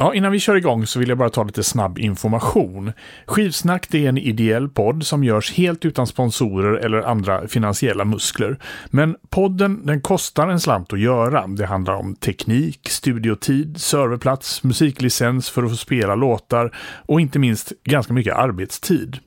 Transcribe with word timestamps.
Ja, 0.00 0.14
innan 0.14 0.32
vi 0.32 0.40
kör 0.40 0.56
igång 0.56 0.86
så 0.86 0.98
vill 0.98 1.08
jag 1.08 1.18
bara 1.18 1.30
ta 1.30 1.44
lite 1.44 1.62
snabb 1.62 1.98
information. 1.98 2.92
Skivsnack 3.26 3.88
det 3.88 4.04
är 4.04 4.08
en 4.08 4.18
ideell 4.18 4.68
podd 4.68 5.06
som 5.06 5.24
görs 5.24 5.52
helt 5.52 5.84
utan 5.84 6.06
sponsorer 6.06 6.74
eller 6.74 7.02
andra 7.02 7.48
finansiella 7.48 8.04
muskler. 8.04 8.58
Men 8.86 9.16
podden 9.30 9.86
den 9.86 10.00
kostar 10.00 10.48
en 10.48 10.60
slant 10.60 10.92
att 10.92 11.00
göra. 11.00 11.46
Det 11.46 11.66
handlar 11.66 11.94
om 11.94 12.14
teknik, 12.14 12.88
studiotid, 12.88 13.80
serverplats, 13.80 14.62
musiklicens 14.62 15.50
för 15.50 15.62
att 15.62 15.70
få 15.70 15.76
spela 15.76 16.14
låtar 16.14 16.76
och 17.06 17.20
inte 17.20 17.38
minst 17.38 17.72
ganska 17.84 18.12
mycket 18.12 18.36
arbetstid. 18.36 19.18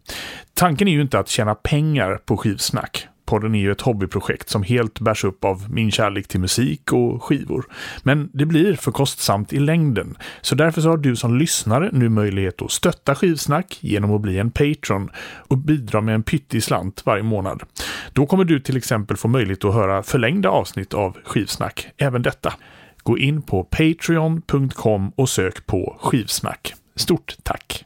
Tanken 0.53 0.87
är 0.87 0.91
ju 0.91 1.01
inte 1.01 1.19
att 1.19 1.29
tjäna 1.29 1.55
pengar 1.55 2.19
på 2.25 2.37
skivsnack. 2.37 3.07
Musikpodden 3.31 3.55
är 3.55 3.59
ju 3.59 3.71
ett 3.71 3.81
hobbyprojekt 3.81 4.49
som 4.49 4.63
helt 4.63 4.99
bärs 4.99 5.23
upp 5.23 5.45
av 5.45 5.65
min 5.69 5.91
kärlek 5.91 6.27
till 6.27 6.39
musik 6.39 6.93
och 6.93 7.23
skivor. 7.23 7.65
Men 8.03 8.29
det 8.33 8.45
blir 8.45 8.75
för 8.75 8.91
kostsamt 8.91 9.53
i 9.53 9.59
längden. 9.59 10.17
Så 10.41 10.55
därför 10.55 10.81
så 10.81 10.89
har 10.89 10.97
du 10.97 11.15
som 11.15 11.37
lyssnare 11.37 11.89
nu 11.93 12.09
möjlighet 12.09 12.61
att 12.61 12.71
stötta 12.71 13.15
Skivsnack 13.15 13.77
genom 13.81 14.15
att 14.15 14.21
bli 14.21 14.39
en 14.39 14.51
patron 14.51 15.09
och 15.49 15.57
bidra 15.57 16.01
med 16.01 16.15
en 16.15 16.23
pytteslant 16.23 17.05
varje 17.05 17.23
månad. 17.23 17.63
Då 18.13 18.25
kommer 18.25 18.43
du 18.43 18.59
till 18.59 18.77
exempel 18.77 19.17
få 19.17 19.27
möjlighet 19.27 19.65
att 19.65 19.73
höra 19.73 20.03
förlängda 20.03 20.49
avsnitt 20.49 20.93
av 20.93 21.17
Skivsnack, 21.25 21.87
även 21.97 22.21
detta. 22.21 22.53
Gå 23.03 23.17
in 23.17 23.41
på 23.41 23.63
patreon.com 23.63 25.11
och 25.15 25.29
sök 25.29 25.65
på 25.65 25.97
Skivsnack. 25.99 26.73
Stort 26.95 27.35
tack! 27.43 27.85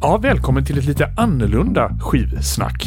Ja, 0.00 0.16
välkommen 0.16 0.64
till 0.64 0.78
ett 0.78 0.84
lite 0.84 1.12
annorlunda 1.16 1.98
skivsnack. 2.00 2.84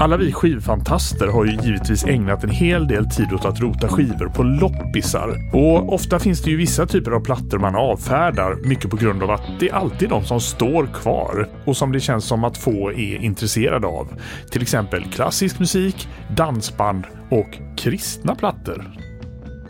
Alla 0.00 0.16
vi 0.16 0.32
skivfantaster 0.32 1.28
har 1.28 1.44
ju 1.44 1.58
givetvis 1.62 2.04
ägnat 2.04 2.44
en 2.44 2.50
hel 2.50 2.88
del 2.88 3.10
tid 3.10 3.32
åt 3.32 3.44
att 3.44 3.60
rota 3.60 3.88
skivor 3.88 4.28
på 4.28 4.42
loppisar. 4.42 5.50
Och 5.52 5.94
ofta 5.94 6.18
finns 6.18 6.42
det 6.42 6.50
ju 6.50 6.56
vissa 6.56 6.86
typer 6.86 7.10
av 7.10 7.20
plattor 7.20 7.58
man 7.58 7.74
avfärdar, 7.76 8.68
mycket 8.68 8.90
på 8.90 8.96
grund 8.96 9.22
av 9.22 9.30
att 9.30 9.42
det 9.60 9.68
är 9.68 9.74
alltid 9.74 10.08
de 10.08 10.24
som 10.24 10.40
står 10.40 10.86
kvar 10.86 11.48
och 11.64 11.76
som 11.76 11.92
det 11.92 12.00
känns 12.00 12.24
som 12.24 12.44
att 12.44 12.58
få 12.58 12.92
är 12.92 13.16
intresserade 13.16 13.86
av. 13.86 14.08
Till 14.50 14.62
exempel 14.62 15.04
klassisk 15.04 15.58
musik, 15.58 16.08
dansband 16.36 17.04
och 17.30 17.58
kristna 17.76 18.34
plattor. 18.34 18.84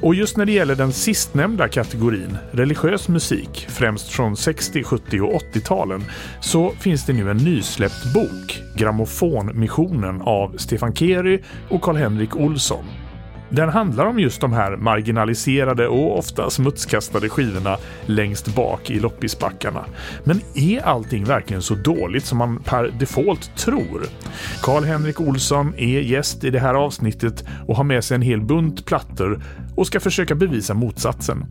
Och 0.01 0.15
just 0.15 0.37
när 0.37 0.47
det 0.47 0.53
gäller 0.53 0.75
den 0.75 0.93
sistnämnda 0.93 1.69
kategorin, 1.69 2.37
religiös 2.51 3.09
musik, 3.09 3.67
främst 3.69 4.09
från 4.09 4.35
60-, 4.35 4.83
70 4.83 5.21
och 5.21 5.43
80-talen, 5.55 6.03
så 6.41 6.71
finns 6.71 7.07
det 7.07 7.13
nu 7.13 7.31
en 7.31 7.37
nysläppt 7.37 8.15
bok, 8.15 8.63
Grammofonmissionen 8.77 10.23
av 10.23 10.57
Stefan 10.57 10.95
Keri 10.95 11.43
och 11.69 11.83
Karl-Henrik 11.83 12.37
Olsson. 12.37 13.04
Den 13.55 13.69
handlar 13.69 14.07
om 14.07 14.19
just 14.19 14.41
de 14.41 14.53
här 14.53 14.77
marginaliserade 14.77 15.89
och 15.89 16.19
ofta 16.19 16.51
smutskastade 16.51 17.29
skivorna 17.29 17.77
längst 18.07 18.55
bak 18.55 18.91
i 18.91 19.01
loppisbackarna. 19.01 19.85
Men 20.25 20.41
är 20.55 20.81
allting 20.81 21.25
verkligen 21.25 21.63
så 21.63 21.75
dåligt 21.75 22.25
som 22.25 22.39
man 22.39 22.63
per 22.63 22.91
default 22.99 23.57
tror? 23.57 24.03
Karl-Henrik 24.63 25.21
Olsson 25.21 25.75
är 25.77 26.01
gäst 26.01 26.45
i 26.45 26.51
det 26.51 26.59
här 26.59 26.75
avsnittet 26.75 27.45
och 27.67 27.77
har 27.77 27.85
med 27.85 28.05
sig 28.05 28.15
en 28.15 28.23
hel 28.23 28.41
bunt 28.41 28.87
plattor 28.87 29.43
och 29.77 29.87
ska 29.87 30.01
försöka 30.01 30.35
bevisa 30.35 30.75
motsatsen. 30.75 31.47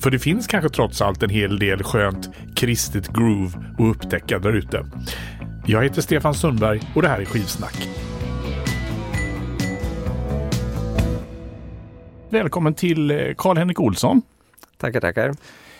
För 0.00 0.10
det 0.10 0.18
finns 0.18 0.46
kanske 0.46 0.68
trots 0.68 1.02
allt 1.02 1.22
en 1.22 1.30
hel 1.30 1.58
del 1.58 1.82
skönt 1.82 2.30
kristet 2.56 3.08
groove 3.08 3.52
att 3.78 3.96
upptäcka 3.96 4.38
där 4.38 4.52
ute. 4.52 4.86
Jag 5.66 5.82
heter 5.82 6.02
Stefan 6.02 6.34
Sundberg 6.34 6.80
och 6.94 7.02
det 7.02 7.08
här 7.08 7.20
är 7.20 7.24
Skivsnack. 7.24 7.88
Välkommen 12.30 12.74
till 12.74 13.10
eh, 13.10 13.34
Karl-Henrik 13.36 13.80
Olsson. 13.80 14.22
Tackar, 14.76 15.00
tackar. 15.00 15.34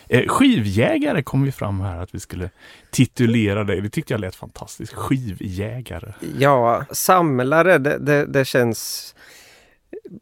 Eh, 0.09 0.27
skivjägare 0.27 1.23
kom 1.23 1.43
vi 1.43 1.51
fram 1.51 1.81
här 1.81 1.97
att 1.97 2.15
vi 2.15 2.19
skulle 2.19 2.49
titulera 2.89 3.63
dig. 3.63 3.81
Det 3.81 3.89
tyckte 3.89 4.13
jag 4.13 4.21
lät 4.21 4.35
fantastiskt. 4.35 4.93
Skivjägare. 4.93 6.13
Ja, 6.37 6.85
samlare, 6.91 7.77
det, 7.77 7.97
det, 7.97 8.25
det 8.25 8.45
känns 8.45 9.15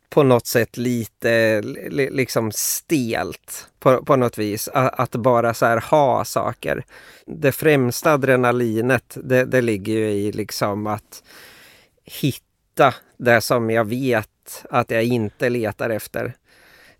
på 0.09 0.23
något 0.23 0.47
sätt 0.47 0.77
lite 0.77 1.61
liksom 1.89 2.51
stelt 2.51 3.69
på, 3.79 4.05
på 4.05 4.15
något 4.15 4.37
vis. 4.37 4.67
Att, 4.67 4.99
att 4.99 5.15
bara 5.15 5.53
så 5.53 5.65
här 5.65 5.83
ha 5.89 6.25
saker. 6.25 6.83
Det 7.25 7.51
främsta 7.51 8.13
adrenalinet, 8.13 9.17
det, 9.23 9.45
det 9.45 9.61
ligger 9.61 9.93
ju 9.93 10.09
i 10.09 10.31
liksom 10.31 10.87
att 10.87 11.23
hitta 12.05 12.93
det 13.17 13.41
som 13.41 13.69
jag 13.69 13.85
vet 13.85 14.29
att 14.69 14.91
jag 14.91 15.03
inte 15.03 15.49
letar 15.49 15.89
efter. 15.89 16.33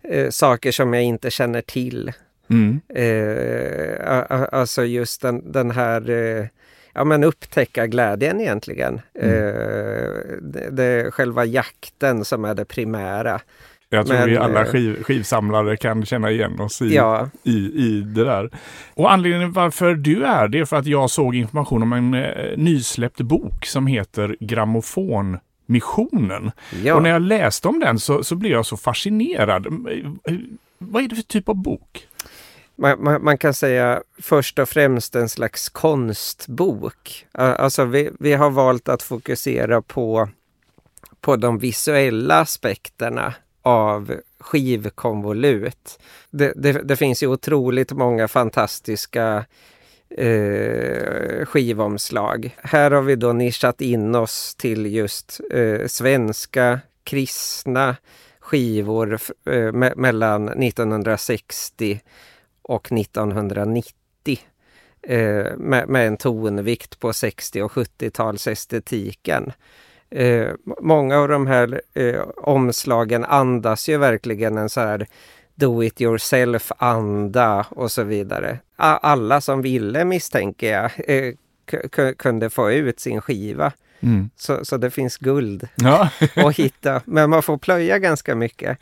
Eh, 0.02 0.30
saker 0.30 0.72
som 0.72 0.94
jag 0.94 1.02
inte 1.02 1.30
känner 1.30 1.60
till. 1.60 2.12
Mm. 2.50 2.80
Eh, 2.94 4.46
alltså 4.52 4.84
just 4.84 5.22
den, 5.22 5.52
den 5.52 5.70
här 5.70 6.10
eh, 6.10 6.46
ja, 6.94 7.04
men 7.04 7.24
upptäcka 7.24 7.86
glädjen 7.86 8.40
egentligen. 8.40 9.00
Mm. 9.14 9.34
Eh, 9.34 10.36
det, 10.42 10.70
det 10.70 11.10
själva 11.10 11.44
jakten 11.44 12.24
som 12.24 12.44
är 12.44 12.54
det 12.54 12.64
primära. 12.64 13.40
Jag 13.92 14.06
tror 14.06 14.18
men, 14.18 14.28
vi 14.28 14.36
alla 14.36 14.60
eh, 14.60 14.66
skiv, 14.66 15.02
skivsamlare 15.02 15.76
kan 15.76 16.04
känna 16.04 16.30
igen 16.30 16.60
oss 16.60 16.82
i, 16.82 16.94
ja. 16.94 17.28
i, 17.42 17.56
i 17.56 18.00
det 18.00 18.24
där. 18.24 18.50
Och 18.94 19.12
anledningen 19.12 19.52
varför 19.52 19.94
du 19.94 20.24
är 20.24 20.48
det 20.48 20.58
är 20.58 20.64
för 20.64 20.76
att 20.76 20.86
jag 20.86 21.10
såg 21.10 21.34
information 21.34 21.82
om 21.82 21.92
en 21.92 22.14
eh, 22.14 22.56
nysläppt 22.56 23.20
bok 23.20 23.66
som 23.66 23.86
heter 23.86 24.36
Grammofon 24.40 25.38
missionen. 25.70 26.52
Ja. 26.82 26.94
Och 26.94 27.02
när 27.02 27.10
jag 27.10 27.22
läste 27.22 27.68
om 27.68 27.80
den 27.80 27.98
så, 27.98 28.24
så 28.24 28.34
blev 28.34 28.52
jag 28.52 28.66
så 28.66 28.76
fascinerad. 28.76 29.66
Vad 30.78 31.04
är 31.04 31.08
det 31.08 31.16
för 31.16 31.22
typ 31.22 31.48
av 31.48 31.54
bok? 31.54 32.06
Man, 32.76 33.04
man, 33.04 33.24
man, 33.24 33.38
kan 33.38 33.54
säga 33.54 34.02
först 34.18 34.58
och 34.58 34.68
främst 34.68 35.14
en 35.14 35.28
slags 35.28 35.68
konstbok. 35.68 37.26
Alltså 37.32 37.84
vi, 37.84 38.10
vi 38.18 38.32
har 38.32 38.50
valt 38.50 38.88
att 38.88 39.02
fokusera 39.02 39.82
på, 39.82 40.28
på 41.20 41.36
de 41.36 41.58
visuella 41.58 42.40
aspekterna 42.40 43.34
av 43.62 44.14
skivkonvolut. 44.38 45.98
Det, 46.30 46.52
det, 46.56 46.72
det 46.72 46.96
finns 46.96 47.22
ju 47.22 47.26
otroligt 47.26 47.92
många 47.92 48.28
fantastiska 48.28 49.44
eh, 50.16 51.46
skivomslag. 51.46 52.56
Här 52.62 52.90
har 52.90 53.02
vi 53.02 53.16
då 53.16 53.32
nischat 53.32 53.80
in 53.80 54.14
oss 54.14 54.54
till 54.54 54.86
just 54.86 55.40
eh, 55.50 55.86
svenska 55.86 56.80
kristna 57.04 57.96
skivor 58.40 59.18
eh, 59.50 59.72
me 59.72 59.92
mellan 59.96 60.48
1960 60.48 62.00
och 62.62 62.92
1990. 62.92 64.38
Eh, 65.02 65.56
med, 65.56 65.88
med, 65.88 66.06
en 66.06 66.16
tonvikt 66.16 67.00
på 67.00 67.12
60 67.12 67.62
och 67.62 67.72
70-talsestetiken. 67.72 69.52
Eh, 70.10 70.48
många 70.80 71.18
av 71.18 71.28
de 71.28 71.46
här 71.46 71.80
eh, 71.94 72.20
omslagen 72.36 73.24
andas 73.24 73.88
ju 73.88 73.96
verkligen 73.96 74.58
en 74.58 74.68
så 74.68 74.80
här 74.80 75.06
do 75.60 75.84
it 75.84 76.00
yourself-anda 76.00 77.66
och 77.70 77.90
så 77.90 78.02
vidare. 78.02 78.58
Alla 78.76 79.40
som 79.40 79.62
ville 79.62 80.04
misstänker 80.04 80.72
jag 80.72 80.90
eh, 81.06 81.34
kunde 82.16 82.50
få 82.50 82.72
ut 82.72 83.00
sin 83.00 83.20
skiva. 83.20 83.72
Mm. 84.02 84.30
Så, 84.36 84.64
så 84.64 84.76
det 84.76 84.90
finns 84.90 85.16
guld 85.16 85.68
ja. 85.74 86.08
att 86.34 86.56
hitta. 86.56 87.02
Men 87.04 87.30
man 87.30 87.42
får 87.42 87.58
plöja 87.58 87.98
ganska 87.98 88.34
mycket. 88.34 88.78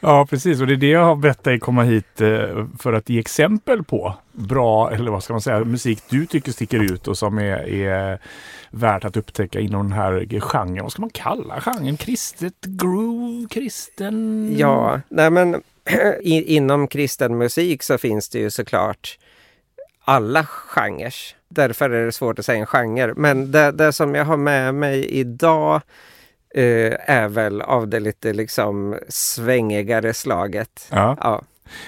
Ja, 0.00 0.26
precis. 0.30 0.60
Och 0.60 0.66
det 0.66 0.72
är 0.72 0.76
det 0.76 0.88
jag 0.88 1.04
har 1.04 1.16
bett 1.16 1.44
dig 1.44 1.58
komma 1.58 1.82
hit 1.82 2.20
eh, 2.20 2.66
för 2.78 2.92
att 2.92 3.08
ge 3.08 3.18
exempel 3.18 3.84
på 3.84 4.14
bra, 4.32 4.90
eller 4.90 5.10
vad 5.10 5.22
ska 5.22 5.34
man 5.34 5.40
säga, 5.40 5.64
musik 5.64 6.02
du 6.08 6.26
tycker 6.26 6.52
sticker 6.52 6.92
ut 6.92 7.08
och 7.08 7.18
som 7.18 7.38
är, 7.38 7.68
är 7.68 8.18
värt 8.70 9.04
att 9.04 9.16
upptäcka 9.16 9.60
inom 9.60 9.88
den 9.88 9.98
här 9.98 10.40
genren. 10.40 10.82
Vad 10.82 10.92
ska 10.92 11.00
man 11.00 11.10
kalla 11.10 11.60
genren? 11.60 11.96
Kristet 11.96 12.60
groove? 12.60 13.46
Kristen? 13.50 14.54
Ja, 14.58 15.00
nej 15.08 15.30
men 15.30 15.62
inom 16.22 16.88
kristen 16.88 17.38
musik 17.38 17.82
så 17.82 17.98
finns 17.98 18.28
det 18.28 18.38
ju 18.38 18.50
såklart 18.50 19.18
alla 20.04 20.44
genrer. 20.46 21.14
Därför 21.48 21.90
är 21.90 22.06
det 22.06 22.12
svårt 22.12 22.38
att 22.38 22.44
säga 22.44 22.58
en 22.58 22.66
genre. 22.66 23.14
Men 23.16 23.52
det, 23.52 23.72
det 23.72 23.92
som 23.92 24.14
jag 24.14 24.24
har 24.24 24.36
med 24.36 24.74
mig 24.74 25.06
idag 25.06 25.80
eh, 26.54 26.92
är 27.06 27.28
väl 27.28 27.62
av 27.62 27.88
det 27.88 28.00
lite 28.00 28.32
liksom 28.32 28.98
svängigare 29.08 30.14
slaget. 30.14 30.88
Ja. 30.90 31.16
ja. 31.20 31.42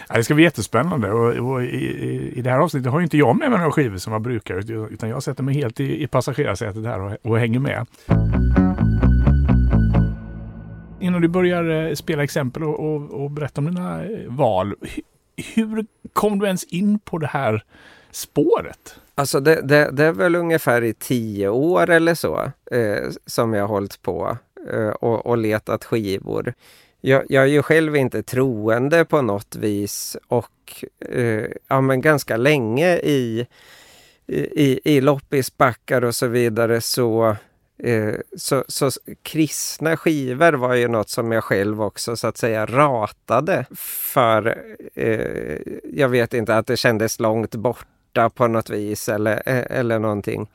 Ja, 0.09 0.17
det 0.17 0.25
ska 0.25 0.35
bli 0.35 0.45
jättespännande 0.45 1.11
och, 1.13 1.53
och 1.53 1.63
i, 1.63 2.33
i, 2.37 2.43
det 2.43 2.51
här 2.51 2.59
avsnittet 2.59 2.93
har 2.93 3.01
inte 3.01 3.17
jag 3.17 3.37
med 3.37 3.51
mig 3.51 3.59
några 3.59 3.73
skivor 3.73 3.97
som 3.97 4.13
jag 4.13 4.23
brukar 4.23 4.71
utan 4.93 5.09
jag 5.09 5.23
sätter 5.23 5.43
mig 5.43 5.55
helt 5.55 5.81
i, 5.81 6.03
i 6.03 6.07
passagerarsätet 6.07 6.85
här 6.85 7.01
och, 7.01 7.17
och 7.23 7.39
hänger 7.39 7.59
med 7.61 7.87
innan 11.01 11.23
du 11.23 11.29
börjar 11.29 11.89
eh, 11.89 11.95
spela 11.95 12.25
exempel 12.25 12.63
och, 12.63 12.81
och, 12.81 13.11
och 13.11 13.31
berätta 13.31 13.61
om 13.61 13.67
dina 13.67 14.05
eh, 14.05 14.29
val. 14.29 14.75
Hur 15.55 15.87
kom 16.13 16.39
du 16.39 16.47
ens 16.47 16.65
in 16.65 16.99
på 16.99 17.19
det 17.19 17.27
här 17.27 17.65
spåret? 18.11 18.97
Alltså 19.15 19.41
det, 19.41 19.61
det, 19.63 19.91
det 19.93 20.05
är 20.05 20.13
väl 20.13 20.37
ungefär 20.37 20.83
i 20.83 20.95
tio 20.95 21.49
år 21.49 21.91
eller 21.91 22.15
så 22.15 22.53
eh, 22.71 23.11
som 23.27 23.55
jag 23.55 23.63
har 23.63 23.69
hållit 23.69 24.03
på 24.03 24.37
eh, 24.73 24.89
och, 24.89 25.27
och 25.27 25.39
letat 25.39 25.85
skivor. 25.85 26.55
jag, 27.01 27.25
jag 27.29 27.43
är 27.43 27.49
ju 27.49 27.63
själv 27.63 27.97
inte 27.97 28.23
troende 28.23 29.05
på 29.05 29.23
något 29.23 29.57
vis 29.57 30.17
och 30.29 30.85
eh, 31.09 31.45
ja, 31.69 31.81
men 31.81 32.01
ganska 32.01 32.37
länge 32.37 32.97
i, 32.97 33.47
i, 34.27 34.81
i 34.97 35.01
loppisbackar 35.01 36.05
och 36.05 36.15
så 36.15 36.27
vidare 36.27 36.81
så 36.81 37.37
Eh, 37.83 38.15
så, 38.37 38.65
så 38.69 38.91
kristna 39.23 39.97
skivor 39.97 40.53
var 40.53 40.75
ju 40.75 40.89
något 40.89 41.09
som 41.09 41.33
jag 41.33 41.45
själv 41.45 41.83
också 41.83 42.17
så 42.17 42.27
att 42.27 42.37
säga 42.37 42.67
ratade. 42.67 43.67
För 43.77 44.65
eh, 44.95 45.59
jag 45.93 46.09
vet 46.09 46.35
inte 46.35 46.57
att 46.57 46.67
det 46.67 46.77
kändes 46.77 47.21
långt 47.21 47.55
borta 47.55 48.31
på 48.31 48.47
något 48.47 48.71
vis 48.71 49.09
eller, 49.09 49.43
eh, 49.47 49.79
eller 49.79 49.99
någonting. 49.99 50.51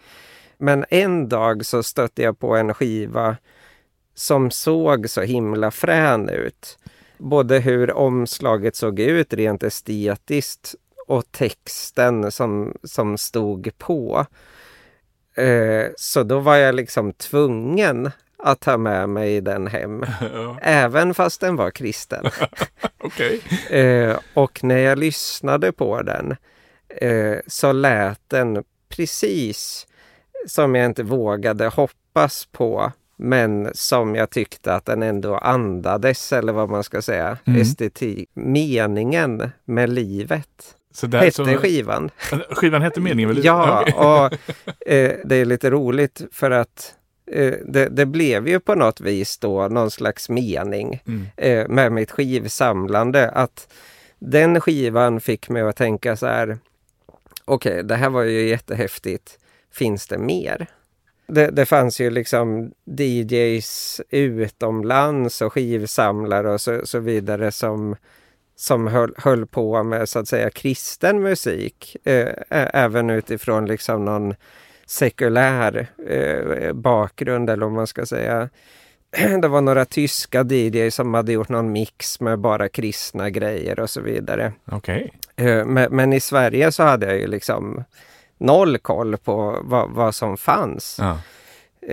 Men 0.58 0.86
en 0.90 1.30
dag 1.30 1.66
så 1.66 1.84
stötte 1.84 2.22
jag 2.22 2.40
på 2.40 2.56
en 2.56 2.74
skiva 2.74 3.38
som 4.16 4.52
såg 4.52 5.10
så 5.10 5.22
himla 5.22 5.72
frän 5.72 6.30
ut. 6.30 6.78
Både 7.18 7.60
hur 7.60 7.92
omslaget 7.92 8.76
såg 8.76 9.00
ut 9.00 9.34
rent 9.34 9.64
estetiskt 9.64 10.76
och 11.08 11.32
texten 11.32 12.32
som, 12.32 12.74
som 12.84 13.18
stod 13.18 13.78
på. 13.78 14.26
Eh, 15.36 15.88
så 15.98 16.24
då 16.24 16.40
var 16.40 16.56
jag 16.56 16.76
liksom 16.76 17.14
tvungen 17.14 18.12
att 18.38 18.60
ta 18.60 18.78
med 18.78 19.10
mig 19.10 19.42
den 19.42 19.68
hem. 19.68 20.06
Ja. 20.34 20.58
Även 20.62 21.14
fast 21.14 21.42
den 21.42 21.56
var 21.56 21.72
kristen. 21.72 22.26
okay. 23.04 23.40
eh, 23.70 24.18
och 24.34 24.64
när 24.64 24.78
jag 24.78 25.00
lyssnade 25.00 25.72
på 25.72 26.02
den 26.02 26.36
eh, 26.88 27.38
så 27.48 27.72
lät 27.72 28.22
den 28.28 28.64
precis 28.90 29.88
som 30.48 30.76
jag 30.76 30.86
inte 30.86 31.04
vågade 31.04 31.68
hoppas 31.68 32.46
på. 32.52 32.92
Men 33.18 33.70
som 33.74 34.16
jag 34.16 34.30
tyckte 34.30 34.74
att 34.74 34.86
den 34.86 35.04
ändå 35.04 35.38
andades, 35.38 36.34
eller 36.34 36.54
vad 36.54 36.70
man 36.70 36.84
ska 36.84 37.02
säga, 37.02 37.38
mm. 37.46 37.62
estetik. 37.62 38.30
Meningen 38.34 39.52
med 39.66 39.90
livet. 39.90 40.76
Så 40.96 41.08
där, 41.08 41.20
hette 41.20 41.32
så, 41.32 41.46
skivan. 41.46 42.10
Skivan 42.50 42.82
hette 42.82 43.02
Meningen 43.02 43.28
med 43.28 43.36
livet? 43.36 43.46
Ja, 43.46 43.84
och 43.96 44.34
eh, 44.92 45.16
det 45.26 45.36
är 45.36 45.46
lite 45.46 45.70
roligt 45.70 46.22
för 46.32 46.52
att 46.52 46.96
eh, 47.32 47.54
det, 47.68 47.90
det, 47.90 48.06
blev 48.06 48.48
ju 48.48 48.60
på 48.60 48.76
något 48.76 49.02
vis 49.02 49.38
då 49.38 49.68
någon 49.68 49.92
slags 49.92 50.30
mening 50.30 51.04
mm. 51.08 51.28
eh, 51.38 51.68
med 51.68 51.92
mitt 51.92 52.12
skivsamlande. 52.12 53.30
Att 53.30 53.74
den 54.20 54.62
skivan 54.62 55.22
fick 55.22 55.50
mig 55.50 55.62
att 55.62 55.76
tänka 55.76 56.16
så 56.16 56.28
här. 56.28 56.58
Okej, 57.46 57.72
okay, 57.72 57.84
det 57.84 57.96
här 57.96 58.10
var 58.10 58.24
ju 58.24 58.48
jättehäftigt. 58.48 59.40
Finns 59.74 60.08
det 60.08 60.18
mer? 60.18 60.68
Det, 61.28 61.48
det, 61.48 61.66
fanns 61.66 62.02
ju 62.02 62.10
liksom 62.10 62.72
DJs 63.00 64.02
utomlands 64.10 65.42
och 65.42 65.54
skivsamlare 65.54 66.54
och 66.54 66.62
så, 66.62 66.86
så 66.86 67.00
vidare 67.00 67.52
som 67.52 67.96
som 68.56 68.88
höll, 68.88 69.14
höll, 69.18 69.46
på 69.46 69.84
med 69.84 70.10
så 70.10 70.20
att 70.20 70.28
säga 70.28 70.50
kristen 70.50 71.22
musik. 71.22 71.98
Eh, 72.04 72.30
även 72.50 73.10
utifrån 73.10 73.66
liksom 73.66 74.06
någon 74.06 74.36
sekulär 74.86 75.88
eh, 76.10 76.74
bakgrund 76.74 77.50
eller 77.50 77.66
om 77.66 77.74
man 77.74 77.88
ska 77.88 78.06
säga. 78.06 78.50
Det 79.42 79.48
var 79.48 79.62
några 79.62 79.86
tyska 79.86 80.44
DJ 80.44 80.92
som 80.92 81.14
hade 81.14 81.32
gjort 81.32 81.50
någon 81.50 81.72
mix 81.72 82.20
med 82.20 82.40
bara 82.40 82.70
kristna 82.70 83.30
grejer 83.30 83.80
och 83.80 83.90
så 83.90 84.02
vidare. 84.02 84.54
Okay. 84.72 85.10
Eh, 85.36 85.66
men, 85.66 85.96
men, 85.96 86.14
i 86.14 86.20
Sverige 86.20 86.72
så 86.72 86.84
hade 86.84 87.06
jag 87.06 87.20
ju 87.20 87.28
liksom 87.28 87.84
noll 88.38 88.78
koll 88.78 89.18
på 89.18 89.60
vad, 89.62 89.92
vad 89.92 90.16
som 90.16 90.38
fanns. 90.38 90.98
Ja. 91.00 91.20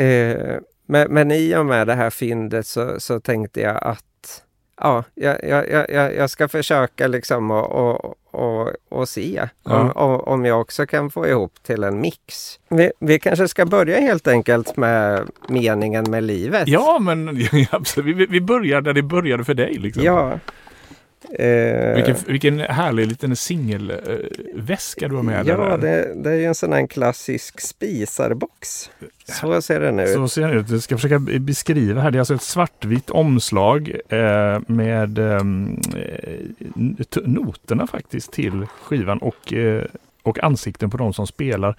Eh, 0.03 0.59
men, 0.87 1.13
men 1.13 1.31
i 1.31 1.57
och 1.57 1.67
med 1.67 1.87
det 1.87 1.95
här 1.95 2.11
fyndet 2.11 2.67
så, 2.67 3.01
så 3.01 3.21
tänkte 3.21 3.61
jag 3.61 3.79
att 3.83 4.05
ja, 4.83 5.05
jag, 5.15 5.45
jag, 5.45 5.91
jag, 5.91 6.15
jag 6.15 6.31
ska 6.31 6.49
försöka 6.49 7.07
liksom 7.07 7.51
och, 7.51 7.73
och, 7.73 8.15
och, 8.31 8.71
och 8.89 9.09
se 9.09 9.49
ja. 9.65 9.93
om, 9.93 10.21
om 10.21 10.45
jag 10.45 10.61
också 10.61 10.87
kan 10.87 11.11
få 11.11 11.27
ihop 11.27 11.63
till 11.63 11.85
en 11.85 12.01
mix. 12.01 12.59
Vi, 12.69 12.93
vi 13.01 13.19
kanske 13.19 13.49
ska 13.49 13.67
börja 13.67 14.01
helt 14.01 14.29
enkelt 14.29 14.77
med 14.77 15.31
meningen 15.49 16.11
med 16.11 16.23
livet. 16.23 16.69
Ja, 16.69 16.99
men 16.99 17.39
absolut. 17.71 18.17
Vi, 18.17 18.27
vi 18.27 18.41
börjar 18.41 18.81
där 18.81 18.93
det 18.93 19.03
började 19.03 19.45
för 19.45 19.55
dig. 19.55 19.75
Liksom. 19.75 20.05
Ja. 20.05 20.39
Eh, 21.31 21.95
vilken, 21.95 22.17
vilken 22.27 22.61
härlig 22.61 23.07
liten 23.07 23.37
singelväska 23.37 25.09
du 25.09 25.15
har 25.15 25.23
med 25.23 25.47
Ja, 25.47 25.57
där. 25.57 25.79
Det, 25.79 26.15
det 26.23 26.31
är 26.31 26.35
ju 26.35 26.45
en 26.45 26.55
sån 26.55 26.73
här 26.73 26.87
klassisk 26.87 27.61
spisarbox. 27.61 28.91
Så 29.25 29.63
ser 29.63 29.81
den 29.81 30.01
ut. 30.01 30.15
Så 30.15 30.29
ser 30.29 30.43
den 30.43 30.59
ut. 30.59 30.71
Jag 30.71 30.83
ska 30.83 30.97
försöka 30.97 31.19
beskriva 31.19 32.01
här. 32.01 32.11
Det 32.11 32.17
är 32.17 32.21
alltså 32.21 32.35
ett 32.35 32.43
svartvitt 32.43 33.11
omslag 33.11 33.97
eh, 34.09 34.61
med 34.67 35.19
ehm, 35.19 35.81
eh, 35.97 37.23
noterna 37.25 37.87
faktiskt 37.87 38.33
till 38.33 38.67
skivan 38.83 39.19
och, 39.19 39.53
eh, 39.53 39.85
och 40.23 40.45
ansikten 40.45 40.91
på 40.91 40.97
de 40.97 41.13
som 41.13 41.27
spelar. 41.27 41.77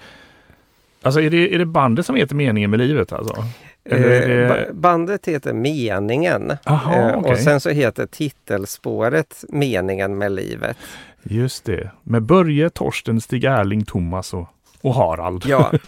Alltså 1.01 1.21
är 1.21 1.29
det, 1.29 1.55
är 1.55 1.59
det 1.59 1.65
bandet 1.65 2.05
som 2.05 2.15
heter 2.15 2.35
Meningen 2.35 2.69
med 2.69 2.79
livet 2.79 3.13
alltså? 3.13 3.45
Eh, 3.89 4.74
bandet 4.74 5.27
heter 5.27 5.53
Meningen 5.53 6.57
Aha, 6.65 6.95
eh, 6.95 7.18
okay. 7.18 7.31
och 7.31 7.38
sen 7.38 7.59
så 7.59 7.69
heter 7.69 8.06
titelspåret 8.06 9.44
Meningen 9.50 10.18
med 10.18 10.31
livet. 10.31 10.77
Just 11.24 11.65
det, 11.65 11.91
med 12.03 12.24
Börje, 12.24 12.69
Torsten, 12.69 13.21
Stig 13.21 13.44
Erling, 13.44 13.85
Thomas 13.85 14.33
och, 14.33 14.47
och 14.81 14.95
Harald. 14.95 15.45
Ja. 15.45 15.71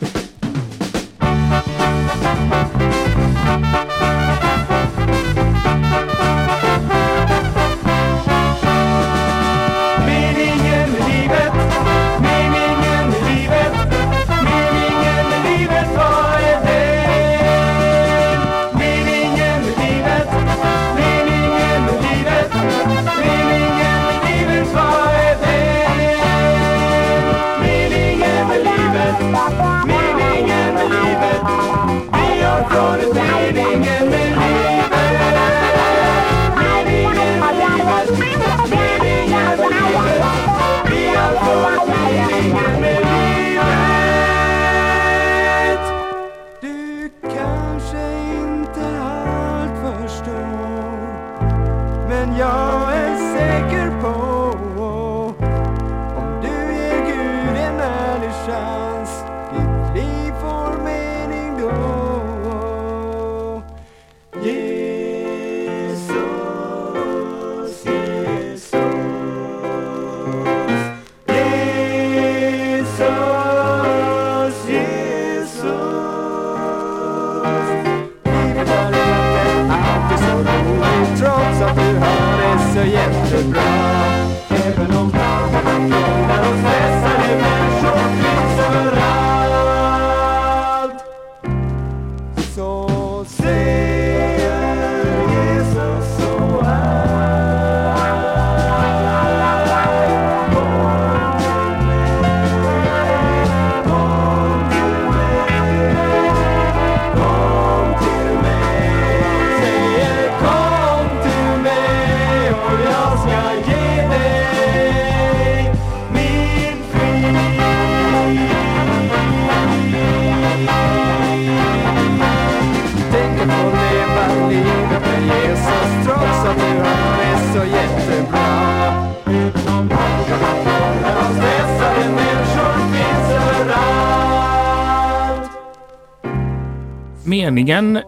meningen 137.56 138.00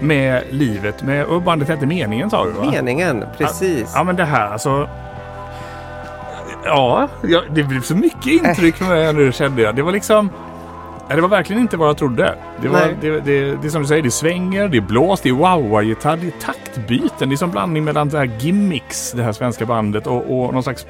med 0.00 0.42
livet 0.50 1.02
med 1.02 1.24
och 1.24 1.42
bandet 1.42 1.68
hette 1.68 1.86
Meningen 1.86 2.30
sa 2.30 2.44
du 2.44 2.50
va? 2.50 2.70
Meningen, 2.70 3.24
precis. 3.38 3.92
Ja 3.94 4.04
men 4.04 4.16
det 4.16 4.24
här 4.24 4.46
alltså. 4.46 4.88
Ja, 6.64 7.08
ja 7.22 7.42
det 7.50 7.62
blev 7.62 7.80
så 7.80 7.96
mycket 7.96 8.26
intryck 8.26 8.74
för 8.74 8.84
mig 8.84 9.12
nu 9.12 9.32
kände 9.32 9.62
jag. 9.62 9.76
Det 9.76 9.82
var 9.82 9.92
liksom. 9.92 10.30
Det 11.08 11.20
var 11.20 11.28
verkligen 11.28 11.62
inte 11.62 11.76
vad 11.76 11.88
jag 11.88 11.96
trodde. 11.96 12.34
Det, 12.62 12.68
var, 12.68 12.80
det, 13.00 13.20
det, 13.20 13.56
det 13.56 13.66
är 13.66 13.70
som 13.70 13.82
du 13.82 13.88
säger, 13.88 14.02
det 14.02 14.10
svänger, 14.10 14.68
det 14.68 14.76
är 14.76 14.80
blås, 14.80 15.20
det 15.20 15.28
är 15.28 15.32
wah-wah-gitarr, 15.32 16.16
det 16.16 16.26
är 16.26 16.40
taktbyten. 16.40 17.28
Det 17.28 17.34
är 17.34 17.36
som 17.36 17.50
blandning 17.50 17.84
mellan 17.84 18.08
det 18.08 18.18
här 18.18 18.30
Gimmicks, 18.38 19.12
det 19.12 19.22
här 19.22 19.32
svenska 19.32 19.66
bandet, 19.66 20.06
och, 20.06 20.16
och 20.16 20.54
någon 20.54 20.62
slags 20.62 20.86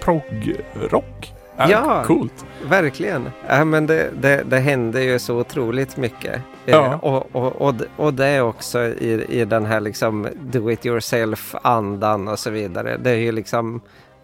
prog-rock. 0.00 1.32
Ja, 1.56 1.66
Ja. 1.70 2.02
Coolt. 2.06 2.46
Verkligen. 2.68 3.30
Ja, 3.48 3.64
men 3.64 3.86
det, 3.86 4.10
det, 4.20 4.42
det 4.46 4.58
händer 4.58 5.00
ju 5.00 5.18
så 5.18 5.36
otroligt 5.38 5.96
mycket. 5.96 6.40
Ja. 6.64 6.84
Eh, 6.86 6.94
och, 7.04 7.36
och, 7.36 7.62
och, 7.62 7.74
och 7.96 8.14
det 8.14 8.40
också 8.40 8.80
i, 8.84 9.24
i 9.28 9.44
den 9.44 9.66
här 9.66 9.80
liksom 9.80 10.28
do 10.40 10.70
it 10.70 10.86
yourself-andan 10.86 12.28
och 12.28 12.38
så 12.38 12.50
vidare. 12.50 12.96
Det 12.96 13.10
är 13.10 13.14
ju 13.16 13.32
liksom 13.32 13.80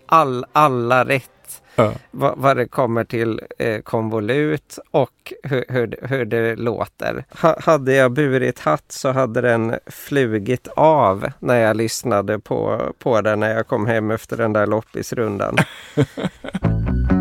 all, 0.06 0.44
alla 0.52 1.04
rätt 1.04 1.30
Ja. 1.75 1.92
vad, 2.10 2.34
vad 2.38 2.56
det 2.56 2.66
kommer 2.68 3.04
till 3.04 3.40
eh, 3.58 3.80
konvolut 3.80 4.78
och 4.90 5.32
hur, 5.42 5.64
hur, 5.68 5.87
det- 5.87 5.96
hur 6.06 6.25
det 6.25 6.56
låter. 6.56 7.25
Ha, 7.42 7.56
hade 7.60 7.92
jag 7.94 8.12
burit 8.12 8.60
hatt 8.60 8.84
så 8.92 9.12
hade 9.12 9.40
den 9.40 9.75
flugit 9.87 10.68
av 10.76 11.26
när 11.38 11.56
jag 11.60 11.76
lyssnade 11.76 12.38
på, 12.38 12.80
på 12.99 13.20
den 13.20 13.40
när 13.40 13.54
jag 13.54 13.66
kom 13.66 13.87
hem 13.87 14.10
efter 14.10 14.37
den 14.37 14.52
där 14.52 14.66
loppisrundan. 14.66 15.56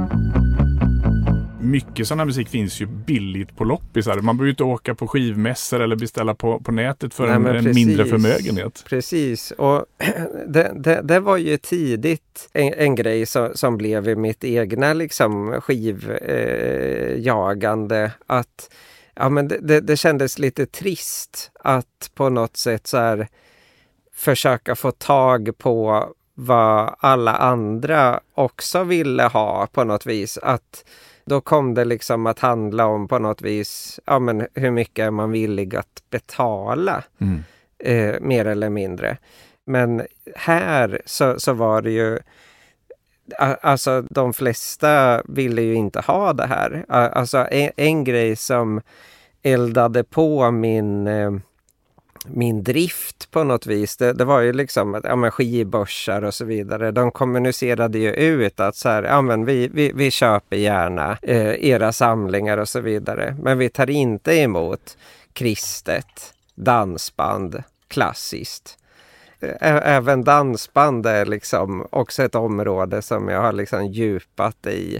Mycket 1.69 2.07
sån 2.07 2.19
här 2.19 2.25
musik 2.25 2.49
finns 2.49 2.81
ju 2.81 2.85
billigt 2.85 3.55
på 3.55 3.63
loppisar. 3.63 4.15
Man 4.15 4.37
behöver 4.37 4.45
ju 4.45 4.51
inte 4.51 4.63
åka 4.63 4.95
på 4.95 5.07
skivmässor 5.07 5.81
eller 5.81 5.95
beställa 5.95 6.35
på, 6.35 6.59
på 6.59 6.71
nätet 6.71 7.13
för 7.13 7.27
Nej, 7.27 7.35
en, 7.35 7.41
men 7.41 7.55
en 7.55 7.63
precis. 7.63 7.85
mindre 7.85 8.05
förmögenhet. 8.05 8.83
Precis, 8.87 9.51
och 9.51 9.85
det, 10.47 10.71
det, 10.75 11.01
det 11.03 11.19
var 11.19 11.37
ju 11.37 11.57
tidigt 11.57 12.49
en, 12.53 12.73
en 12.73 12.95
grej 12.95 13.25
som, 13.25 13.51
som 13.55 13.77
blev 13.77 14.09
i 14.09 14.15
mitt 14.15 14.43
egna 14.43 14.93
liksom 14.93 15.61
skivjagande. 15.61 18.03
Eh, 18.03 18.11
att 18.27 18.73
ja, 19.15 19.29
men 19.29 19.47
det, 19.47 19.59
det, 19.61 19.81
det 19.81 19.97
kändes 19.97 20.39
lite 20.39 20.65
trist 20.65 21.51
att 21.63 22.11
på 22.15 22.29
något 22.29 22.57
sätt 22.57 22.87
så 22.87 22.97
här 22.97 23.27
försöka 24.15 24.75
få 24.75 24.91
tag 24.91 25.57
på 25.57 26.09
vad 26.33 26.95
alla 26.99 27.35
andra 27.35 28.19
också 28.33 28.83
ville 28.83 29.23
ha 29.23 29.67
på 29.67 29.83
något 29.83 30.05
vis. 30.05 30.37
Att 30.37 30.83
då 31.29 31.41
kom 31.41 31.73
det 31.73 31.85
liksom 31.85 32.27
att 32.27 32.39
handla 32.39 32.85
om 32.85 33.07
på 33.07 33.19
något 33.19 33.41
vis, 33.41 33.99
ja 34.05 34.19
men 34.19 34.47
hur 34.53 34.71
mycket 34.71 35.05
är 35.05 35.11
man 35.11 35.31
villig 35.31 35.75
att 35.75 36.03
betala? 36.09 37.03
Mm. 37.21 37.43
eh, 37.83 38.19
mer 38.21 38.45
eller 38.45 38.69
mindre. 38.69 39.17
Men 39.65 40.01
här 40.35 41.01
så, 41.05 41.39
så 41.39 41.53
var 41.53 41.81
det 41.81 41.91
ju 41.91 42.19
Alltså 43.61 44.01
de 44.01 44.33
flesta 44.33 45.21
ville 45.25 45.61
ju 45.61 45.73
inte 45.73 45.99
ha 45.99 46.33
det 46.33 46.45
här. 46.45 46.85
Alltså 46.87 47.37
en, 47.51 47.71
en 47.75 48.03
grej 48.03 48.35
som 48.35 48.81
eldade 49.43 50.03
på 50.03 50.51
min 50.51 51.07
eh, 51.07 51.31
min 52.27 52.63
drift 52.63 53.31
på 53.31 53.43
något 53.43 53.65
vis. 53.65 53.97
Det, 53.97 54.13
det 54.13 54.25
var 54.25 54.39
ju 54.39 54.53
liksom 54.53 55.01
ja, 55.03 55.15
men 55.15 55.31
skivbörsar 55.31 56.21
och 56.21 56.33
så 56.33 56.45
vidare. 56.45 56.91
De 56.91 57.11
kommunicerade 57.11 57.99
ju 57.99 58.11
ut 58.13 58.59
att 58.59 58.75
så 58.75 58.89
här, 58.89 59.03
ja, 59.03 59.21
men 59.21 59.45
vi, 59.45 59.67
vi, 59.73 59.91
vi 59.95 60.11
köper 60.11 60.57
gärna 60.57 61.17
eh, 61.21 61.65
era 61.65 61.91
samlingar 61.91 62.57
och 62.57 62.69
så 62.69 62.79
vidare. 62.79 63.35
Men 63.41 63.57
vi 63.57 63.69
tar 63.69 63.89
inte 63.89 64.33
emot 64.33 64.97
kristet, 65.33 66.33
dansband, 66.55 67.63
klassiskt. 67.87 68.77
Ä- 69.41 69.81
Även 69.83 70.23
dansband 70.23 71.05
är 71.05 71.25
liksom 71.25 71.87
också 71.89 72.23
ett 72.23 72.35
område 72.35 73.01
som 73.01 73.27
jag 73.29 73.41
har 73.41 73.53
liksom 73.53 73.85
djupat 73.85 74.67
i. 74.67 74.99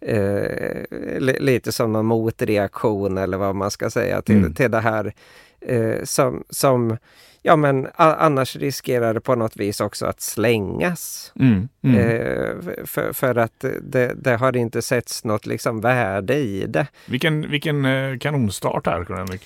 Eh, 0.00 0.84
li- 1.18 1.38
lite 1.40 1.72
som 1.72 1.92
någon 1.92 2.06
motreaktion 2.06 3.18
eller 3.18 3.36
vad 3.38 3.54
man 3.54 3.70
ska 3.70 3.90
säga 3.90 4.22
till, 4.22 4.36
Mm. 4.38 4.54
till 4.54 4.70
det 4.70 4.80
här 4.80 5.14
eh, 5.60 6.04
som, 6.04 6.44
som 6.50 6.96
ja 7.42 7.56
men 7.56 7.88
annars 7.96 8.56
riskerar 8.56 9.14
det 9.14 9.20
på 9.20 9.34
något 9.34 9.56
vis 9.56 9.80
också 9.80 10.06
att 10.06 10.20
slängas. 10.20 11.32
Mm. 11.40 11.68
Mm. 11.82 11.98
Eh, 11.98 12.84
för, 12.84 13.12
för 13.12 13.34
att 13.38 13.64
det, 13.82 14.14
det 14.16 14.36
har 14.36 14.56
inte 14.56 14.82
setts 14.82 15.24
något 15.24 15.46
liksom 15.46 15.80
värde 15.80 16.34
i 16.34 16.66
det. 16.66 16.86
Vilken, 17.06 17.50
vilken 17.50 17.84
eh, 17.84 18.18
kanonstart 18.18 18.86
här, 18.86 19.16
Henrik. 19.16 19.42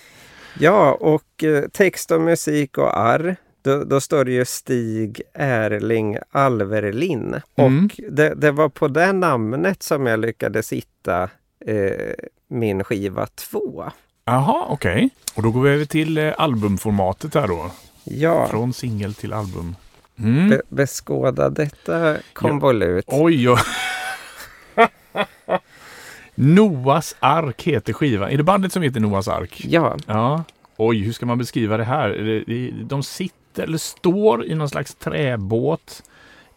Ja, 0.58 0.92
och 0.92 1.44
eh, 1.44 1.68
text 1.68 2.10
och 2.10 2.20
musik 2.20 2.78
och 2.78 2.98
arr. 2.98 3.36
Då, 3.62 3.84
då 3.84 4.00
står 4.00 4.24
det 4.24 4.32
ju 4.32 4.44
Stig 4.44 5.22
Erling 5.34 6.18
Alverlin. 6.30 7.40
Mm. 7.56 7.84
Och 7.84 8.00
det, 8.10 8.34
det 8.34 8.50
var 8.50 8.68
på 8.68 8.88
det 8.88 9.12
namnet 9.12 9.82
som 9.82 10.06
jag 10.06 10.20
lyckades 10.20 10.72
hitta 10.72 11.30
eh, 11.66 12.14
min 12.48 12.84
skiva 12.84 13.26
2. 13.26 13.84
Jaha, 14.30 14.66
okej. 14.68 15.10
Och 15.34 15.42
då 15.42 15.50
går 15.50 15.62
vi 15.62 15.70
över 15.70 15.84
till 15.84 16.18
eh, 16.18 16.32
albumformatet 16.38 17.34
här 17.34 17.48
då. 17.48 17.70
Ja, 18.04 18.46
Från 18.46 18.72
singel 18.72 19.14
till 19.14 19.32
album. 19.32 19.76
Mm. 20.18 20.48
be, 20.48 20.62
beskåda 20.68 21.50
detta 21.50 22.16
konvolut. 22.32 23.04
Oj, 23.08 23.48
oj. 23.50 23.58
Noahs 26.34 27.16
ark 27.20 27.62
heter 27.62 27.92
skivan. 27.92 28.30
Är 28.30 28.36
det 28.36 28.42
bandet 28.42 28.72
som 28.72 28.82
heter 28.82 29.00
Noahs 29.00 29.28
ark? 29.28 29.64
Ja, 29.68 29.96
Ja. 30.06 30.44
Oj, 30.76 30.98
hur 30.98 31.12
ska 31.12 31.26
man 31.26 31.38
beskriva 31.38 31.76
det 31.76 31.84
här? 31.84 32.44
De 32.84 33.02
sitter 33.02 33.62
eller 33.62 33.78
står 33.78 34.44
i 34.44 34.54
någon 34.54 34.68
slags 34.68 34.94
träbåt 34.94 36.02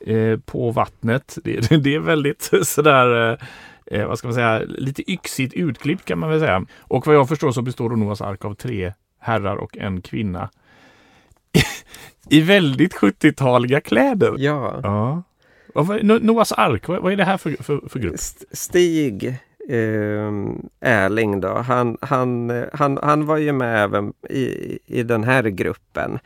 eh, 0.07 0.39
på 0.45 0.71
vattnet. 0.71 1.37
Det, 1.43 1.69
det 1.83 1.95
är 1.95 1.99
väldigt 1.99 2.51
sådär, 2.63 3.31
eh, 3.31 3.37
eh, 3.85 4.07
vad 4.07 4.17
ska 4.17 4.27
man 4.27 4.35
säga, 4.35 4.59
lite 4.67 5.11
yxigt 5.11 5.53
utklippt 5.53 6.05
kan 6.05 6.19
man 6.19 6.29
väl 6.29 6.39
säga. 6.39 6.65
Och 6.79 7.07
vad 7.07 7.15
jag 7.15 7.29
förstår 7.29 7.51
så 7.51 7.61
består 7.61 7.89
då 7.89 7.95
Noahs 7.95 8.21
ark 8.21 8.45
av 8.45 8.53
tre 8.53 8.93
herrar 9.19 9.55
och 9.55 9.77
en 9.77 10.01
kvinna. 10.01 10.49
I 12.29 12.41
väldigt 12.41 12.93
70-taliga 12.95 13.79
kläder. 13.79 14.35
ja. 14.37 14.79
Ja. 14.83 15.23
Noahs 16.21 16.51
ark, 16.51 16.87
vad, 16.87 17.11
är 17.11 17.15
det 17.15 17.23
här 17.23 17.37
för, 17.37 17.63
för, 17.63 17.89
för 17.89 17.99
grupp? 17.99 18.13
St- 18.13 18.45
Stig 18.51 19.25
eh, 19.69 20.31
Erling 20.81 21.41
då, 21.41 21.53
han, 21.57 21.97
han, 22.01 22.49
eh, 22.49 22.63
han, 22.73 22.99
han 23.03 23.25
var 23.25 23.37
ju 23.37 23.51
med 23.51 23.83
även 23.83 24.13
i, 24.29 24.79
i 24.85 25.03
den 25.03 25.23
här 25.23 25.43
gruppen. 25.43 26.19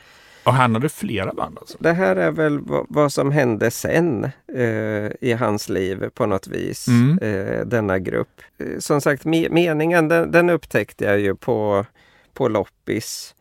Och 0.48 0.54
han 0.54 0.74
hade 0.74 0.89
flera 0.89 1.34
band 1.34 1.58
alltså? 1.60 1.77
Det 1.80 1.94
här 1.94 2.16
är 2.16 2.32
väl 2.32 2.60
vad, 2.89 3.13
som 3.13 3.32
hände 3.32 3.72
sen 3.72 4.24
eh, 4.56 5.12
i 5.22 5.36
hans 5.39 5.70
liv 5.70 6.10
på 6.13 6.25
något 6.25 6.48
vis, 6.48 6.88
Mm. 6.88 7.18
eh, 7.22 7.66
denna 7.66 8.00
grupp. 8.00 8.42
Eh, 8.58 8.80
som 8.80 9.01
sagt, 9.01 9.25
me 9.25 9.50
meningen 9.50 10.08
den, 10.08 10.32
den 10.32 10.50
upptäckte 10.50 11.06
jag 11.06 11.20
ju 11.20 11.36
på, 11.36 11.86
på 12.34 12.48
loppis. 12.48 13.36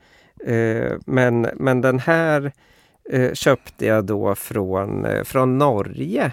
Eh, 0.47 0.93
men, 1.07 1.49
men 1.55 1.81
den 1.81 1.99
här 1.99 2.53
eh, 3.11 3.33
köpte 3.33 3.87
jag 3.87 4.05
då 4.05 4.35
från, 4.35 5.07
från 5.25 5.59
Norge. 5.59 6.33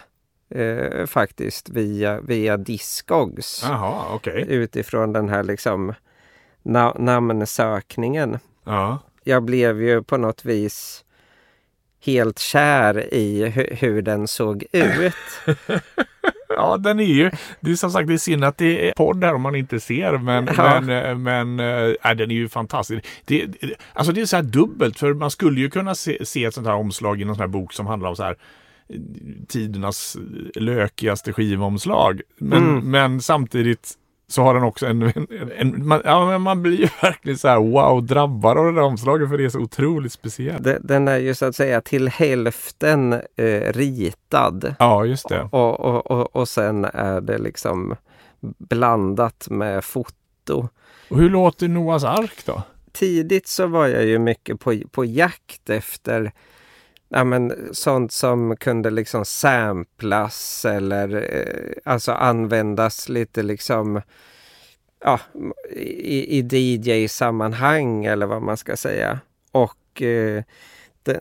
Faktiskt 1.07 1.69
via, 1.69 2.21
via 2.21 2.57
Discogs. 2.57 3.63
Jaha, 3.67 4.01
okej. 4.15 4.45
Utifrån 4.49 5.13
den 5.13 5.29
här 5.29 5.43
liksom 5.43 5.93
na 6.63 6.93
namnsökningen 6.99 8.39
Ja. 8.65 8.99
Jag 9.23 9.43
blev 9.43 9.81
ju 9.81 10.03
på 10.03 10.17
något 10.17 10.45
vis 10.45 11.05
helt 12.05 12.39
kär 12.39 13.13
i 13.13 13.45
hu- 13.45 13.73
hur 13.75 14.01
den 14.01 14.27
såg 14.27 14.63
ut. 14.71 15.13
Ja, 16.55 16.77
den 16.77 16.99
är 16.99 17.03
ju, 17.03 17.31
det 17.59 17.71
är 17.71 17.75
som 17.75 17.91
sagt 17.91 18.07
det 18.07 18.13
är 18.13 18.17
synd 18.17 18.43
att 18.43 18.57
det 18.57 18.89
är 18.89 18.93
podd 18.93 19.23
här 19.23 19.33
om 19.33 19.41
man 19.41 19.55
inte 19.55 19.79
ser, 19.79 20.17
men, 20.17 20.49
Ja. 20.57 20.81
men, 20.81 21.05
eh, 21.05 21.17
men 21.17 21.59
äh, 22.03 22.11
den 22.15 22.31
är 22.31 22.35
ju 22.35 22.49
fantastisk. 22.49 23.05
Det, 23.25 23.45
det- 23.45 23.75
alltså 23.93 24.13
det 24.13 24.21
är 24.21 24.25
så 24.25 24.35
här 24.35 24.43
dubbelt, 24.43 24.99
för 24.99 25.13
man 25.13 25.31
skulle 25.31 25.59
ju 25.61 25.69
kunna 25.69 25.95
se, 25.95 26.25
se 26.25 26.45
ett 26.45 26.53
sånt 26.53 26.67
här 26.67 26.73
omslag 26.75 27.21
i 27.21 27.25
någon 27.25 27.35
sån 27.35 27.41
här 27.41 27.47
bok 27.47 27.73
som 27.73 27.87
handlar 27.87 28.09
om 28.09 28.15
så 28.15 28.23
här 28.23 28.37
eh, 28.89 28.99
tidernas 29.47 30.17
lökigaste 30.55 31.33
skivomslag. 31.33 32.21
Men, 32.37 32.63
Mm. 32.69 32.91
men 32.91 33.21
samtidigt 33.21 33.93
så 34.33 34.41
har 34.43 34.53
den 34.53 34.63
också 34.63 34.85
en, 34.85 35.01
en, 35.01 35.27
en 35.57 35.87
man, 35.87 36.01
ja, 36.05 36.37
man 36.37 36.61
blir 36.63 36.77
ju 36.79 36.87
verkligen 37.01 37.37
så 37.37 37.47
här 37.47 37.57
wow, 37.59 38.05
drabbad 38.05 38.57
av 38.57 38.65
det 38.65 38.71
där 38.71 38.81
omslaget 38.81 39.29
för 39.29 39.37
det 39.37 39.45
är 39.45 39.49
så 39.49 39.59
otroligt 39.59 40.11
speciellt. 40.13 40.63
De- 40.63 40.77
Den 40.81 41.07
är 41.07 41.17
ju 41.17 41.35
så 41.35 41.45
att 41.45 41.55
säga 41.55 41.81
till 41.81 42.07
hälften 42.09 43.13
eh, 43.13 43.73
ritad. 43.73 44.75
Ja, 44.79 45.05
just 45.05 45.29
det. 45.29 45.41
Och, 45.51 45.79
och, 45.79 46.11
och, 46.11 46.35
och 46.35 46.47
sen 46.49 46.85
är 46.85 47.21
det 47.21 47.37
liksom 47.37 47.95
blandat 48.57 49.47
med 49.49 49.83
foto. 49.83 50.69
Och 51.09 51.17
hur 51.17 51.29
låter 51.29 51.67
Noahs 51.67 52.03
ark 52.03 52.43
då? 52.45 52.61
Tidigt 52.91 53.47
så 53.47 53.67
var 53.67 53.87
jag 53.87 54.05
ju 54.05 54.19
mycket 54.19 54.59
på, 54.59 54.75
på 54.91 55.05
jakt 55.05 55.69
efter 55.69 56.31
ja, 57.13 57.23
men, 57.23 57.69
sånt 57.71 58.11
som 58.11 58.55
kunde 58.55 58.89
liksom 58.89 59.25
samplas 59.25 60.65
eller 60.65 61.15
eh, 61.15 61.91
alltså 61.91 62.11
användas 62.11 63.09
lite 63.09 63.43
liksom 63.43 64.01
ja, 65.03 65.19
i, 65.75 66.39
i 66.39 66.41
DJ-sammanhang 66.41 68.05
eller 68.05 68.25
vad 68.25 68.41
man 68.41 68.57
ska 68.57 68.77
säga. 68.77 69.19
Och 69.51 70.01
eh, 70.01 70.43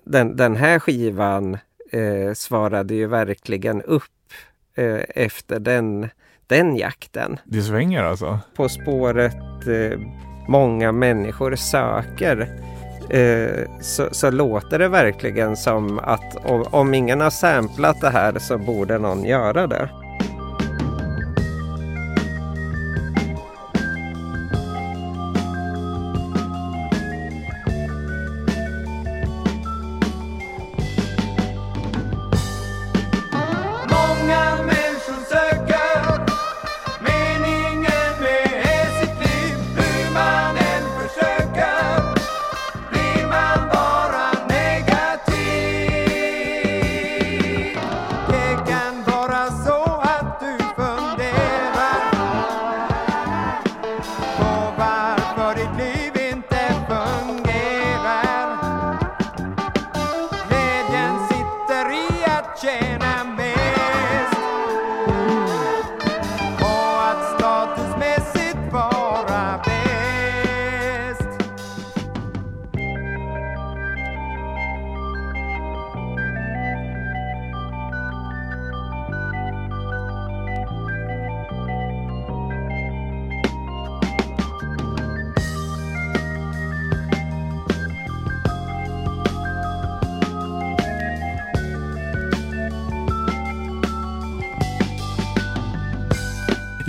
den, 0.04 0.36
den 0.36 0.56
här 0.56 0.78
skivan 0.78 1.58
eh, 1.92 2.32
svarade 2.34 2.94
ju 2.94 3.06
verkligen 3.06 3.82
upp 3.82 4.32
eh, 4.74 5.00
efter 5.08 5.60
den, 5.60 6.08
den 6.46 6.76
jakten. 6.76 7.38
Det 7.44 7.62
svänger 7.62 8.02
alltså? 8.02 8.38
På 8.56 8.68
spåret 8.68 9.66
eh, 9.66 10.00
många 10.48 10.92
människor 10.92 11.56
söker 11.56 12.48
eh, 13.10 13.64
så, 13.80 14.08
så, 14.12 14.30
låter 14.30 14.78
det 14.78 14.88
verkligen 14.88 15.56
som 15.56 15.98
att 15.98 16.36
om, 16.44 16.64
om 16.70 16.94
ingen 16.94 17.20
har 17.20 17.30
samplat 17.30 18.00
det 18.00 18.10
här 18.10 18.38
så 18.38 18.58
borde 18.58 18.98
någon 18.98 19.24
göra 19.24 19.66
det. 19.66 19.88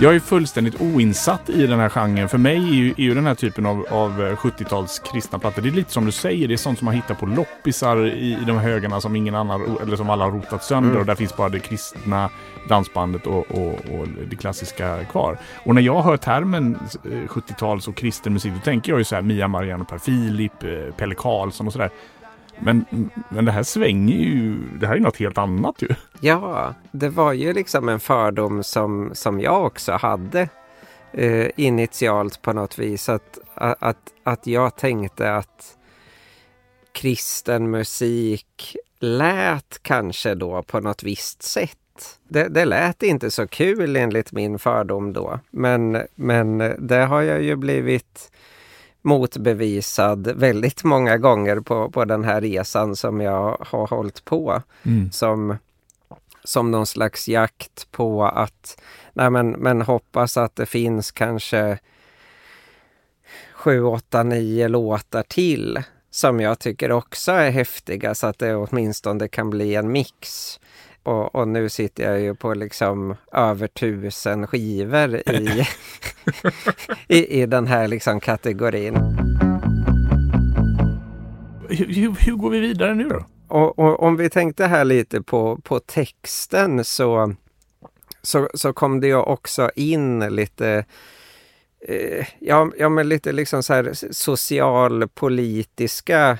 Jag 0.04 0.14
är 0.14 0.20
fullständigt 0.20 0.80
oinsatt 0.80 1.50
i 1.50 1.66
den 1.66 1.80
här 1.80 1.88
genren. 1.88 2.28
För 2.28 2.38
mig 2.38 2.56
är 2.56 2.74
ju, 2.74 2.90
är 2.90 3.02
ju 3.02 3.14
den 3.14 3.26
här 3.26 3.34
typen 3.34 3.66
av, 3.66 3.86
av 3.90 4.20
70-tals 4.20 5.02
eh, 5.04 5.12
kristna 5.12 5.38
plattor, 5.38 5.62
det 5.62 5.68
är 5.68 5.72
lite 5.72 5.92
som 5.92 6.04
du 6.04 6.12
säger, 6.12 6.48
det 6.48 6.54
är 6.54 6.56
sånt 6.56 6.78
som 6.78 6.84
man 6.84 6.94
hittar 6.94 7.14
på 7.14 7.26
loppisar 7.26 8.06
i, 8.06 8.38
i 8.42 8.44
de 8.46 8.58
högarna 8.58 9.00
som 9.00 9.16
ingen 9.16 9.34
annan, 9.34 9.76
eller 9.82 9.96
som 9.96 10.10
alla 10.10 10.24
har 10.24 10.32
rotat 10.32 10.64
sönder 10.64 10.90
mm. 10.90 11.00
och 11.00 11.06
där 11.06 11.14
finns 11.14 11.36
bara 11.36 11.48
det 11.48 11.58
kristna 11.58 12.30
dansbandet 12.68 13.26
och, 13.26 13.50
och, 13.50 13.72
och, 13.72 14.08
det 14.30 14.36
klassiska 14.36 15.04
kvar. 15.04 15.38
Och 15.64 15.74
när 15.74 15.82
jag 15.82 16.02
hör 16.02 16.16
termen 16.16 16.78
70-tals 17.28 17.86
eh, 17.86 17.90
och 17.90 17.96
kristen 17.96 18.32
musik, 18.32 18.52
då 18.54 18.60
tänker 18.60 18.92
jag 18.92 18.98
ju 18.98 19.04
så 19.04 19.14
här 19.14 19.22
Mia 19.22 19.48
Marianne 19.48 19.84
Per 19.84 19.98
Filip, 19.98 20.62
eh, 20.62 20.94
Pelle 20.96 21.14
Karlsson 21.14 21.66
och 21.66 21.72
sådär. 21.72 21.90
Men, 22.58 22.84
men 23.28 23.44
det 23.44 23.52
här 23.52 23.62
svänger 23.62 24.16
ju, 24.16 24.58
det 24.80 24.86
här 24.86 24.96
är 24.96 25.00
något 25.00 25.16
helt 25.16 25.38
annat 25.38 25.82
ju. 25.82 25.88
Ja, 26.20 26.74
det 26.92 27.08
var 27.08 27.32
ju 27.32 27.52
liksom 27.52 27.88
en 27.88 28.00
fördom 28.00 28.62
som, 28.62 29.10
som 29.12 29.40
jag 29.40 29.66
också 29.66 29.92
hade 29.92 30.48
eh, 31.12 31.50
initialt 31.56 32.42
på 32.42 32.52
något 32.52 32.78
vis. 32.78 33.08
Att, 33.08 33.38
att, 33.54 34.12
att 34.22 34.46
jag 34.46 34.76
tänkte 34.76 35.34
att 35.34 35.78
kristen 36.92 37.70
musik 37.70 38.76
lät 39.00 39.82
kanske 39.82 40.34
då 40.34 40.62
på 40.62 40.80
något 40.80 41.02
visst 41.02 41.42
sätt. 41.42 41.78
Det, 42.28 42.48
det 42.48 42.64
lät 42.64 43.02
inte 43.02 43.30
så 43.30 43.46
kul 43.46 43.96
enligt 43.96 44.32
min 44.32 44.58
fördom 44.58 45.12
då. 45.12 45.40
Men, 45.50 46.02
men 46.14 46.58
det 46.78 47.04
har 47.04 47.22
jag 47.22 47.42
ju 47.42 47.56
blivit 47.56 48.30
motbevisad 49.04 50.32
väldigt 50.36 50.84
många 50.84 51.18
gånger 51.18 51.60
på, 51.60 51.90
på 51.90 52.04
den 52.04 52.24
här 52.24 52.40
resan 52.40 52.96
som 52.96 53.20
jag 53.20 53.56
har 53.60 53.86
hållit 53.86 54.24
på. 54.24 54.62
Mm. 54.82 55.12
Som, 55.12 55.56
som 56.44 56.70
någon 56.70 56.86
slags 56.86 57.28
jakt 57.28 57.90
på 57.90 58.24
att 58.24 58.80
nej 59.12 59.30
men, 59.30 59.50
men 59.50 59.82
hoppas 59.82 60.36
att 60.36 60.56
det 60.56 60.66
finns 60.66 61.12
kanske 61.12 61.78
sju, 63.54 63.84
åtta, 63.84 64.22
nio 64.22 64.68
låtar 64.68 65.22
till 65.22 65.82
som 66.10 66.40
jag 66.40 66.58
tycker 66.58 66.92
också 66.92 67.32
är 67.32 67.50
häftiga 67.50 68.14
så 68.14 68.26
att 68.26 68.38
det 68.38 68.54
åtminstone 68.54 69.28
kan 69.28 69.50
bli 69.50 69.74
en 69.74 69.92
mix. 69.92 70.60
Och, 71.04 71.34
och, 71.34 71.48
nu 71.48 71.68
sitter 71.68 72.10
jag 72.10 72.20
ju 72.20 72.34
på 72.34 72.54
liksom 72.54 73.16
över 73.32 73.66
tusen 73.66 74.46
skivor 74.46 75.16
i, 75.16 75.66
i, 77.18 77.42
i 77.42 77.46
den 77.46 77.66
här 77.66 77.88
liksom 77.88 78.20
kategorin. 78.20 78.94
Hur, 81.68 82.16
hur, 82.20 82.36
går 82.36 82.50
vi 82.50 82.60
vidare 82.60 82.94
nu 82.94 83.08
då? 83.08 83.24
Och, 83.48 83.78
och, 83.78 84.02
om 84.02 84.16
vi 84.16 84.30
tänkte 84.30 84.66
här 84.66 84.84
lite 84.84 85.22
på, 85.22 85.56
på 85.56 85.80
texten 85.80 86.84
så, 86.84 87.34
så, 88.22 88.48
så 88.54 88.72
kom 88.72 89.00
det 89.00 89.06
ju 89.06 89.16
också 89.16 89.70
in 89.76 90.20
lite 90.20 90.84
eh, 91.88 92.26
ja, 92.38 92.70
ja, 92.78 92.88
men 92.88 93.08
lite 93.08 93.32
liksom 93.32 93.62
så 93.62 93.74
här 93.74 93.92
socialpolitiska 94.10 96.38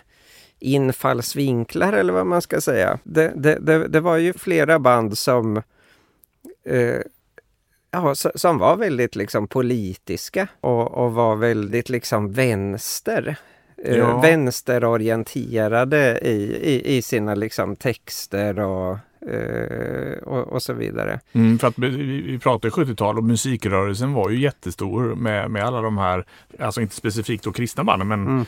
infallsvinklar 0.64 1.92
eller 1.92 2.12
vad 2.12 2.26
man 2.26 2.42
ska 2.42 2.60
säga. 2.60 2.98
Det, 3.04 3.32
det, 3.36 3.58
det, 3.60 3.88
det 3.88 4.00
var 4.00 4.16
ju 4.16 4.32
flera 4.32 4.78
band 4.78 5.18
som 5.18 5.56
eh, 6.64 7.00
ja, 7.90 8.14
som 8.14 8.58
var 8.58 8.76
väldigt 8.76 9.16
liksom 9.16 9.48
politiska 9.48 10.48
och, 10.60 11.04
och 11.04 11.12
var 11.12 11.36
väldigt 11.36 11.88
liksom 11.88 12.32
vänster. 12.32 13.36
Eh, 13.84 13.96
ja. 13.96 14.20
vänsterorienterade 14.20 16.18
i, 16.22 16.56
i, 16.62 16.96
i, 16.96 17.02
sina 17.02 17.34
liksom 17.34 17.76
texter 17.76 18.58
och, 18.58 18.98
eh, 19.30 20.18
och, 20.22 20.52
och, 20.52 20.62
så 20.62 20.72
vidare. 20.72 21.20
Mm, 21.32 21.58
för 21.58 21.68
att 21.68 21.78
vi, 21.78 22.22
vi 22.22 22.38
pratar 22.38 22.70
70-tal 22.70 23.18
och 23.18 23.24
musikrörelsen 23.24 24.12
var 24.12 24.30
ju 24.30 24.40
jättestor 24.40 25.14
med, 25.14 25.50
med 25.50 25.64
alla 25.64 25.80
de 25.80 25.98
här, 25.98 26.24
alltså 26.58 26.80
inte 26.80 26.94
specifikt 26.94 27.44
då 27.44 27.52
kristna 27.52 27.84
banden 27.84 28.08
men 28.08 28.26
mm 28.26 28.44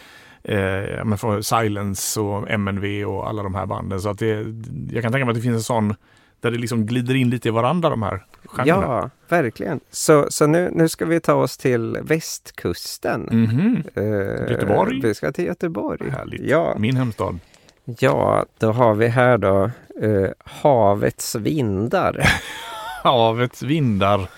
eh, 0.48 1.04
men 1.04 1.18
från 1.18 1.42
Silence 1.42 2.20
och 2.20 2.50
MNV 2.50 3.04
och 3.04 3.28
alla 3.28 3.42
de 3.42 3.54
här 3.54 3.66
banden. 3.66 4.00
Så 4.00 4.08
att 4.08 4.18
det, 4.18 4.46
jag 4.90 5.02
kan 5.02 5.12
tänka 5.12 5.24
mig 5.24 5.28
att 5.28 5.36
det 5.36 5.42
finns 5.42 5.56
en 5.56 5.62
sån 5.62 5.94
där 6.40 6.50
det 6.50 6.58
liksom 6.58 6.86
glider 6.86 7.14
in 7.14 7.30
lite 7.30 7.48
i 7.48 7.50
varandra 7.50 7.90
de 7.90 8.02
här 8.02 8.24
genrerna. 8.44 8.86
Ja, 8.86 9.10
verkligen. 9.28 9.80
Så, 9.90 10.26
så 10.30 10.46
nu, 10.46 10.70
nu 10.72 10.88
ska 10.88 11.04
vi 11.04 11.20
ta 11.20 11.34
oss 11.34 11.56
till 11.56 11.98
västkusten. 12.02 13.28
Mm 13.28 13.46
-hmm. 13.46 13.82
eh, 13.94 14.52
Göteborg. 14.52 15.00
Vi 15.00 15.14
ska 15.14 15.32
till 15.32 15.44
Göteborg. 15.44 16.10
Härligt. 16.10 16.40
Ja. 16.50 16.74
Min 16.78 16.96
hemstad. 16.96 17.38
Ja, 17.84 18.46
då 18.58 18.72
har 18.72 18.94
vi 18.94 19.06
här 19.06 19.38
då 19.38 19.70
eh, 20.02 20.30
Havets 20.44 21.34
vindar. 21.34 22.26
havets 23.02 23.62
vindar. 23.62 24.28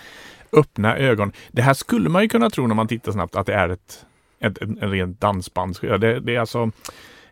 Öppna 0.53 0.97
ögon. 0.97 1.33
Det 1.53 1.63
här 1.63 1.75
skulle 1.75 2.09
man 2.09 2.23
ju 2.23 2.29
kunna 2.29 2.51
tro 2.51 2.67
när 2.67 2.75
man 2.75 2.89
tittar 2.89 3.13
snabbt 3.13 3.37
att 3.37 3.47
det 3.47 3.55
är 3.55 3.69
ett 3.69 4.07
ett, 4.41 4.63
en, 4.63 4.79
en 4.81 4.91
rent 4.91 5.21
dansbandsskiva. 5.21 5.99
Det, 5.99 6.21
det 6.21 6.37
är 6.37 6.41
alltså 6.41 6.71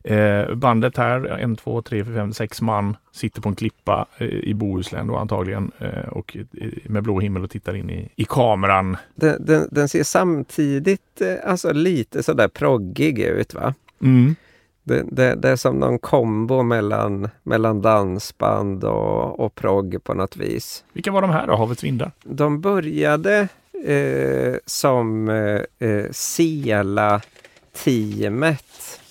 eh, 0.07 0.55
bandet 0.55 0.97
här, 0.97 1.27
en, 1.27 1.57
två, 1.57 1.83
tre, 1.83 2.05
fyra, 2.05 2.15
fem, 2.15 2.33
sex 2.33 2.63
man 2.63 2.97
sitter 3.13 3.41
på 3.41 3.49
en 3.49 3.55
klippa 3.55 4.07
eh, 4.19 4.27
i 4.27 4.55
Bohuslän 4.55 5.07
då 5.07 5.17
antagligen 5.17 5.73
eh, 5.79 6.09
och 6.09 6.37
med 6.85 7.03
blå 7.03 7.21
himmel 7.21 7.45
och 7.45 7.51
tittar 7.51 7.77
in 7.77 7.91
i, 7.91 8.09
i 8.17 8.25
kameran. 8.25 8.97
Den, 9.15 9.45
den, 9.47 9.69
den 9.71 9.89
ser 9.89 10.03
samtidigt 10.03 11.21
eh, 11.21 11.51
alltså 11.51 11.73
lite 11.73 12.23
sådär 12.23 12.49
proggig 12.49 13.19
ut 13.19 13.55
va? 13.55 13.75
Mm. 14.03 14.35
Det, 14.83 15.05
det, 15.11 15.35
det, 15.35 15.49
är 15.49 15.57
som 15.57 15.77
någon 15.77 15.99
kombo 15.99 16.63
mellan, 16.63 17.29
mellan 17.43 17.83
dansband 17.83 18.85
och, 18.85 19.41
och 19.41 19.55
progg 19.55 20.05
på 20.05 20.15
något 20.15 20.37
vis. 20.37 20.85
Vilka 20.93 21.13
var 21.13 21.23
de 21.23 21.31
här 21.31 21.47
då, 21.47 21.57
Havets 21.57 21.85
vindar? 21.85 22.13
De 22.25 22.61
började 22.61 23.49
eh, 23.85 24.55
som 24.67 25.29
eh, 25.29 25.61
eh, 25.89 26.05
Sela-teamet 26.11 27.41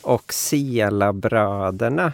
och 0.02 0.34
Sela-bröderna. 0.34 2.14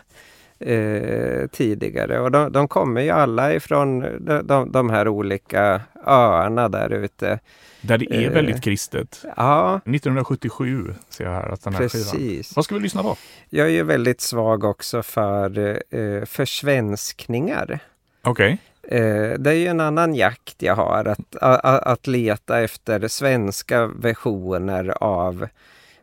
eh, 0.59 1.47
tidigare. 1.47 2.19
Och 2.19 2.31
de, 2.31 2.51
de, 2.51 2.67
kommer 2.67 3.01
ju 3.01 3.09
alla 3.09 3.53
ifrån 3.53 3.99
de, 3.99 4.47
de, 4.47 4.71
de 4.71 4.89
här 4.89 5.07
olika 5.07 5.81
öarna 6.05 6.69
där 6.69 6.93
ute. 6.93 7.39
Där 7.81 7.97
det 7.97 8.25
är 8.25 8.29
väldigt 8.29 8.55
eh, 8.55 8.61
kristet. 8.61 9.25
Ja. 9.37 9.75
1977 9.75 10.95
ser 11.09 11.23
jag 11.23 11.31
här 11.31 11.49
att 11.49 11.63
den 11.63 11.73
här 11.73 11.81
Precis. 11.81 12.11
skivan. 12.11 12.43
Vad 12.55 12.65
ska 12.65 12.75
vi 12.75 12.81
lyssna 12.81 13.03
på? 13.03 13.17
Jag 13.49 13.67
är 13.67 13.71
ju 13.71 13.83
väldigt 13.83 14.21
svag 14.21 14.63
också 14.63 15.03
för 15.03 15.59
eh, 15.89 16.25
försvenskningar. 16.25 17.79
Okej. 18.21 18.45
Okay. 18.45 18.57
Eh, 18.83 19.33
det 19.39 19.49
är 19.49 19.55
ju 19.55 19.67
en 19.67 19.79
annan 19.79 20.15
jakt 20.15 20.61
jag 20.61 20.75
har, 20.75 21.05
att, 21.05 21.35
a, 21.41 21.55
att 21.77 22.07
leta 22.07 22.61
efter 22.61 23.07
svenska 23.07 23.87
versioner 23.87 25.03
av 25.03 25.47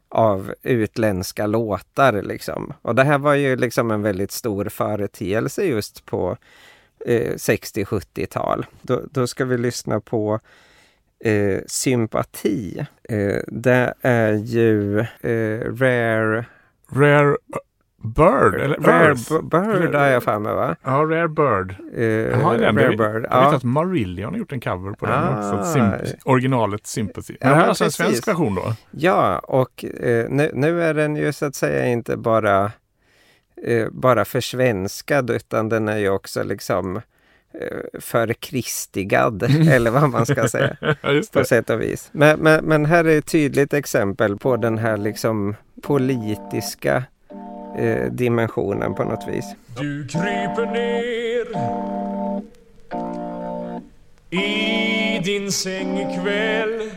av 0.08 0.54
utländska 0.62 1.46
låtar. 1.46 2.22
Liksom. 2.22 2.72
Och 2.82 2.94
det 2.94 3.04
här 3.04 3.18
var 3.18 3.34
ju 3.34 3.56
liksom 3.56 3.90
en 3.90 4.02
väldigt 4.02 4.32
stor 4.32 4.64
företeelse 4.64 5.64
just 5.64 6.04
på 6.04 6.36
eh, 7.06 7.32
60-70-tal. 7.32 8.66
Då, 8.82 9.02
då, 9.10 9.26
ska 9.26 9.44
vi 9.44 9.58
lyssna 9.58 10.00
på 10.00 10.40
eh, 11.24 11.60
Sympati. 11.66 12.86
Eh, 13.08 13.42
det 13.46 13.94
är 14.00 14.32
ju 14.32 15.00
eh, 15.00 15.74
Rare... 15.74 16.44
Rare 16.92 17.36
Bird? 18.02 18.54
Eller 18.54 18.76
Rare 18.76 19.14
Bird 19.42 19.94
har 19.94 20.06
jag 20.06 20.22
för 20.22 20.38
mig 20.38 20.54
va? 20.54 20.76
Ja, 20.82 20.90
Rare 20.90 21.28
Bird. 21.28 21.74
Uh, 21.96 22.04
Jaha, 22.04 22.52
den. 22.56 22.76
Rare 22.76 22.82
jag, 22.82 22.98
Bird. 22.98 23.26
Jag 23.30 23.44
vet 23.44 23.54
att 23.54 23.64
Marillion 23.64 24.32
har 24.32 24.38
gjort 24.38 24.52
en 24.52 24.60
cover 24.60 24.92
på 24.92 25.06
den 25.06 25.24
ah. 25.24 25.58
också. 25.58 25.72
Sim 25.72 25.84
originalet 26.24 26.86
Sympathy. 26.86 27.36
Men 27.40 27.48
ja, 27.48 27.54
det 27.54 27.60
här 27.60 27.64
är 27.64 27.68
alltså 27.68 27.84
en 27.84 27.90
svensk 27.90 28.28
version 28.28 28.54
då? 28.54 28.74
Ja, 28.90 29.38
och 29.38 29.84
uh, 29.84 30.26
nu, 30.28 30.50
nu, 30.54 30.82
är 30.82 30.94
den 30.94 31.16
ju 31.16 31.32
så 31.32 31.46
att 31.46 31.54
säga 31.54 31.86
inte 31.86 32.16
bara, 32.16 32.72
uh, 33.68 33.88
bara 33.90 34.24
försvenskad 34.24 35.30
utan 35.30 35.68
den 35.68 35.88
är 35.88 35.98
ju 35.98 36.08
också 36.08 36.42
liksom 36.42 37.00
förkristigad 38.00 39.42
eller 39.70 39.90
vad 39.90 40.10
man 40.10 40.26
ska 40.26 40.48
säga. 40.48 40.76
på 41.32 41.44
sätt 41.44 41.70
och 41.70 41.80
vis. 41.80 42.08
Men, 42.12 42.40
men, 42.40 42.64
men, 42.64 42.86
här 42.86 43.04
är 43.04 43.18
ett 43.18 43.26
tydligt 43.26 43.74
exempel 43.74 44.36
på 44.36 44.56
den 44.56 44.78
här 44.78 44.96
liksom 44.96 45.56
politiska 45.82 47.04
eh, 47.78 48.10
dimensionen 48.12 48.94
på 48.94 49.04
något 49.04 49.28
vis. 49.28 49.44
Du 49.76 50.06
kryper 50.08 50.66
ner 50.66 51.46
i 54.30 55.18
din 55.24 55.52
säng 55.52 55.98
ikväll 55.98 56.90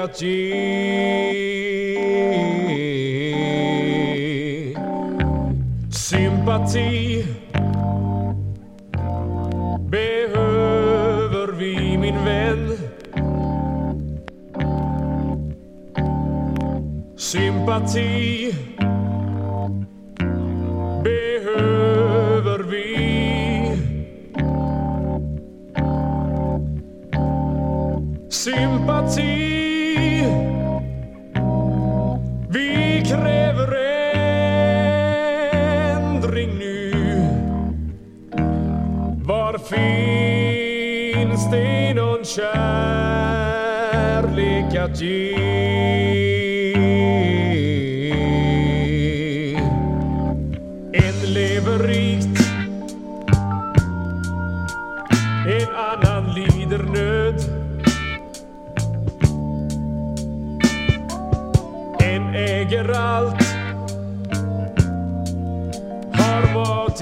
kärlek 0.00 0.10
att 0.10 0.22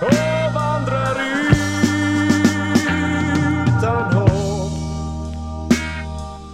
och 0.02 0.54
vandrar 0.54 1.16
utan 3.68 4.14
hopp 4.14 4.72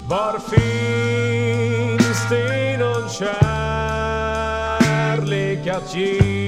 Var 0.07 0.39
finns 0.39 2.29
det 2.29 2.77
någon 2.77 3.09
kärlek 3.09 3.37
att 5.67 5.95
ge? 5.95 6.41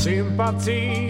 sympati 0.00 1.07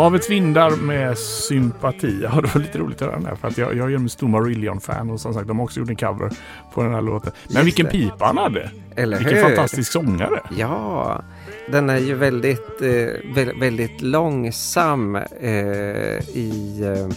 Havets 0.00 0.30
vindar 0.30 0.70
med 0.70 1.18
sympati. 1.18 2.20
Ja, 2.22 2.40
det 2.40 2.54
var 2.54 2.60
lite 2.60 2.78
roligt 2.78 3.02
att 3.02 3.08
höra 3.08 3.16
den 3.16 3.26
här 3.26 3.34
för 3.34 3.48
att 3.48 3.58
jag, 3.58 3.76
jag 3.76 3.92
är 3.92 3.96
en 3.96 4.08
stor 4.08 4.28
Marillion-fan 4.28 5.10
och 5.10 5.20
som 5.20 5.34
sagt 5.34 5.48
de 5.48 5.58
har 5.58 5.64
också 5.64 5.80
gjort 5.80 5.88
en 5.88 5.96
cover 5.96 6.30
på 6.74 6.82
den 6.82 6.94
här 6.94 7.02
låten. 7.02 7.32
Men 7.46 7.54
Just 7.54 7.66
vilken 7.66 7.86
det. 7.86 7.92
pipa 7.92 8.24
han 8.24 8.38
hade! 8.38 8.70
Eller 8.96 9.18
vilken 9.18 9.36
hur? 9.36 9.42
fantastisk 9.42 9.92
sångare! 9.92 10.40
Ja, 10.56 11.22
den 11.70 11.90
är 11.90 11.98
ju 11.98 12.14
väldigt, 12.14 12.82
eh, 12.82 13.54
väldigt 13.60 14.02
långsam 14.02 15.16
eh, 15.16 15.50
i 16.34 16.80
eh, 16.82 17.16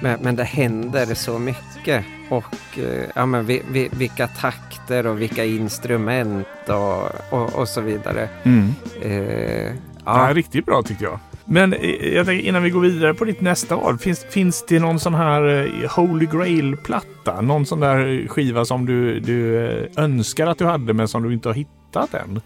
men, 0.00 0.18
men 0.22 0.36
det 0.36 0.44
händer 0.44 1.14
så 1.14 1.38
mycket 1.38 2.04
och 2.28 2.78
eh, 2.78 3.04
ja, 3.14 3.26
men 3.26 3.46
vi, 3.46 3.62
vi, 3.70 3.88
vilka 3.92 4.28
takter 4.28 5.06
och 5.06 5.20
vilka 5.20 5.44
instrument 5.44 6.46
och, 6.68 7.32
och, 7.38 7.54
och 7.54 7.68
så 7.68 7.80
vidare. 7.80 8.28
Mm. 8.42 8.74
Eh, 9.02 9.72
ja. 10.04 10.30
riktigt 10.32 10.66
bra 10.66 10.82
tyckte 10.82 11.04
jag. 11.04 11.18
Men 11.50 11.72
eh, 11.72 12.14
jag 12.14 12.26
tänker, 12.26 12.48
innan 12.48 12.62
vi 12.62 12.70
går 12.70 12.80
vidare 12.80 13.14
på 13.14 13.24
ditt 13.24 13.40
nästa 13.40 13.76
val, 13.76 13.98
finns, 13.98 14.24
finns 14.24 14.64
det 14.68 14.78
någon 14.78 15.00
sån 15.00 15.14
här 15.14 15.66
eh, 15.82 15.90
Holy 15.96 16.26
Grail-platta? 16.26 17.40
Någon 17.40 17.66
sån 17.66 17.80
där 17.80 18.28
skiva 18.28 18.64
som 18.64 18.86
du, 18.86 19.20
du 19.20 19.56
önskar 19.96 20.46
att 20.46 20.58
du 20.58 20.64
hade 20.64 20.92
men 20.92 21.08
som 21.08 21.22
du 21.22 21.32
inte 21.32 21.48
har 21.48 21.54
hittat 21.54 22.14
än? 22.14 22.40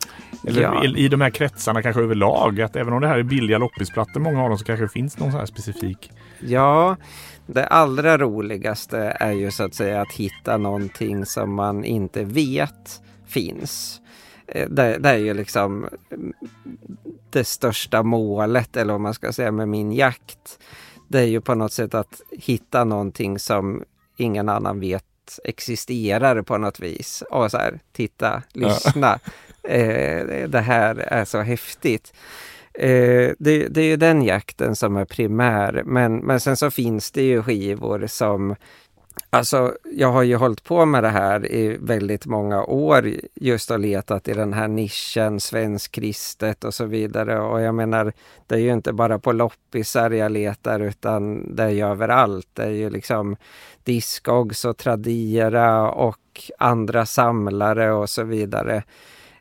Eller 0.47 0.63
ja. 0.63 0.85
i, 0.85 1.05
i 1.05 1.09
de 1.09 1.21
här 1.21 1.31
kretsarna 1.31 1.83
kanske 1.83 2.03
överlag, 2.03 2.61
att 2.61 2.77
även 2.77 2.93
om 2.93 3.01
det 3.01 3.09
här 3.09 3.19
är 3.19 3.23
billiga 3.23 3.59
loppisplattor, 3.59 4.21
många 4.21 4.43
av 4.43 4.49
dem, 4.49 4.59
så 4.59 4.65
kanske 4.65 4.85
det 4.85 4.93
finns 4.93 5.19
någon 5.19 5.31
sån 5.31 5.41
här 5.41 5.47
specifik? 5.47 6.11
Ja, 6.41 6.97
det 7.47 7.67
allra 7.67 8.19
roligaste 8.19 8.99
är 9.21 9.33
ju 9.33 9.51
så 9.51 9.65
att 9.65 9.75
säga 9.75 10.01
att 10.01 10.13
hitta 10.13 10.57
någonting 10.57 11.27
som 11.27 11.55
man 11.55 11.85
inte 11.85 12.25
vet 12.25 13.01
finns. 13.27 14.01
Eh, 14.47 14.69
det, 14.69 14.99
det, 14.99 15.09
är 15.09 15.19
ju 15.19 15.35
liksom 15.35 15.89
det 17.33 17.45
största 17.45 18.03
målet, 18.03 18.77
eller 18.77 18.93
vad 18.93 19.01
man 19.01 19.15
ska 19.15 19.33
säga, 19.33 19.53
med 19.53 19.69
min 19.69 19.93
jakt. 19.93 20.59
Det 21.09 21.21
är 21.21 21.27
ju 21.27 21.41
på 21.41 21.55
något 21.55 21.73
sätt 21.73 21.95
att 21.95 22.21
hitta 22.31 22.85
någonting 22.85 23.39
som 23.39 23.85
ingen 24.17 24.49
annan 24.49 24.81
vet 24.81 25.05
existerar 25.45 26.43
på 26.43 26.59
något 26.59 26.81
vis. 26.81 27.23
Och 27.31 27.51
så 27.51 27.59
här, 27.59 27.81
titta, 27.93 28.43
lyssna. 28.53 29.19
Ja. 29.25 29.33
Eh, 29.69 30.49
det 30.49 30.61
här 30.61 30.97
är 30.97 31.25
så 31.25 31.41
häftigt. 31.41 32.13
Eh, 32.75 33.31
det, 33.39 33.69
det, 33.69 33.81
är 33.81 33.85
ju 33.85 33.97
den 33.97 34.23
jakten 34.23 34.77
som 34.77 34.97
är 34.97 35.05
primär. 35.05 35.83
Men, 35.87 36.17
men 36.17 36.41
sen 36.41 36.57
så 36.57 36.71
finns 36.71 37.11
det 37.11 37.23
ju 37.23 37.43
skivor 37.43 38.07
som 38.07 38.57
Alltså, 39.31 39.77
jag 39.93 40.13
har 40.13 40.23
ju 40.23 40.37
hållit 40.37 40.65
på 40.65 40.87
med 40.87 41.05
det 41.05 41.09
här 41.09 41.53
i 41.53 41.77
väldigt 41.81 42.27
många 42.27 42.65
år, 42.65 43.13
just 43.35 43.71
och 43.71 43.79
letat 43.79 44.29
i 44.29 44.33
den 44.33 44.53
här 44.53 44.69
nischen, 44.69 45.41
svensk 45.41 45.93
kristet 45.93 46.65
och 46.65 46.75
så 46.75 46.85
vidare. 46.85 47.41
Och 47.41 47.61
jag 47.61 47.75
menar, 47.75 48.13
det 48.47 48.55
är 48.55 48.59
ju 48.59 48.73
inte 48.73 48.93
bara 48.93 49.19
på 49.19 49.33
loppisar 49.33 50.11
jag 50.11 50.33
letar 50.33 50.81
utan 50.81 51.55
det 51.57 51.63
är 51.63 51.69
ju 51.69 51.87
överallt. 51.87 52.49
Det 52.53 52.63
är 52.63 52.71
ju 52.71 52.91
liksom 52.91 53.37
Discogs 53.85 54.65
och 54.65 54.77
Tradera 54.77 55.91
och 55.91 56.51
andra 56.59 57.07
samlare 57.07 57.93
och 57.93 58.11
så 58.11 58.23
vidare. 58.23 58.83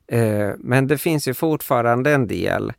Eh, 0.08 0.50
men 0.58 0.88
det 0.88 0.98
finns 0.98 1.28
ju 1.28 1.34
fortfarande 1.34 2.14
en 2.14 2.28
del 2.28 2.74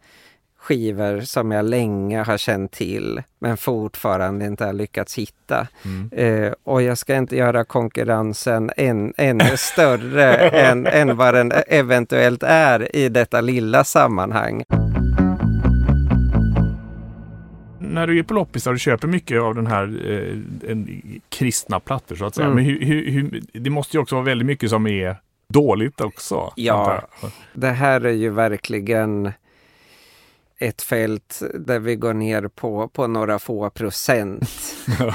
skivor 0.63 1.21
som 1.21 1.51
jag 1.51 1.65
länge 1.65 2.23
har 2.23 2.39
känt 2.39 2.73
till 2.73 3.23
men 3.39 3.57
fortfarande 3.57 4.47
inte 4.47 4.65
har 4.65 4.73
lyckats 4.73 5.19
hitta. 5.19 5.67
Eh, 6.13 6.53
och 6.65 6.83
jag 6.83 6.99
ska 6.99 7.17
inte 7.17 7.37
göra 7.37 7.65
konkurrensen 7.65 8.71
än, 8.77 9.15
ännu 9.17 9.57
större 9.57 10.35
än, 10.49 10.87
än 10.87 11.17
vad 11.17 11.35
den 11.35 11.53
eventuellt 11.67 12.43
är 12.43 12.97
i 12.97 13.09
detta 13.09 13.41
lilla 13.41 13.85
sammanhang. 13.85 14.65
När 17.79 18.07
du 18.07 18.19
är 18.19 18.23
på 18.23 18.35
loppisar 18.35 18.73
och 18.73 18.81
köper 18.81 19.09
mycket 19.09 19.41
av 19.41 19.55
den 19.55 19.67
här 19.67 20.11
eh, 20.11 20.71
en, 20.71 21.03
kristna 21.29 21.81
plattor 21.81 22.17
så 22.17 22.25
att 22.25 22.35
säga. 22.35 22.47
Mm. 22.47 22.57
Men 22.57 22.65
hur, 22.65 22.85
hur, 22.85 23.11
hur, 23.11 23.43
det 23.53 23.71
måste 23.71 23.97
ju 23.97 24.01
också 24.01 24.15
vara 24.15 24.25
väldigt 24.25 24.47
mycket 24.47 24.71
som 24.71 24.87
är 24.87 25.17
dåligt 25.49 26.01
också. 26.01 26.53
Ja. 26.57 27.03
Det 27.53 27.71
här 27.71 28.01
är 28.01 28.13
ju 28.13 28.31
verkligen 28.31 29.33
ett 30.63 30.83
fält 30.83 31.43
där 31.55 31.79
vi 31.79 31.97
går 31.97 32.15
ner 32.15 32.49
på, 32.49 32.89
på 32.89 33.07
några 33.07 33.39
få 33.39 33.71
procent 33.71 34.51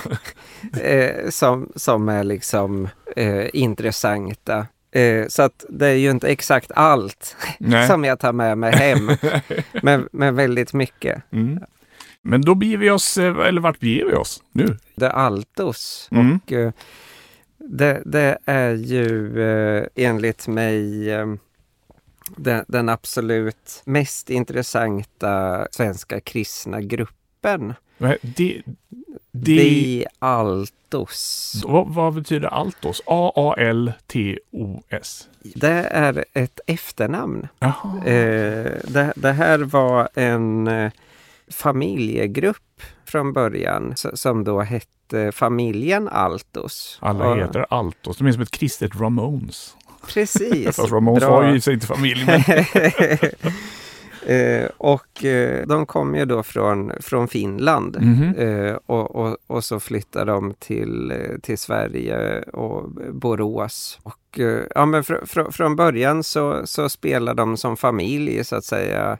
eh, 0.81 1.29
som, 1.29 1.71
som 1.75 2.09
är 2.09 2.23
liksom 2.23 2.87
eh, 3.15 3.45
intressanta. 3.53 4.67
Eh, 4.91 5.27
så 5.27 5.41
att 5.41 5.65
det 5.69 5.87
är 5.87 5.93
ju 5.93 6.11
inte 6.11 6.27
exakt 6.27 6.71
allt 6.75 7.35
som 7.87 8.03
jag 8.03 8.19
tar 8.19 8.33
med 8.33 8.57
mig 8.57 8.71
hem, 8.75 9.11
men, 9.83 10.09
men 10.11 10.35
väldigt 10.35 10.73
mycket. 10.73 11.23
Mm. 11.31 11.59
Men 12.21 12.41
då 12.41 12.55
beger 12.55 12.77
vi 12.77 12.89
oss, 12.89 13.17
eh, 13.17 13.37
eller 13.47 13.61
vart 13.61 13.79
beger 13.79 14.05
vi 14.05 14.13
oss 14.13 14.43
nu? 14.51 14.77
Det 14.95 15.05
är 15.05 15.09
Altos 15.09 16.07
Mm. 16.11 16.39
och 16.45 16.51
eh, 16.51 16.71
det, 17.57 18.01
det 18.05 18.37
är 18.45 18.73
ju 18.73 19.41
eh, 19.41 19.85
enligt 19.95 20.47
mig 20.47 21.09
den, 22.35 22.65
den 22.67 22.89
absolut 22.89 23.81
mest 23.85 24.29
intressanta 24.29 25.67
svenska 25.71 26.19
kristna 26.19 26.81
gruppen. 26.81 27.73
Vad- 27.97 28.17
Det, 28.21 28.61
det, 29.31 29.55
De 29.55 30.07
Altos. 30.19 31.63
vad, 31.67 31.87
vad 31.87 32.13
betyder 32.13 32.47
Altos? 32.47 33.01
A-A-L-T-O-S. 34.07 35.27
Det 35.55 35.69
är 35.91 36.25
ett 36.33 36.59
efternamn. 36.67 37.47
Eh, 38.05 38.71
det, 38.87 39.13
det 39.15 39.31
här 39.31 39.59
var 39.59 40.09
en 40.13 40.67
eh, 40.67 40.91
familjegrupp 41.51 42.81
från 43.05 43.33
början 43.33 43.93
som 44.13 44.43
då 44.43 44.61
hette 44.61 45.31
familjen 45.31 46.07
Altos. 46.07 46.97
Alla 47.01 47.35
heter 47.35 47.65
Altos. 47.69 48.17
De 48.17 48.27
är 48.27 48.31
som 48.31 48.41
ett 48.41 48.51
kristet 48.51 48.91
Ramones. 48.95 49.75
Precis. 50.07 50.75
Fast 50.75 50.91
Ramones 50.91 51.23
Bra. 51.23 51.31
var 51.31 51.49
ju 51.49 51.55
i 51.57 51.61
sig 51.61 51.73
inte 51.73 51.87
familj. 51.87 52.25
Men... 52.25 52.41
eh, 54.27 54.65
och 54.77 55.25
eh, 55.25 55.67
de 55.67 55.85
kom 55.85 56.15
ju 56.15 56.25
då 56.25 56.43
från, 56.43 56.91
från 56.99 57.27
Finland. 57.27 57.97
Mhm. 58.01 58.35
Eh, 58.35 58.75
och, 58.85 59.15
och, 59.15 59.37
och 59.47 59.63
så 59.63 59.79
flyttade 59.79 60.31
de 60.31 60.53
till, 60.59 61.11
eh, 61.11 61.39
till 61.41 61.57
Sverige 61.57 62.41
och 62.41 62.91
Borås. 63.13 63.99
Och, 64.03 64.39
eh, 64.39 64.61
ja, 64.75 64.85
men 64.85 65.03
fr, 65.03 65.25
fr, 65.25 65.51
från 65.51 65.75
början 65.75 66.23
så, 66.23 66.61
så 66.67 66.89
spelade 66.89 67.41
de 67.41 67.57
som 67.57 67.77
familj 67.77 68.43
så 68.43 68.55
att 68.55 68.65
säga 68.65 69.17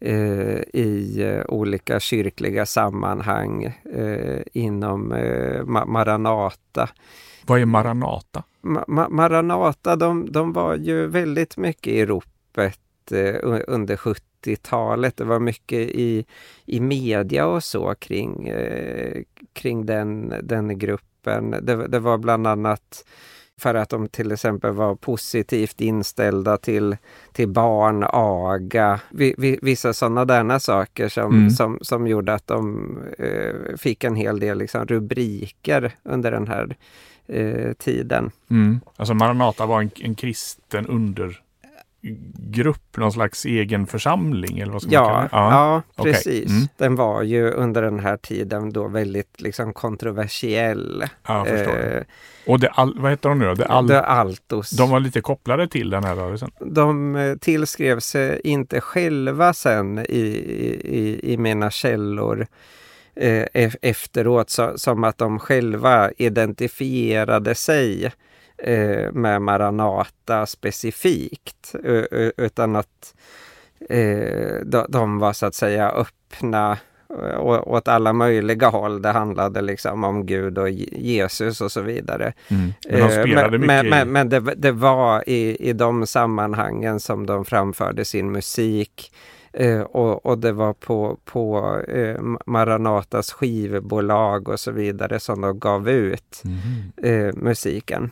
eh, 0.00 0.58
i 0.74 1.42
olika 1.48 2.00
kyrkliga 2.00 2.66
sammanhang 2.66 3.64
eh, 3.94 4.40
inom 4.52 5.12
eh, 5.12 5.62
Ma- 5.62 5.86
Maranata. 5.86 6.88
Vad 7.46 7.60
är 7.60 7.64
Maranata? 7.64 8.42
Ma- 8.64 8.84
Ma- 8.88 9.08
Maranata, 9.10 9.96
de, 9.96 10.32
de 10.32 10.52
var 10.52 10.74
ju 10.76 11.06
väldigt 11.06 11.56
mycket 11.56 11.92
i 11.92 12.06
ropet 12.06 12.80
eh, 13.12 13.34
under 13.66 13.96
70-talet. 13.96 15.16
Det 15.16 15.24
var 15.24 15.38
mycket 15.40 15.78
i, 15.78 16.24
i 16.66 16.80
media 16.80 17.46
och 17.46 17.64
så 17.64 17.94
kring, 17.94 18.48
eh, 18.48 19.22
kring 19.52 19.86
den, 19.86 20.34
den 20.42 20.78
gruppen. 20.78 21.50
Det, 21.50 21.86
det 21.88 21.98
var 21.98 22.18
bland 22.18 22.46
annat 22.46 23.04
för 23.60 23.74
att 23.74 23.88
de 23.88 24.08
till 24.08 24.32
exempel 24.32 24.72
var 24.72 24.94
positivt 24.94 25.80
inställda 25.80 26.56
till, 26.56 26.96
till 27.32 27.48
barn, 27.48 28.04
aga, 28.08 29.00
vi, 29.10 29.34
vi, 29.38 29.58
vissa 29.62 29.92
sådana 29.92 30.24
där 30.24 30.58
saker 30.58 31.08
som, 31.08 31.34
Mm. 31.34 31.50
som, 31.50 31.78
som 31.80 32.06
gjorde 32.06 32.34
att 32.34 32.46
de 32.46 32.88
eh, 33.18 33.76
fick 33.76 34.04
en 34.04 34.14
hel 34.16 34.40
del 34.40 34.58
liksom, 34.58 34.86
rubriker 34.86 35.92
under 36.02 36.30
den 36.30 36.48
här 36.48 36.76
eh, 37.28 37.72
tiden. 37.72 38.30
Mm. 38.50 38.80
Alltså 38.96 39.14
Maranata 39.14 39.66
var 39.66 39.80
en, 39.82 39.90
en 40.00 40.14
kristen 40.14 40.86
undergrupp, 40.86 42.96
någon 42.96 43.12
slags 43.12 43.44
egen 43.44 43.86
församling 43.86 44.58
eller 44.58 44.72
vad 44.72 44.82
ska 44.82 45.00
man 45.02 45.08
kalla 45.08 45.28
Ja, 45.32 45.48
det? 45.50 45.54
ja. 45.54 45.82
okej. 45.96 46.12
precis. 46.12 46.50
Mm. 46.50 46.68
Den 46.76 46.96
var 46.96 47.22
ju 47.22 47.50
under 47.50 47.82
den 47.82 48.00
här 48.00 48.16
tiden 48.16 48.72
då 48.72 48.88
väldigt 48.88 49.40
liksom 49.40 49.72
kontroversiell. 49.72 51.04
Ja. 51.28 51.46
Eh, 51.46 52.02
Och 52.46 52.60
det 52.60 52.68
all, 52.68 52.98
vad 53.00 53.10
heter 53.10 53.28
de 53.28 53.38
nu 53.38 53.44
då? 53.46 53.54
Det 53.54 53.66
all, 53.66 53.88
The 53.88 53.94
Altos. 53.94 54.70
de 54.70 54.90
var 54.90 55.00
lite 55.00 55.20
kopplade 55.20 55.68
till 55.68 55.90
den 55.90 56.04
här 56.04 56.16
rörelsen. 56.16 56.50
De 56.60 57.16
eh, 57.16 57.36
tillskrev 57.36 58.00
sig 58.00 58.40
inte 58.44 58.80
själva 58.80 59.52
sen 59.54 59.98
i, 59.98 60.04
i, 60.84 61.20
i 61.32 61.36
mina 61.36 61.70
källor 61.70 62.46
eh, 63.16 63.44
e- 63.52 63.70
efteråt 63.82 64.50
så, 64.50 64.72
som 64.78 65.04
att 65.04 65.18
de 65.18 65.38
själva 65.38 66.10
identifierade 66.16 67.54
sig 67.54 68.12
eh, 68.58 69.12
med 69.12 69.42
Maranata 69.42 70.46
specifikt. 70.46 71.74
Utan 72.36 72.76
att 72.76 73.14
eh, 73.88 74.54
de, 74.64 74.86
de 74.88 75.18
var 75.18 75.32
så 75.32 75.46
att 75.46 75.54
säga 75.54 75.90
öppna 75.90 76.78
eh, 77.10 77.40
åt 77.44 77.88
alla 77.88 78.12
möjliga 78.12 78.68
håll. 78.68 79.02
Det 79.02 79.08
handlade 79.10 79.60
liksom 79.62 80.04
om 80.04 80.26
Gud 80.26 80.58
och 80.58 80.68
Je- 80.68 80.98
Jesus 81.00 81.60
och 81.60 81.72
så 81.72 81.80
vidare. 81.80 82.32
Men 82.88 83.00
de 83.08 83.14
Eh, 83.44 83.50
men, 83.66 83.86
men, 83.90 84.12
men 84.12 84.28
det, 84.28 84.40
det 84.56 84.72
var 84.72 85.28
i, 85.28 85.68
i 85.68 85.72
de 85.72 86.06
sammanhangen 86.06 87.00
som 87.00 87.26
de 87.26 87.44
framförde 87.44 88.04
sin 88.04 88.32
musik. 88.32 89.12
Eh, 89.56 89.80
och, 89.80 90.26
och 90.26 90.38
det 90.38 90.52
var 90.52 90.72
på, 90.72 91.18
på 91.24 91.76
eh, 91.88 92.20
Maranatas 92.46 93.32
skivbolag 93.32 94.48
och 94.48 94.60
så 94.60 94.70
vidare 94.70 95.20
som 95.20 95.40
de 95.40 95.58
gav 95.58 95.88
ut 95.88 96.42
eh, 96.96 97.34
musiken. 97.34 98.10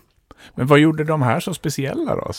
Men 0.55 0.66
vad 0.66 0.78
gjorde 0.78 1.05
de 1.05 1.22
här 1.22 1.40
så 1.40 1.55
speciella 1.55 2.16
då? 2.16 2.31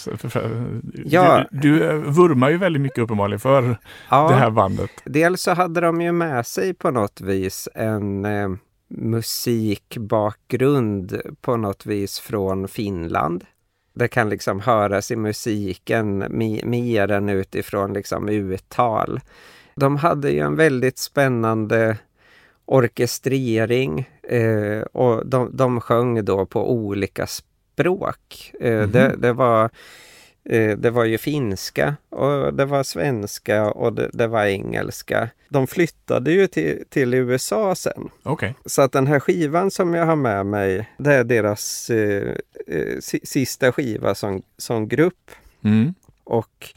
Ja. 1.06 1.46
Du, 1.52 1.60
du 1.60 1.89
eh, 1.89 1.96
vurmar 1.96 2.50
ju 2.50 2.58
väldigt 2.58 2.82
mycket 2.82 3.00
uppenbarligen 3.00 3.39
för 3.39 3.78
Ja, 4.10 4.30
det 4.30 4.36
här 4.36 4.50
bandet. 4.50 4.92
Dels 5.06 5.42
så 5.42 5.52
hade 5.52 5.82
de 5.82 6.02
ju 6.02 6.12
med 6.12 6.48
sig 6.48 6.74
på 6.74 6.92
något 6.92 7.22
vis 7.22 7.70
en 7.76 8.26
eh, 8.26 8.50
musikbakgrund 8.88 11.22
på 11.42 11.58
något 11.58 11.86
vis 11.86 12.20
från 12.20 12.68
Finland. 12.68 13.46
Det 13.94 14.08
kan 14.08 14.30
liksom 14.30 14.60
höras 14.60 15.12
i 15.12 15.16
musiken 15.16 16.26
mer 16.64 17.12
än 17.12 17.30
utifrån 17.30 17.94
liksom 17.94 18.30
uttal. 18.30 19.20
De 19.76 19.98
hade 19.98 20.32
ju 20.32 20.40
en 20.40 20.56
väldigt 20.56 20.98
spännande 20.98 21.98
orkestrering 22.66 24.10
eh, 24.24 24.82
och 24.82 25.28
de, 25.28 25.50
de 25.58 25.82
sjöng 25.82 26.26
då 26.26 26.46
på 26.46 26.72
olika 26.72 27.28
språk. 27.28 28.52
Eh, 28.60 28.88
det, 28.88 29.16
det 29.18 29.34
var 29.34 29.70
Det 30.78 30.90
var 30.90 31.06
ju 31.06 31.18
finska 31.18 31.96
och 32.10 32.54
det 32.54 32.66
var 32.66 32.84
svenska 32.84 33.72
och 33.72 33.94
det, 33.94 34.10
det 34.14 34.28
var 34.28 34.46
engelska. 34.46 35.30
De 35.50 35.68
flyttade 35.68 36.32
ju 36.32 36.48
till, 36.48 36.84
till 36.90 37.14
USA 37.14 37.76
sen. 37.76 38.10
Okej. 38.24 38.56
Så 38.66 38.82
att 38.82 38.92
den 38.92 39.08
här 39.08 39.20
skivan 39.20 39.72
som 39.72 39.94
jag 39.94 40.06
har 40.06 40.16
med 40.16 40.46
mig, 40.46 40.90
det 40.98 41.14
är 41.14 41.24
deras 41.24 41.90
eh, 41.90 42.34
eh, 42.68 43.00
si- 43.00 43.26
sista 43.26 43.72
skiva 43.72 44.16
som, 44.16 44.42
som 44.58 44.88
grupp. 44.88 45.32
Mm. 45.64 45.94
Och 46.24 46.74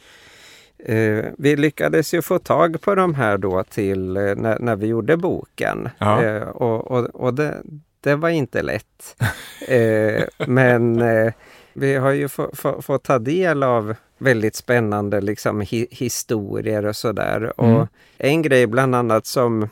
eh, 0.79 1.25
vi 1.39 1.57
lyckades 1.57 2.15
ju 2.15 2.23
få 2.23 2.39
tag 2.39 2.81
på 2.81 2.95
de 2.95 3.15
här 3.15 3.39
då 3.39 3.65
till 3.65 4.17
eh, 4.17 4.23
när, 4.37 4.59
när 4.59 4.77
vi 4.77 4.87
gjorde 4.87 5.17
boken. 5.17 5.89
Ja. 5.99 6.25
Eh, 6.25 6.43
och 6.43 6.91
och, 6.91 7.05
och 7.15 7.35
det, 7.35 7.63
det 8.01 8.15
var 8.17 8.29
inte 8.29 8.63
lätt. 8.63 9.17
eh, 9.69 10.23
men 10.47 11.01
eh, 11.03 11.33
vi 11.77 11.95
har 11.95 12.11
ju 12.11 12.29
få- 12.29 12.51
få- 12.55 12.83
fått 12.83 13.03
ta 13.03 13.19
del 13.19 13.63
av 13.63 13.95
väldigt 14.19 14.55
spännande 14.57 15.21
liksom, 15.21 15.61
hi, 15.61 15.87
historier 15.91 16.87
och 16.87 16.97
sådär. 16.97 17.53
Mm. 17.59 17.75
Och 17.77 17.89
en 18.19 18.43
grej 18.43 18.67
bland 18.67 18.95
annat 18.95 19.27
som 19.27 19.69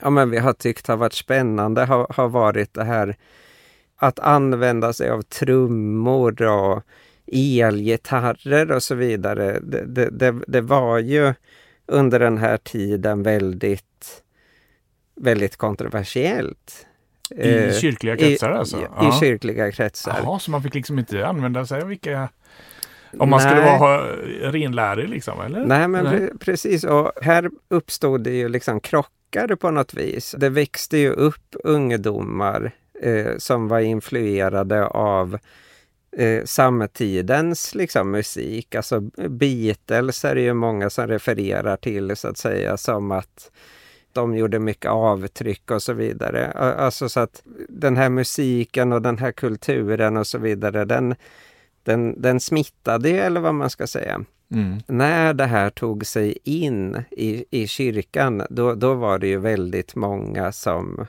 ja, 0.00 0.10
men 0.10 0.30
vi 0.30 0.38
har 0.38 0.52
tyckt 0.52 0.86
har 0.86 0.96
varit 0.96 1.12
spännande 1.12 1.84
har, 1.84 2.06
har 2.10 2.28
varit 2.28 2.74
det 2.74 2.84
här 2.84 3.16
att 3.96 4.18
använda 4.18 4.92
sig 4.92 5.10
av 5.10 5.22
trummor 5.22 6.42
och 6.42 6.82
elgitarrer 7.26 8.72
och 8.72 8.82
så 8.82 8.94
vidare. 8.94 9.60
Det, 9.62 9.84
det, 9.86 10.10
det, 10.10 10.34
det 10.46 10.60
var 10.60 10.98
ju 10.98 11.34
under 11.86 12.18
den 12.20 12.38
här 12.38 12.56
tiden 12.56 13.22
väldigt, 13.22 14.22
väldigt 15.16 15.56
kontroversiellt. 15.56 16.86
I 17.30 17.64
Eh, 17.66 17.72
kyrkliga 17.72 18.16
kretsar 18.16 18.50
alltså? 18.50 18.76
I, 18.76 18.80
i 18.80 18.84
Ja. 18.96 19.18
kyrkliga 19.20 19.72
kretsar. 19.72 20.20
Jaha, 20.22 20.38
så 20.38 20.50
man 20.50 20.62
fick 20.62 20.74
liksom 20.74 20.98
inte 20.98 21.26
använda 21.26 21.66
sig 21.66 21.82
av 21.82 21.88
vilka... 21.88 22.28
Om 23.18 23.30
man 23.30 23.40
skulle 23.40 23.60
Nej. 23.60 23.80
vara 23.80 24.06
renlärig 24.52 25.08
liksom, 25.08 25.40
eller? 25.40 25.64
Nej, 25.66 25.88
men 25.88 26.04
Nej. 26.04 26.14
Pre- 26.14 26.38
precis. 26.38 26.84
Och 26.84 27.12
här 27.22 27.50
uppstod 27.68 28.20
det 28.24 28.30
ju 28.30 28.48
liksom 28.48 28.80
krockar 28.80 29.56
på 29.56 29.70
något 29.70 29.94
vis. 29.94 30.34
Det 30.38 30.48
växte 30.48 30.98
ju 30.98 31.10
upp 31.10 31.56
ungdomar 31.64 32.70
eh, 33.02 33.36
som 33.38 33.68
var 33.68 33.80
influerade 33.80 34.86
av 34.86 35.38
eh, 36.16 36.44
samtidens 36.44 37.74
liksom, 37.74 38.10
musik. 38.10 38.74
Alltså 38.74 39.00
Beatles 39.28 40.24
är 40.24 40.34
det 40.34 40.40
ju 40.40 40.54
många 40.54 40.90
som 40.90 41.06
refererar 41.06 41.76
till 41.76 42.16
så 42.16 42.28
att 42.28 42.38
säga 42.38 42.76
som 42.76 43.10
att 43.12 43.50
de 44.14 44.36
gjorde 44.36 44.58
mycket 44.58 44.90
avtryck 44.90 45.70
och 45.70 45.82
så 45.82 45.92
vidare. 45.92 46.50
Alltså 46.52 47.08
så 47.08 47.20
att 47.20 47.42
den 47.68 47.96
här 47.96 48.08
musiken 48.08 48.92
och 48.92 49.02
den 49.02 49.18
här 49.18 49.32
kulturen 49.32 50.16
och 50.16 50.26
så 50.26 50.38
vidare, 50.38 50.84
den, 50.84 51.14
den, 51.82 52.22
den 52.22 52.40
smittade 52.40 53.08
ju, 53.08 53.18
eller 53.18 53.40
vad 53.40 53.54
man 53.54 53.70
ska 53.70 53.86
säga 53.86 54.24
Mm. 54.50 54.80
när 54.86 55.34
det 55.34 55.44
här 55.44 55.70
tog 55.70 56.06
sig 56.06 56.38
in 56.44 57.02
i, 57.10 57.44
i 57.50 57.66
kyrkan, 57.66 58.42
då, 58.50 58.74
då 58.74 58.94
var 58.94 59.18
det 59.18 59.26
ju 59.26 59.38
väldigt 59.38 59.94
många 59.94 60.52
som 60.52 61.06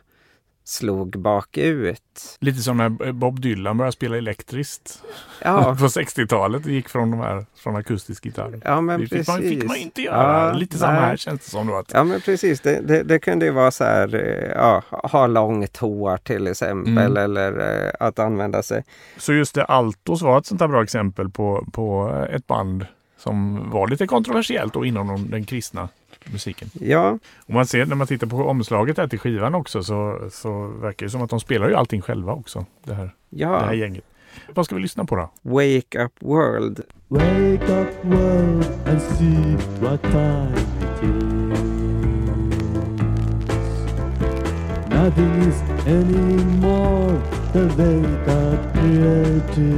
slog 0.67 1.19
bakut. 1.19 2.37
Lite 2.39 2.59
som 2.59 2.77
när 2.77 3.11
Bob 3.11 3.39
Dylan 3.41 3.77
började 3.77 3.91
spela 3.91 4.17
elektriskt 4.17 5.03
Ja, 5.43 5.63
på 5.79 5.85
60-talet. 5.87 6.63
Det 6.63 6.71
gick 6.71 6.89
från 6.89 7.11
de 7.11 7.19
här 7.19 7.45
från 7.55 7.75
akustisk 7.75 8.25
gitarr. 8.25 8.59
ja 8.63 8.81
men 8.81 8.99
det 8.99 9.05
fick 9.07 9.11
precis. 9.11 9.27
man, 9.27 9.41
fick 9.41 9.63
man 9.63 9.77
inte 9.77 10.01
göra. 10.01 10.47
Ja, 10.47 10.53
Lite 10.53 10.77
samma 10.77 10.91
nej. 10.93 11.01
här 11.01 11.17
känns 11.17 11.41
det 11.45 11.49
som 11.51 11.67
då. 11.67 11.75
Att, 11.75 11.91
Ja 11.93 12.03
men 12.03 12.21
precis, 12.21 12.61
det, 12.61 12.81
det, 12.87 13.03
det 13.03 13.19
kunde 13.19 13.45
ju 13.45 13.51
vara 13.51 13.71
så 13.71 13.83
här, 13.83 14.15
eh, 14.15 14.51
ja, 14.55 14.83
ha 14.89 15.27
långt 15.27 15.77
hår 15.77 16.17
till 16.17 16.47
exempel 16.47 16.91
Mm. 16.97 17.13
eller 17.23 17.83
eh, 17.85 17.91
att 17.99 18.19
använda 18.19 18.63
sig. 18.63 18.83
Så 19.17 19.33
just 19.33 19.55
det, 19.55 19.63
Altos 19.63 20.21
var 20.21 20.37
ett 20.37 20.45
sånt 20.45 20.61
här 20.61 20.67
bra 20.67 20.83
exempel 20.83 21.29
på, 21.29 21.65
på 21.71 22.15
ett 22.31 22.47
band 22.47 22.85
som 23.17 23.69
var 23.69 23.87
lite 23.87 24.07
kontroversiellt 24.07 24.75
och 24.75 24.85
inom 24.85 25.07
de- 25.07 25.29
den 25.31 25.45
kristna 25.45 25.89
musiken. 26.31 26.69
Ja, 26.73 27.19
Och 27.45 27.53
man 27.53 27.65
ser 27.65 27.85
när 27.85 27.95
man 27.95 28.07
tittar 28.07 28.27
på 28.27 28.37
omslaget 28.37 28.97
här 28.97 29.07
till 29.07 29.19
skivan 29.19 29.55
också 29.55 29.83
så, 29.83 30.29
så 30.31 30.67
verkar 30.67 31.05
det 31.05 31.09
som 31.09 31.21
att 31.21 31.29
de 31.29 31.39
spelar 31.39 31.69
ju 31.69 31.75
allting 31.75 32.01
själva 32.01 32.33
också. 32.33 32.65
Det 32.83 32.93
här, 32.93 33.09
det 33.29 33.45
här 33.45 33.67
ja. 33.67 33.73
gänget. 33.73 34.03
Vad 34.53 34.65
ska 34.65 34.75
vi 34.75 34.81
lyssna 34.81 35.05
på 35.05 35.15
då? 35.15 35.31
Wake 35.41 36.03
Up 36.03 36.11
World. 36.19 36.81
Wake 37.07 37.81
up 37.81 38.05
world 38.05 38.65
and 38.85 39.01
see 39.01 39.55
what 39.79 40.01
time 40.01 40.53
it 40.81 41.03
is. 41.03 41.59
Nothing 44.89 45.41
is 45.43 45.61
anymore 45.87 47.21
the 47.53 47.67
wake 47.77 48.27
up 48.27 48.75
reality. 48.75 49.71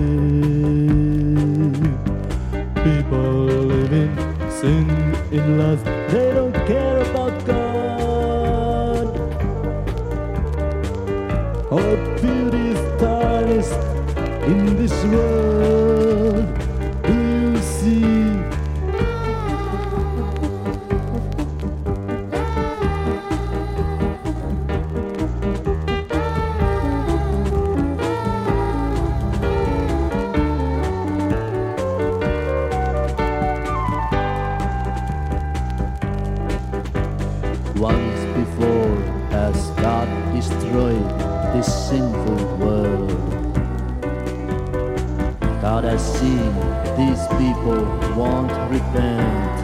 People 2.75 3.43
live 3.65 3.93
in 3.93 4.26
sin, 4.61 4.89
in 5.31 5.57
lust, 5.59 5.85
they 6.11 6.31
don't 6.33 6.53
care 6.65 7.01
about 7.11 7.45
God. 7.45 9.07
Our 11.71 11.95
beauty 12.19 12.63
is 12.73 12.81
tarnished 12.99 13.83
in 14.51 14.75
this 14.77 14.95
world. 15.05 15.86
Seen 46.19 46.53
these 46.97 47.23
people 47.37 47.81
won't 48.17 48.51
repent. 48.71 49.55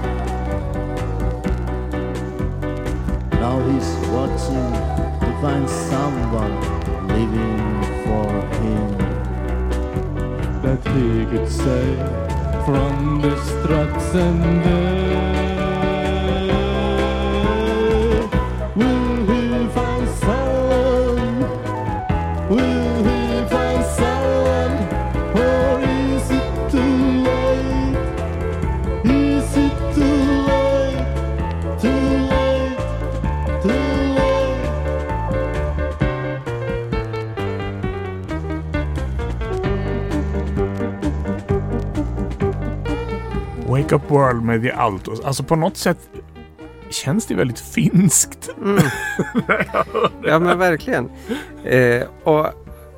Now 3.41 3.57
he's 3.67 3.89
watching 4.13 4.71
to 5.21 5.29
find 5.41 5.65
someone 5.67 6.55
living 7.07 7.59
for 8.03 8.29
him. 8.59 8.89
That 10.61 10.81
he 10.93 11.25
could 11.25 11.49
save 11.49 11.97
from 12.65 13.21
destruction 13.21 14.33
Wake 43.93 44.05
Up 44.05 44.11
World 44.11 44.43
med 44.43 44.61
The 44.61 44.71
Altos. 44.71 45.19
Alltså 45.19 45.43
på 45.43 45.55
något 45.55 45.77
sätt 45.77 46.09
känns 46.89 47.25
det 47.25 47.35
väldigt 47.35 47.59
finskt. 47.59 48.49
Ja 50.25 50.39
men 50.39 50.59
verkligen. 50.59 51.09
Eh, 51.63 52.03
och 52.23 52.47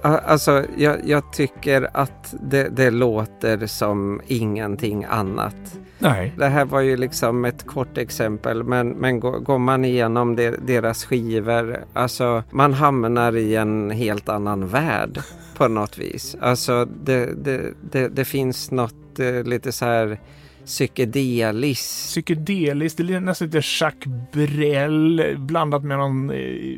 alltså 0.02 0.66
jag, 0.78 0.98
jag 1.06 1.34
tycker 1.34 1.90
att 1.94 2.36
det, 2.42 2.70
det 2.70 2.92
låter 2.92 3.68
som 3.68 4.22
ingenting 4.28 5.04
annat. 5.04 5.56
Nej. 6.00 6.34
Det 6.38 6.46
här 6.46 6.66
var 6.66 6.82
ju 6.82 6.98
liksom 6.98 7.46
ett 7.46 7.68
kort 7.68 7.98
exempel 7.98 8.64
men, 8.64 8.90
men 8.90 9.20
går, 9.20 9.40
går 9.40 9.60
man 9.60 9.86
igenom 9.86 10.36
de, 10.36 10.56
deras 10.62 11.06
skivor, 11.06 11.86
alltså 11.94 12.44
man 12.52 12.74
hamnar 12.74 13.36
i 13.36 13.56
en 13.56 13.92
helt 13.92 14.30
annan 14.30 14.68
värld 14.68 15.20
på 15.58 15.68
något 15.68 15.98
vis. 15.98 16.36
Alltså 16.42 16.86
det, 16.86 17.44
det, 17.44 17.74
det, 17.92 18.08
det 18.08 18.26
finns 18.26 18.72
något 18.72 19.20
eh, 19.20 19.44
lite 19.44 19.72
så 19.72 19.86
här 19.86 20.20
psykedeliskt. 20.66 22.08
Psykedeliskt, 22.08 22.98
det 22.98 23.14
är 23.14 23.20
nästan 23.20 23.48
lite 23.48 23.62
Jacques 23.80 24.14
Brel 24.32 25.36
blandat 25.38 25.84
med 25.84 25.98
någon, 25.98 26.30
eh, 26.30 26.78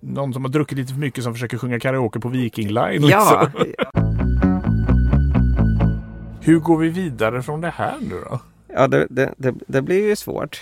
någon 0.00 0.32
som 0.32 0.44
har 0.44 0.50
druckit 0.50 0.78
lite 0.78 0.92
för 0.92 1.00
mycket 1.00 1.24
som 1.24 1.32
försöker 1.34 1.58
sjunga 1.58 1.80
karaoke 1.80 2.20
på 2.20 2.28
Viking 2.28 2.68
Line. 2.68 3.04
Ja, 3.06 3.50
Liksom. 3.54 3.72
Hur 6.40 6.58
går 6.58 6.78
vi 6.78 6.88
vidare 6.88 7.42
från 7.42 7.60
det 7.60 7.70
här 7.76 7.94
nu 8.00 8.16
då? 8.30 8.40
Ja, 8.74 8.88
det, 8.88 9.06
det, 9.10 9.34
det, 9.36 9.54
det 9.66 9.82
blir 9.82 10.08
ju 10.08 10.16
svårt. 10.16 10.60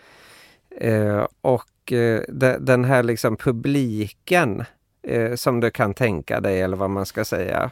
Uh, 0.84 1.26
och 1.40 1.92
uh, 1.92 2.20
de, 2.28 2.56
den 2.60 2.84
här 2.84 3.02
liksom 3.02 3.36
publiken 3.36 4.64
som 5.34 5.60
du 5.60 5.70
kan 5.70 5.94
tänka 5.94 6.40
dig 6.40 6.60
eller 6.60 6.76
vad 6.76 6.90
man 6.90 7.06
ska 7.06 7.24
säga, 7.24 7.70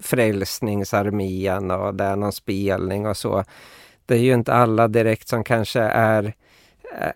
Frälsningsarmén 0.00 1.70
och 1.70 1.94
det 1.94 2.04
är 2.04 2.16
någon 2.16 2.32
spelning 2.32 3.06
och 3.06 3.16
så. 3.16 3.44
Det 4.06 4.14
är 4.14 4.18
ju 4.18 4.34
inte 4.34 4.52
alla 4.52 4.88
direkt 4.88 5.28
som 5.28 5.44
kanske 5.44 5.80
är, 5.80 6.32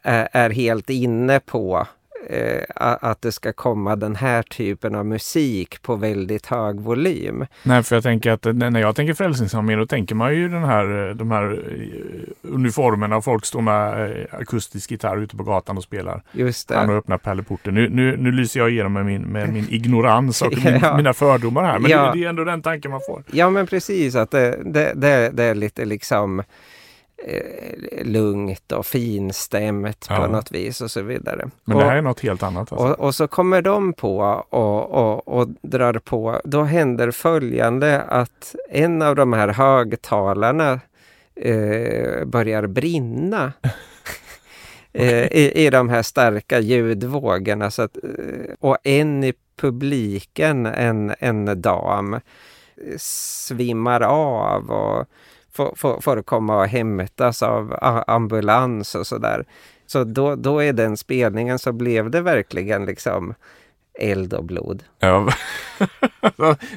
är, 0.02 0.28
är 0.32 0.50
helt 0.50 0.90
inne 0.90 1.40
på 1.40 1.86
eh, 2.30 2.62
att 3.00 3.22
det 3.22 3.32
ska 3.32 3.52
komma 3.52 3.96
den 3.96 4.16
här 4.16 4.42
typen 4.42 4.94
av 4.94 5.06
musik 5.06 5.82
på 5.82 5.96
väldigt 5.96 6.46
hög 6.46 6.80
volym. 6.80 7.46
Nej, 7.62 7.82
för 7.82 7.96
jag 7.96 8.02
tänker 8.02 8.30
att 8.30 8.44
när 8.44 8.80
jag 8.80 8.96
tänker 8.96 9.14
Frälsningsarmén 9.14 9.78
då 9.78 9.86
tänker 9.86 10.14
man 10.14 10.34
ju 10.34 10.48
den 10.48 10.64
här, 10.64 11.14
de 11.14 11.30
här 11.30 11.52
eh, 11.52 12.52
uniformerna 12.54 13.16
och 13.16 13.24
folk 13.24 13.44
står 13.44 13.60
med 13.60 14.10
eh, 14.10 14.40
akustisk 14.40 14.90
gitarr 14.90 15.16
ute 15.16 15.36
på 15.36 15.42
gatan 15.42 15.76
och 15.76 15.82
spelar. 15.82 16.22
Just 16.32 16.68
det. 16.68 16.76
Han 16.76 16.88
har 16.88 16.96
öppnat 16.96 17.22
pärleporten. 17.22 17.74
Nu, 17.74 17.88
nu, 17.88 18.16
nu 18.16 18.32
lyser 18.32 18.60
jag 18.60 18.70
igenom 18.70 18.92
med 18.92 19.06
min, 19.06 19.22
med 19.22 19.52
min 19.52 19.66
ignorans 19.70 20.42
och 20.42 20.52
min, 20.64 20.78
Ja. 20.82 20.96
mina 20.96 21.12
fördomar 21.12 21.64
här. 21.64 21.78
Men 21.78 21.90
Ja. 21.90 22.06
det, 22.06 22.18
det 22.18 22.24
är 22.24 22.28
ändå 22.28 22.44
den 22.44 22.62
tanken 22.62 22.90
man 22.90 23.00
får. 23.06 23.22
Ja 23.32 23.50
men 23.50 23.66
precis, 23.66 24.14
att 24.14 24.30
det, 24.30 24.58
det, 24.64 24.92
det, 24.96 25.30
det 25.32 25.44
är 25.44 25.54
lite 25.54 25.84
liksom 25.84 26.40
eh, 26.40 26.44
lugnt 28.02 28.72
och 28.72 28.86
finstämt 28.86 30.06
Ja. 30.08 30.16
på 30.16 30.26
något 30.32 30.52
vis 30.52 30.80
och 30.80 30.90
så 30.90 31.02
vidare. 31.02 31.50
Men 31.64 31.76
och, 31.76 31.82
det 31.82 31.88
här 31.88 31.96
är 31.96 32.02
något 32.02 32.20
helt 32.20 32.42
annat. 32.42 32.72
Alltså. 32.72 32.86
och, 32.86 33.00
och 33.00 33.14
så 33.14 33.28
kommer 33.28 33.62
de 33.62 33.92
på 33.92 34.18
och, 34.50 34.90
och, 34.90 35.28
och 35.28 35.48
drar 35.62 35.94
på. 35.94 36.40
Då 36.44 36.62
händer 36.62 37.10
följande 37.10 38.02
att 38.02 38.54
en 38.70 39.02
av 39.02 39.16
de 39.16 39.32
här 39.32 39.48
högtalarna 39.48 40.80
eh, 41.36 42.24
börjar 42.24 42.66
brinna. 42.66 43.52
eh, 44.92 45.26
i, 45.32 45.52
I 45.66 45.70
de 45.70 45.88
här 45.88 46.02
starka 46.02 46.60
ljudvågorna. 46.60 47.70
Så 47.70 47.82
att, 47.82 47.96
eh, 47.96 48.54
och 48.60 48.76
en 48.82 49.24
i 49.24 49.34
publiken, 49.56 50.66
en, 50.66 51.14
en 51.18 51.62
dam, 51.62 52.14
eh, 52.14 52.20
svimmar 52.98 54.00
av 54.00 54.70
och 54.70 55.06
får, 55.54 56.00
får, 56.00 56.22
komma 56.22 56.56
och 56.56 56.66
hämtas 56.66 57.42
av 57.42 57.72
a- 57.80 58.04
ambulans 58.06 58.94
och 58.94 59.06
sådär. 59.06 59.44
Så 59.86 60.04
då, 60.04 60.36
då 60.36 60.62
är 60.62 60.72
den 60.72 60.96
spelningen 60.96 61.58
så 61.58 61.72
blev 61.72 62.10
det 62.10 62.20
verkligen 62.20 62.86
liksom 62.86 63.34
eld 63.98 64.34
och 64.34 64.44
blod. 64.44 64.82
Ja. 64.98 65.28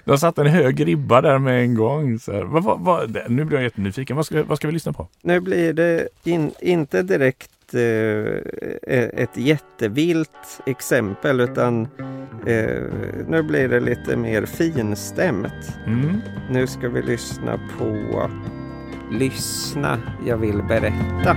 Du 0.05 0.17
satt 0.17 0.37
en 0.37 0.47
hög 0.47 0.87
ribba 0.87 1.21
där 1.21 1.37
med 1.39 1.61
en 1.61 1.75
gång. 1.75 2.19
Så. 2.19 2.43
Vad, 2.45 2.63
vad, 2.63 2.79
vad, 2.79 3.17
nu 3.27 3.45
blir 3.45 3.57
jag 3.57 3.63
jättenyfiken. 3.63 4.15
Vad 4.15 4.25
ska, 4.25 4.43
vad 4.43 4.57
ska 4.57 4.67
vi 4.67 4.73
lyssna 4.73 4.93
på? 4.93 5.07
Nu 5.21 5.39
blir 5.39 5.73
det 5.73 6.07
in, 6.23 6.51
inte 6.61 7.01
direkt 7.01 7.73
eh, 7.73 9.21
ett 9.21 9.37
jättevilt 9.37 10.61
exempel 10.65 11.39
utan 11.39 11.81
eh, 12.45 12.83
nu 13.27 13.43
blir 13.47 13.67
det 13.67 13.79
lite 13.79 14.17
mer 14.17 14.45
finstämt. 14.45 15.77
Mm. 15.85 16.21
Nu 16.49 16.67
ska 16.67 16.89
vi 16.89 17.01
lyssna 17.01 17.59
på 17.77 18.29
Lyssna, 19.11 19.97
jag 20.25 20.37
vill 20.37 20.63
berätta. 20.63 21.35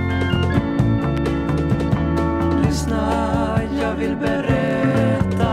Lyssna, 2.64 3.60
jag 3.82 3.94
vill 3.94 4.16
berätta 4.16 5.52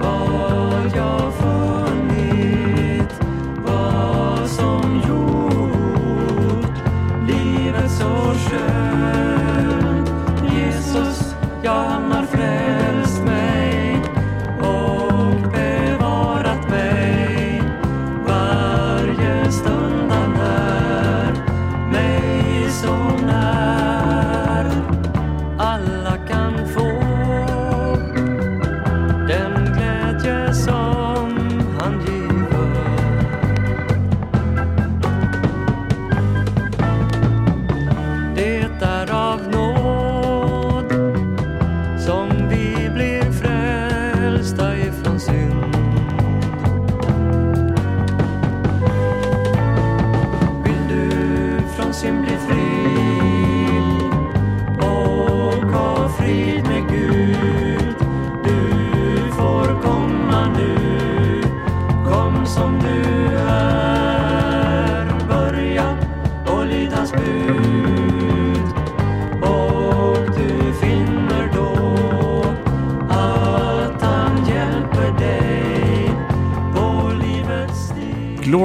vad 0.00 0.96
jag 0.96 1.34
funnit, 1.34 3.20
vad 3.66 4.48
som 4.50 5.02
gjort 5.08 6.76
livet 7.28 7.90
så 7.90 8.34
skönt. 8.34 10.10
Jesus, 10.52 11.34
jag 11.62 11.84
hamnar 11.84 12.22
frälst 12.26 12.83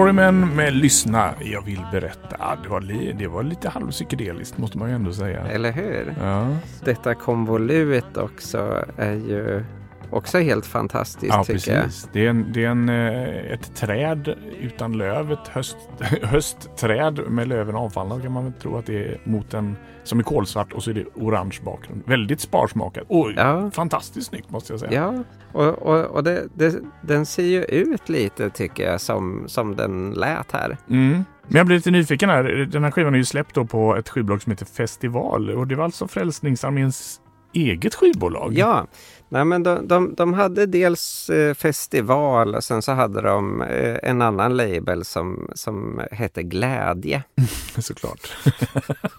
stig. 0.08 0.16
Gloryman 0.16 0.56
med 0.56 0.74
Lyssna, 0.74 1.34
jag 1.40 1.62
vill 1.62 1.82
berätta. 1.92 2.58
Det, 2.64 2.70
var 2.70 2.82
li, 2.82 3.16
det 3.20 3.28
var 3.28 3.44
lite 3.44 3.70
halvpsykedeliskt 3.70 4.58
måste 4.58 4.78
man 4.78 4.90
ju 4.90 4.96
ändå 4.96 5.14
säga. 5.14 5.42
Eller 5.48 5.72
hur? 5.72 6.16
Ja, 6.22 6.48
Detta 6.86 7.16
konvolut 7.16 8.18
också 8.18 8.86
är 8.98 9.14
ju 9.14 9.64
också 10.12 10.38
helt 10.40 10.66
fantastiskt 10.66 11.34
ja 11.34 11.44
tycker 11.44 11.76
jag. 11.76 11.84
precis. 11.84 12.10
Det 12.14 12.26
är, 12.26 12.30
en, 12.30 12.52
det 12.54 12.66
är 12.66 12.70
en, 12.70 12.90
eh, 12.90 13.52
ett 13.54 13.76
träd 13.76 14.36
utan 14.60 14.98
löv, 14.98 15.32
ett 15.32 15.48
höst, 15.48 15.78
höstträd 16.24 17.20
med 17.28 17.48
löven 17.48 17.76
avfallna 17.76 18.22
kan 18.22 18.32
man 18.32 18.44
väl 18.44 18.54
tro 18.54 18.78
att 18.78 18.86
det 18.86 19.06
är 19.06 19.22
mot 19.24 19.54
en 19.54 19.76
som 20.04 20.20
är 20.20 20.24
kolsvart 20.24 20.74
och 20.74 20.84
så 20.84 20.90
är 20.90 20.94
det 20.94 21.06
orange 21.16 21.58
bakgrund. 21.64 22.04
Väldigt 22.06 22.40
sparsmakat 22.42 23.04
och 23.08 23.32
Ja. 23.36 23.72
fantastiskt 23.72 24.28
snyggt 24.28 24.50
måste 24.50 24.74
jag 24.74 24.80
säga. 24.80 24.94
Ja, 24.94 25.24
och, 25.52 25.68
och, 25.80 26.06
och 26.06 26.24
det, 26.24 26.48
det, 26.54 26.76
den 27.02 27.26
ser 27.26 27.44
ju 27.44 27.64
ut 27.64 28.10
lite 28.10 28.50
tycker 28.50 28.92
jag 28.92 29.02
som, 29.02 29.44
som 29.48 29.76
den 29.76 30.12
lät 30.12 30.52
här. 30.52 30.78
Mm. 30.90 31.24
Men 31.48 31.58
jag 31.58 31.66
blir 31.66 31.76
lite 31.76 31.92
nyfiken 31.92 32.30
här. 32.30 32.44
Den 32.72 32.84
här 32.84 32.92
skivan 32.92 33.14
är 33.14 33.18
ju 33.18 33.26
släppt 33.26 33.70
på 33.70 33.96
ett 33.96 34.10
skivbolag 34.10 34.42
som 34.42 34.52
heter 34.52 34.66
Festival 34.66 35.50
och 35.50 35.68
det 35.68 35.76
var 35.76 35.84
alltså 35.84 36.08
Frälsningsarméns 36.08 37.22
eget 37.54 37.96
skivbolag. 37.96 38.54
Ja, 38.58 38.88
nej 39.30 39.46
men 39.46 39.64
de, 39.64 39.88
de, 39.88 40.16
de 40.16 40.34
hade 40.34 40.66
dels 40.66 41.30
eh, 41.30 41.54
festival 41.54 42.56
och 42.56 42.64
sen 42.64 42.82
så 42.82 42.92
hade 42.92 43.22
de 43.22 43.62
eh, 43.62 43.98
en 44.04 44.22
annan 44.22 44.58
label 44.58 45.06
som, 45.06 45.50
som 45.56 46.02
hette 46.12 46.44
Glädje. 46.44 47.24
såklart. 47.78 48.32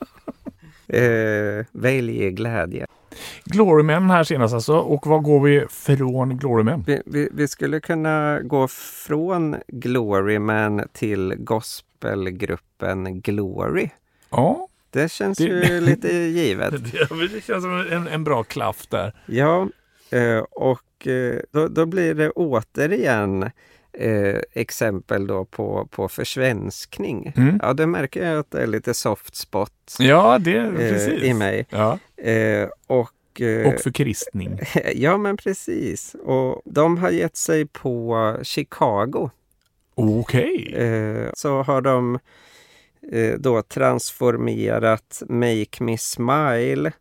Eh, 0.92 1.66
välj 1.72 2.30
glädje. 2.30 2.86
Glorymen 3.44 4.10
här 4.10 4.24
senast 4.24 4.54
alltså. 4.54 4.76
Och 4.76 5.06
vad 5.06 5.22
går 5.22 5.40
vi 5.40 5.66
från 5.70 6.38
Glorymen? 6.38 6.84
Vi, 6.86 7.02
vi, 7.06 7.28
vi 7.32 7.48
skulle 7.48 7.80
kunna 7.80 8.40
gå 8.40 8.68
från 8.68 9.56
Gloryman 9.68 10.82
till 10.92 11.34
gospelgruppen 11.38 13.20
Glory. 13.20 13.88
Ja, 14.30 14.66
Det 14.90 15.12
känns 15.12 15.38
Det- 15.38 15.44
ju 15.44 15.80
lite 15.80 16.08
givet. 16.16 16.74
det 17.32 17.44
känns 17.44 17.62
som 17.64 17.86
en, 17.90 18.08
en 18.08 18.24
bra 18.24 18.42
klaff 18.42 18.86
där. 18.86 19.12
Ja, 19.26 19.68
eh, 20.10 20.38
och 20.50 21.06
eh, 21.06 21.40
då, 21.50 21.68
då 21.68 21.86
blir 21.86 22.14
det 22.14 22.30
återigen 22.30 23.42
eh, 23.92 24.36
exempel 24.52 25.26
då 25.26 25.44
på, 25.44 25.88
på 25.90 26.08
försvenskning. 26.08 27.32
Mm. 27.36 27.58
Ja, 27.62 27.72
det 27.72 27.86
märker 27.86 28.26
jag 28.30 28.38
att 28.38 28.50
det 28.50 28.62
är 28.62 28.66
lite 28.66 28.94
soft 28.94 29.34
spot 29.36 29.96
Ja, 29.98 30.38
det 30.38 30.56
eh, 30.56 31.24
i 31.24 31.34
mig. 31.34 31.66
Ja, 31.70 31.98
Eh, 32.16 32.68
och, 32.86 33.10
och 33.66 33.80
förkristning. 33.80 34.58
ja, 34.94 35.16
men 35.16 35.36
precis. 35.36 36.16
Och 36.24 36.62
de 36.64 36.98
har 36.98 37.10
gett 37.10 37.36
sig 37.36 37.66
på 37.66 38.36
Chicago. 38.42 39.30
Okej. 39.94 40.74
Eh, 40.76 41.30
så 41.34 41.62
har 41.62 41.80
de 41.80 42.18
eh, 43.12 43.34
då 43.38 43.62
transformerat 43.62 45.22
Make 45.28 45.84
Me 45.84 45.98
Smile 45.98 46.92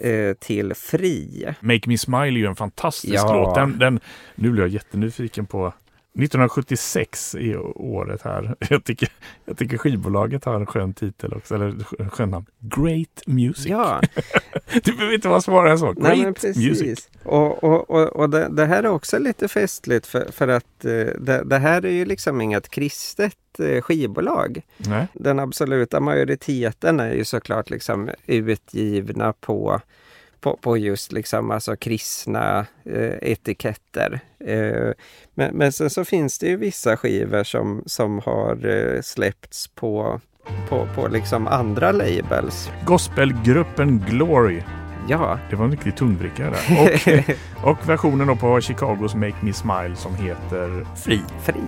eh, 0.00 0.34
till 0.34 0.74
Fri. 0.74 1.46
Make 1.60 1.88
Me 1.88 1.98
Smile 1.98 2.26
är 2.26 2.30
ju 2.30 2.46
en 2.46 2.56
fantastisk 2.56 3.14
Ja. 3.14 3.34
låt. 3.34 3.54
Den, 3.54 3.78
den, 3.78 4.00
nu 4.34 4.50
blir 4.50 4.62
jag 4.62 4.68
jättenyfiken 4.70 5.46
på 5.46 5.72
1976 6.14 7.34
i 7.34 7.56
året 7.74 8.22
här. 8.22 8.54
Jag 8.70 8.84
tycker, 8.84 9.08
jag 9.44 9.58
tycker 9.58 9.78
skivbolaget 9.78 10.44
har 10.44 10.54
en 10.54 10.66
skön 10.66 10.94
titel 10.94 11.32
också, 11.34 11.54
eller 11.54 11.70
sk- 11.70 12.08
skön 12.08 12.30
namn. 12.30 12.46
Great 12.58 13.22
Music. 13.26 13.66
Ja, 13.66 14.00
Det 14.84 14.92
behöver 14.96 15.14
inte 15.14 15.28
vara 15.28 15.40
svårare 15.40 15.70
än 15.70 15.78
så. 15.78 15.92
Great 15.92 16.42
nej. 16.42 16.68
Music. 16.68 17.08
Och, 17.22 17.64
och, 17.64 17.90
och, 17.90 18.06
och 18.08 18.30
det, 18.30 18.48
det 18.48 18.66
här 18.66 18.82
är 18.82 18.88
också 18.88 19.18
lite 19.18 19.48
festligt 19.48 20.06
för, 20.06 20.32
för 20.32 20.48
att 20.48 20.84
eh, 20.84 20.90
det, 21.20 21.42
det 21.44 21.58
här 21.58 21.84
är 21.84 21.90
ju 21.90 22.04
liksom 22.04 22.40
inget 22.40 22.68
kristet 22.68 23.36
eh, 23.58 23.82
skivbolag. 23.82 24.60
Nej. 24.76 25.06
Den 25.12 25.38
absoluta 25.38 26.00
majoriteten 26.00 27.00
är 27.00 27.12
ju 27.14 27.24
såklart 27.24 27.70
liksom 27.70 28.10
utgivna 28.26 29.32
på, 29.32 29.80
på, 30.40 30.56
på 30.56 30.76
just 30.76 31.12
liksom 31.12 31.50
alltså 31.50 31.76
kristna 31.76 32.66
eh, 32.84 33.30
etiketter. 33.32 34.20
Eh, 34.44 34.92
men, 35.34 35.56
men 35.56 35.72
sen 35.72 35.90
så 35.90 36.04
finns 36.04 36.38
det 36.38 36.46
ju 36.46 36.56
vissa 36.56 36.96
skivor 36.96 37.44
som, 37.44 37.82
som 37.86 38.18
har 38.18 38.66
eh, 38.66 39.00
släppts 39.02 39.68
på, 39.68 40.20
på, 40.68 40.88
på 40.94 41.08
liksom 41.08 41.46
andra 41.46 41.92
labels. 41.92 42.70
Gospelgruppen 42.86 44.04
Glory. 44.08 44.62
Ja, 45.08 45.38
Det 45.50 45.56
var 45.56 45.64
en 45.64 45.70
riktig 45.70 45.96
tungvrickare 45.96 46.50
där. 46.50 46.82
Och, 47.62 47.70
och 47.70 47.88
versionen 47.88 48.26
då 48.26 48.36
på 48.36 48.60
Chicagos 48.60 49.14
Make 49.14 49.36
Me 49.40 49.52
Smile 49.52 49.96
som 49.96 50.14
heter 50.14 50.86
Fri. 50.96 51.20
fri. 51.42 51.60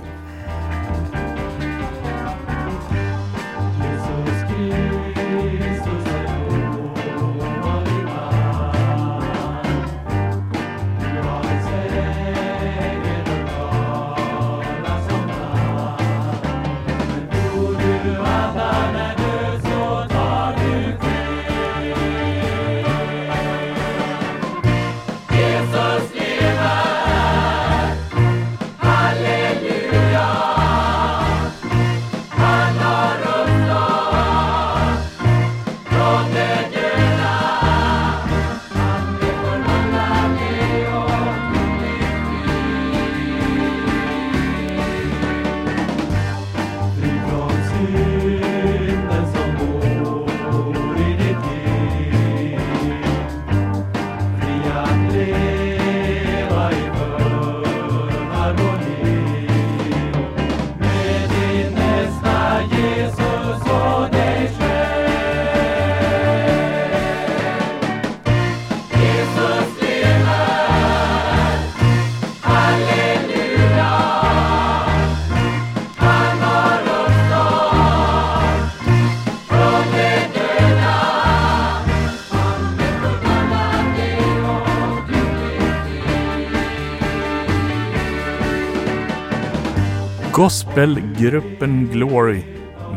Gospelgruppen 90.33 91.89
Glory 91.93 92.43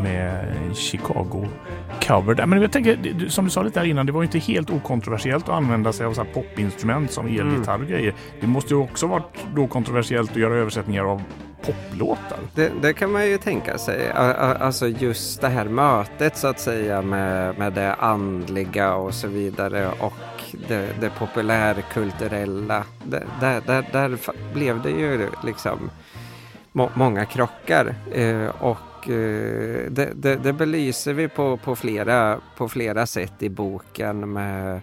med 0.02 0.54
Chicago 0.74 1.48
cover. 2.06 2.46
Men 2.46 2.62
jag 2.62 2.72
tänker, 2.72 3.28
som 3.28 3.44
du 3.44 3.50
sa 3.50 3.62
lite 3.62 3.80
här 3.80 3.86
innan, 3.86 4.06
det 4.06 4.12
var 4.12 4.22
ju 4.22 4.26
inte 4.26 4.38
helt 4.38 4.70
okontroversiellt 4.70 5.48
att 5.48 5.54
använda 5.54 5.92
sig 5.92 6.06
av 6.06 6.14
så 6.14 6.24
popinstrument 6.24 7.10
som 7.10 7.26
elgitarr 7.26 7.82
och 7.82 7.88
grejer. 7.88 8.14
Det 8.40 8.46
måste 8.46 8.74
ju 8.74 8.80
också 8.80 9.06
varit 9.06 9.46
då 9.54 9.66
kontroversiellt 9.66 10.30
att 10.30 10.36
göra 10.36 10.54
översättningar 10.54 11.04
av 11.04 11.22
poplåtar. 11.62 12.38
Det, 12.54 12.72
det 12.82 12.92
kan 12.92 13.12
man 13.12 13.26
ju 13.26 13.38
tänka 13.38 13.78
sig. 13.78 14.10
Alltså 14.12 14.88
just 14.88 15.40
det 15.40 15.48
här 15.48 15.64
mötet 15.64 16.36
så 16.36 16.46
att 16.48 16.60
säga 16.60 17.02
med, 17.02 17.58
med 17.58 17.72
det 17.72 17.94
andliga 17.94 18.94
och 18.94 19.14
så 19.14 19.28
vidare 19.28 19.90
och 19.98 20.14
det, 20.68 20.88
det 21.00 21.10
populärkulturella. 21.18 22.84
Där, 23.40 23.60
där, 23.66 23.84
där 23.92 24.18
blev 24.54 24.82
det 24.82 24.90
ju 24.90 25.28
liksom 25.44 25.90
må, 26.76 26.90
många 26.94 27.24
krockar. 27.24 27.94
Eh, 28.12 28.48
och 28.48 29.10
eh, 29.10 29.90
det, 29.90 30.12
det, 30.14 30.36
det 30.36 30.52
belyser 30.52 31.12
vi 31.12 31.28
på, 31.28 31.56
på, 31.56 31.76
flera, 31.76 32.40
på 32.56 32.68
flera 32.68 33.06
sätt 33.06 33.42
i 33.42 33.48
boken 33.48 34.32
med 34.32 34.80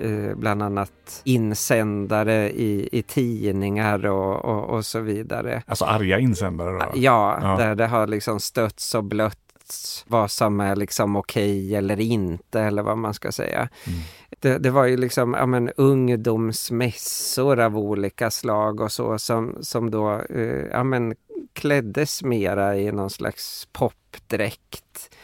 eh, 0.00 0.36
bland 0.36 0.62
annat 0.62 1.22
insändare 1.24 2.50
i, 2.50 2.88
i 2.92 3.02
tidningar 3.02 4.06
och, 4.06 4.44
och, 4.44 4.64
och 4.64 4.84
så 4.84 5.00
vidare. 5.00 5.62
Alltså 5.66 5.84
arga 5.84 6.18
insändare. 6.18 6.72
Då. 6.72 6.90
Ja, 6.94 7.38
Ja. 7.42 7.56
där 7.56 7.74
det 7.74 7.86
har 7.86 8.06
liksom 8.06 8.40
stötts 8.40 8.94
och 8.94 9.04
blötts 9.04 10.04
vad 10.08 10.30
som 10.30 10.60
är 10.60 10.76
liksom 10.76 11.16
okej 11.16 11.74
eller 11.76 12.00
inte 12.00 12.60
eller 12.60 12.82
vad 12.82 12.98
man 12.98 13.14
ska 13.14 13.32
säga. 13.32 13.68
Mm. 13.86 14.00
Det, 14.40 14.58
det 14.58 14.70
var 14.70 14.84
ju 14.84 14.96
liksom 14.96 15.34
ja, 15.34 15.46
men, 15.46 15.70
ungdomsmässor 15.76 17.60
av 17.60 17.78
olika 17.78 18.30
slag 18.30 18.80
och 18.80 18.92
så 18.92 19.18
som, 19.18 19.56
som 19.60 19.90
då 19.90 20.20
eh, 20.30 20.66
ja, 20.70 20.84
men, 20.84 21.14
kläddes 21.52 22.22
mera 22.22 22.76
i 22.76 22.92
någon 22.92 23.10
slags 23.10 23.68
popdräkt. 23.72 25.16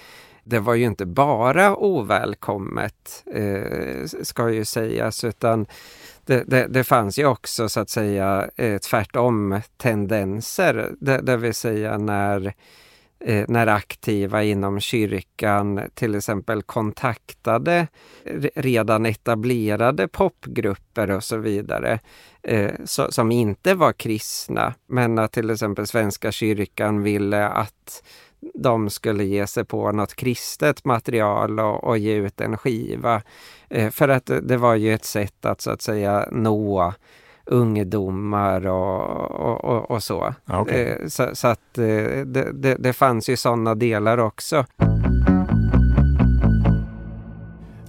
Det 0.44 0.58
var 0.58 0.74
ju 0.74 0.84
inte 0.84 1.06
bara 1.06 1.76
ovälkommet, 1.76 3.24
eh, 3.34 4.06
ska 4.22 4.50
ju 4.50 4.64
sägas, 4.64 5.24
utan 5.24 5.66
det, 6.24 6.44
det, 6.46 6.66
det 6.66 6.84
fanns 6.84 7.18
ju 7.18 7.26
också 7.26 7.68
så 7.68 7.80
att 7.80 7.90
säga 7.90 8.50
eh, 8.56 8.78
tvärtom 8.78 9.60
tendenser, 9.76 10.94
det, 11.00 11.18
det 11.18 11.36
vill 11.36 11.54
säga 11.54 11.98
när, 11.98 12.54
eh, 13.20 13.44
när 13.48 13.66
aktiva 13.66 14.42
inom 14.42 14.80
kyrkan 14.80 15.80
till 15.94 16.14
exempel 16.14 16.62
kontaktade 16.62 17.86
redan 18.54 19.06
etablerade 19.06 20.08
popgrupper 20.08 21.10
och 21.10 21.24
så 21.24 21.36
vidare 21.36 21.98
eh, 22.46 22.74
som 22.84 23.32
inte 23.32 23.74
var 23.74 23.92
kristna 23.92 24.74
men 24.88 25.18
att 25.18 25.32
till 25.32 25.50
exempel 25.50 25.86
Svenska 25.86 26.32
kyrkan 26.32 27.02
ville 27.02 27.48
att 27.48 28.02
de 28.54 28.90
skulle 28.90 29.24
ge 29.24 29.46
sig 29.46 29.64
på 29.64 29.92
något 29.92 30.14
kristet 30.14 30.84
material 30.84 31.60
och, 31.60 31.84
och 31.84 31.98
ge 31.98 32.14
ut 32.14 32.40
en 32.40 32.56
skiva. 32.56 33.22
Eh, 33.70 33.90
för 33.90 34.08
att 34.08 34.30
det, 34.42 34.56
var 34.56 34.74
ju 34.74 34.94
ett 34.94 35.04
sätt 35.04 35.44
att 35.44 35.60
så 35.60 35.70
att 35.70 35.82
säga 35.82 36.28
nå 36.32 36.94
ungdomar 37.44 38.66
och, 38.66 39.30
och, 39.30 39.64
och, 39.64 39.90
och 39.90 40.02
så. 40.02 40.34
Ja, 40.44 40.60
okej. 40.60 40.98
Eh, 41.02 41.08
så, 41.08 41.30
så 41.32 41.48
att 41.48 41.78
eh, 41.78 41.84
det, 42.24 42.52
det, 42.52 42.76
det 42.78 42.92
fanns 42.92 43.28
ju 43.28 43.36
sådana 43.36 43.74
delar 43.74 44.18
också. 44.18 44.64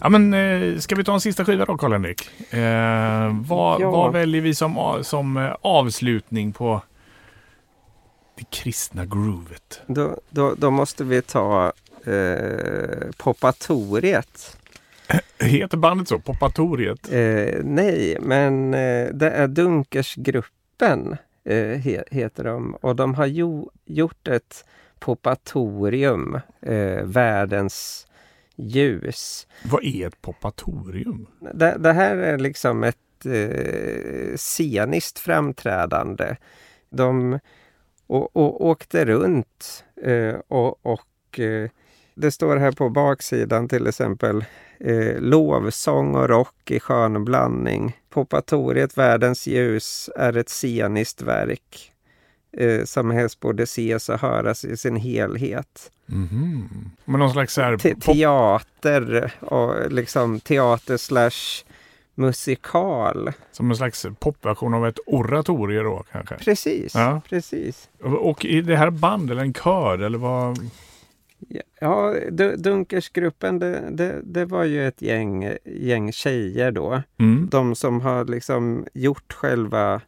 Ja 0.01 0.09
men 0.09 0.33
eh, 0.33 0.77
ska 0.79 0.95
vi 0.95 1.03
ta 1.03 1.13
en 1.13 1.21
sista 1.21 1.45
skiva 1.45 1.65
då 1.65 1.77
Karl-Henrik? 1.77 2.29
Eh, 2.53 3.35
vad, 3.47 3.81
Ja. 3.81 3.91
vad 3.91 4.13
väljer 4.13 4.41
vi 4.41 4.55
som, 4.55 4.99
som 5.03 5.37
eh, 5.37 5.55
avslutning 5.61 6.53
på 6.53 6.81
det 8.37 8.43
kristna 8.49 9.05
groovet? 9.05 9.81
Då, 9.87 10.17
då, 10.29 10.55
då 10.57 10.71
måste 10.71 11.03
vi 11.03 11.21
ta 11.21 11.73
eh, 12.05 13.07
Poppatoriet. 13.17 14.57
Heter 15.39 15.77
bandet 15.77 16.07
så? 16.07 16.19
Poppatoriet? 16.19 17.11
Eh, 17.13 17.61
nej, 17.63 18.17
men 18.21 18.73
eh, 18.73 19.07
det 19.13 19.29
är 19.29 19.47
Dunkersgruppen 19.47 21.17
eh, 21.45 21.55
he, 21.79 22.03
heter 22.11 22.43
de. 22.43 22.75
Och 22.81 22.95
de 22.95 23.15
har 23.15 23.25
jo, 23.25 23.71
gjort 23.85 24.27
ett 24.27 24.65
Poppatorium, 24.99 26.39
Världens 27.03 28.06
ljus. 28.57 29.47
Vad 29.63 29.83
är 29.83 30.07
ett 30.07 30.21
poppatorium? 30.21 31.27
Det, 31.53 31.77
det 31.79 31.93
här 31.93 32.17
är 32.17 32.37
liksom 32.37 32.83
ett 32.83 33.25
eh, 33.25 34.35
sceniskt 34.35 35.19
framträdande. 35.19 36.35
De 36.89 37.39
och, 38.07 38.35
och, 38.35 38.65
åkte 38.65 39.05
runt 39.05 39.83
eh, 40.03 40.35
och, 40.47 40.85
och 40.85 41.39
eh, 41.39 41.69
det 42.15 42.31
står 42.31 42.57
här 42.57 42.71
på 42.71 42.89
baksidan 42.89 43.69
till 43.69 43.87
exempel 43.87 44.45
eh, 44.79 45.19
lovsång 45.19 46.15
och 46.15 46.29
rock 46.29 46.71
i 46.71 46.79
skön 46.79 47.25
blandning. 47.25 47.97
Poppatoriet 48.09 48.97
Världens 48.97 49.47
ljus 49.47 50.09
är 50.15 50.37
ett 50.37 50.49
sceniskt 50.49 51.21
verk 51.21 51.91
eh, 52.57 52.83
som 52.83 53.11
helst 53.11 53.39
borde 53.39 53.63
ses 53.63 54.09
och 54.09 54.19
höras 54.19 54.65
i 54.65 54.77
sin 54.77 54.95
helhet. 54.95 55.91
Mhm. 56.05 56.69
Men 57.05 57.19
någon 57.19 57.31
slags 57.31 57.57
här 57.57 57.77
Te- 57.77 57.95
teater 57.95 59.31
och 59.39 59.91
liksom 59.91 60.39
teater 60.39 60.97
slash 60.97 61.63
musikal. 62.15 63.31
som 63.51 63.69
en 63.71 63.77
slags 63.77 64.05
popversion 64.19 64.73
av 64.73 64.87
ett 64.87 64.99
oratorie 65.05 65.81
då 65.81 66.03
kanske? 66.11 66.35
Precis, 66.35 66.95
Ja. 66.95 67.21
precis. 67.29 67.89
Och- 68.03 68.29
Och 68.29 68.45
är 68.45 68.61
det 68.61 68.75
här 68.75 68.89
band 68.89 69.31
eller 69.31 69.41
en 69.41 69.53
kör 69.53 69.99
eller 69.99 70.17
vad? 70.17 70.57
Ja, 71.81 72.13
Du- 72.31 72.55
Dunkersgruppen 72.55 73.59
det, 73.59 73.83
det, 73.91 74.21
det 74.23 74.45
var 74.45 74.63
ju 74.63 74.87
ett 74.87 75.01
gäng, 75.01 75.53
gäng 75.65 76.11
tjejer 76.11 76.71
då. 76.71 77.01
Mm. 77.19 77.47
De 77.51 77.75
som 77.75 78.01
har 78.01 78.25
liksom 78.25 78.85
gjort 78.93 79.33
själva, 79.33 80.01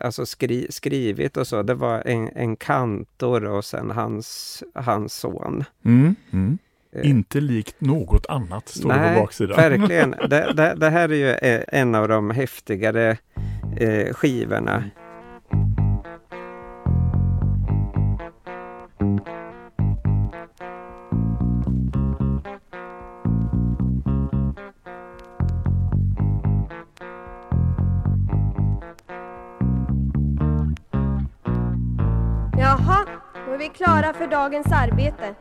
alltså 0.00 0.26
skri, 0.26 0.66
skrivit 0.70 1.36
och 1.36 1.46
så. 1.46 1.62
Det 1.62 1.74
var 1.74 2.02
en, 2.06 2.28
en 2.34 2.56
kantor 2.56 3.44
och 3.44 3.64
sen 3.64 3.90
hans, 3.90 4.62
hans 4.74 5.14
son. 5.14 5.64
Mm. 5.84 6.14
Mm. 6.32 6.58
Eh, 6.92 7.10
Inte 7.10 7.40
likt 7.40 7.80
något 7.80 8.26
annat 8.26 8.68
står 8.68 8.88
det 8.88 8.94
på 8.94 9.00
Nej, 9.00 9.20
baksidan. 9.20 9.56
verkligen. 9.56 10.10
Det, 10.30 10.52
det, 10.56 10.74
det 10.76 10.90
här 10.90 11.08
är 11.08 11.14
ju 11.14 11.30
eh, 11.30 11.62
en 11.68 11.94
av 11.94 12.08
de 12.08 12.30
häftigare 12.30 13.16
eh, 13.80 14.14
skivorna. 14.14 14.84
Är 33.68 33.72
vi 33.72 33.74
klara 33.74 34.12
för 34.12 34.26
dagens 34.26 34.72
arbete. 34.72 35.34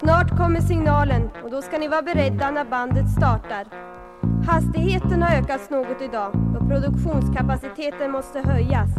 Snart 0.00 0.36
kommer 0.36 0.60
signalen 0.60 1.30
och 1.44 1.50
då 1.50 1.62
ska 1.62 1.78
ni 1.78 1.88
vara 1.88 2.02
beredda 2.02 2.50
när 2.50 2.64
bandet 2.64 3.10
startar. 3.10 3.64
Hastigheten 4.46 5.22
har 5.22 5.36
ökats 5.36 5.70
något 5.70 6.02
idag 6.02 6.32
och 6.56 6.68
produktionskapaciteten 6.68 8.10
måste 8.10 8.40
höjas. 8.40 8.90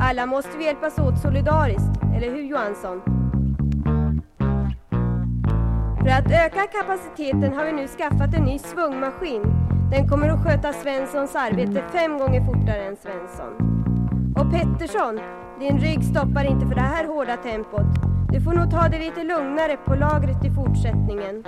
Alla 0.00 0.26
måste 0.26 0.58
vi 0.58 0.64
hjälpas 0.64 0.98
åt 0.98 1.18
solidariskt, 1.18 2.02
eller 2.16 2.30
hur 2.30 2.42
Johansson? 2.42 3.02
För 6.00 6.08
att 6.08 6.30
öka 6.46 6.66
kapaciteten 6.66 7.54
har 7.54 7.64
vi 7.64 7.72
nu 7.72 7.88
skaffat 7.88 8.34
en 8.34 8.44
ny 8.44 8.58
svungmaskin. 8.58 9.42
Den 9.90 10.08
kommer 10.08 10.28
att 10.28 10.44
sköta 10.44 10.72
Svenssons 10.72 11.34
arbete 11.34 11.82
fem 11.92 12.18
gånger 12.18 12.46
fortare 12.46 12.82
än 12.82 12.96
Svensson. 12.96 13.52
Och 14.36 14.52
Pettersson, 14.52 15.20
din 15.60 15.78
rygg 15.78 16.04
stoppar 16.04 16.44
inte 16.44 16.66
för 16.66 16.74
det 16.74 16.80
här 16.80 17.04
hårda 17.04 17.36
tempot. 17.36 17.86
Du 18.32 18.40
får 18.40 18.52
nog 18.52 18.70
ta 18.70 18.88
det 18.88 18.98
lite 18.98 19.24
lugnare 19.24 19.76
på 19.76 19.94
lagret 19.94 20.44
i 20.44 20.50
fortsättningen. 20.50 21.44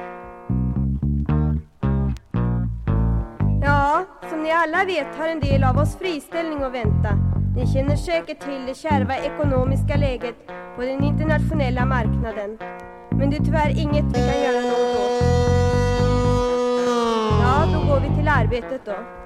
Ja, 3.62 4.04
som 4.30 4.42
ni 4.42 4.52
alla 4.52 4.84
vet 4.84 5.16
har 5.18 5.28
en 5.28 5.40
del 5.40 5.64
av 5.64 5.76
oss 5.78 5.96
friställning 5.96 6.62
att 6.62 6.72
vänta. 6.72 7.10
Ni 7.56 7.66
känner 7.66 7.96
säkert 7.96 8.40
till 8.40 8.66
det 8.66 8.74
kärva 8.74 9.16
ekonomiska 9.16 9.96
läget 9.96 10.46
på 10.76 10.82
den 10.82 11.04
internationella 11.04 11.84
marknaden. 11.84 12.58
Men 13.10 13.30
det 13.30 13.36
är 13.36 13.44
tyvärr 13.44 13.70
inget 13.70 14.04
vi 14.04 14.20
kan 14.28 14.40
göra 14.44 14.60
något 14.70 14.96
åt. 14.96 15.22
Ja, 17.42 17.66
då 17.74 17.92
går 17.92 18.00
vi 18.00 18.16
till 18.16 18.28
arbetet 18.28 18.84
då. 18.84 19.19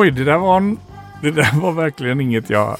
Oj, 0.00 0.10
det 0.10 0.24
där 0.24 0.38
var 0.38 0.56
en, 0.56 0.78
Det 1.22 1.30
där 1.30 1.60
var 1.60 1.72
verkligen 1.72 2.20
inget 2.20 2.50
jag 2.50 2.76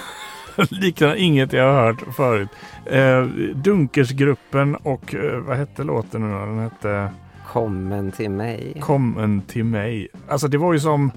liknar 0.70 1.14
inget 1.14 1.52
jag 1.52 1.72
har 1.72 1.82
hört 1.86 2.14
förut. 2.16 2.48
Eh, 2.86 3.22
Dunkersgruppen 3.54 4.74
och 4.76 5.14
eh, 5.14 5.38
vad 5.38 5.56
hette 5.56 5.82
låten 5.84 6.20
nu 6.28 6.34
då? 6.34 6.46
Den 6.46 6.58
hette 6.58 7.10
Kommen 7.52 8.12
till 8.12 8.30
mig. 8.30 8.76
Kommen 8.80 9.42
till 9.42 9.64
mig. 9.64 10.08
Alltså 10.28 10.48
det 10.48 10.58
var 10.58 10.72
ju 10.72 10.80
som 10.80 11.12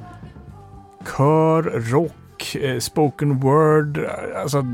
kör, 1.17 1.63
rock, 1.91 2.55
eh, 2.55 2.79
spoken 2.79 3.39
word. 3.39 3.99
Alltså 4.35 4.65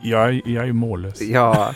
jag, 0.00 0.34
jag 0.44 0.62
är 0.62 0.66
ju 0.66 0.72
mållös. 0.72 1.20
Ja, 1.22 1.70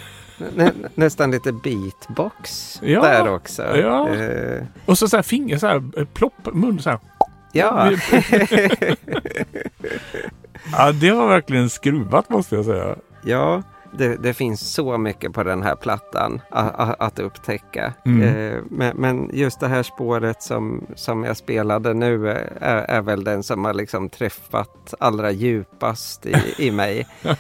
nä, 0.57 0.73
nästan 0.95 1.31
lite 1.31 1.53
beatbox 1.53 2.79
Ja, 2.83 3.03
där 3.03 3.35
också. 3.35 3.77
ja. 3.77 4.09
Eh, 4.09 4.63
Och 4.87 4.99
så, 4.99 5.09
så 5.09 5.17
här 5.17 5.23
finger 5.23 5.59
så 5.59 5.67
här, 5.67 5.83
eh, 5.97 6.05
plopp, 6.05 6.49
mun 6.55 6.79
så 6.79 6.91
här. 6.91 6.99
Ja. 7.53 7.91
Ja, 10.73 10.93
det 10.93 11.11
var 11.13 11.29
verkligen 11.29 11.71
skruvat 11.71 12.29
måste 12.31 12.55
jag 12.55 12.65
säga. 12.65 12.97
ja. 13.25 13.63
Det, 13.99 14.17
det 14.17 14.35
finns 14.35 14.61
så 14.73 14.99
mycket 14.99 15.33
på 15.33 15.43
den 15.43 15.63
här 15.63 15.75
plattan 15.77 16.41
att, 16.51 17.01
att, 17.01 17.19
upptäcka. 17.19 17.93
Mm. 18.05 18.23
Eh, 18.23 18.59
men, 18.71 18.97
men 18.97 19.31
just 19.33 19.61
det 19.61 19.69
här 19.69 19.83
spåret 19.83 20.43
som, 20.43 20.87
som 20.95 21.25
jag 21.25 21.37
spelade 21.37 21.95
nu 21.95 22.31
är, 22.31 22.85
är 22.89 23.01
väl 23.03 23.25
den 23.25 23.43
som 23.43 23.65
har 23.65 23.75
liksom 23.75 24.09
träffat 24.09 24.95
allra 25.01 25.31
djupast 25.31 26.27
i, 26.27 26.35
i 26.59 26.71
mig. 26.71 27.07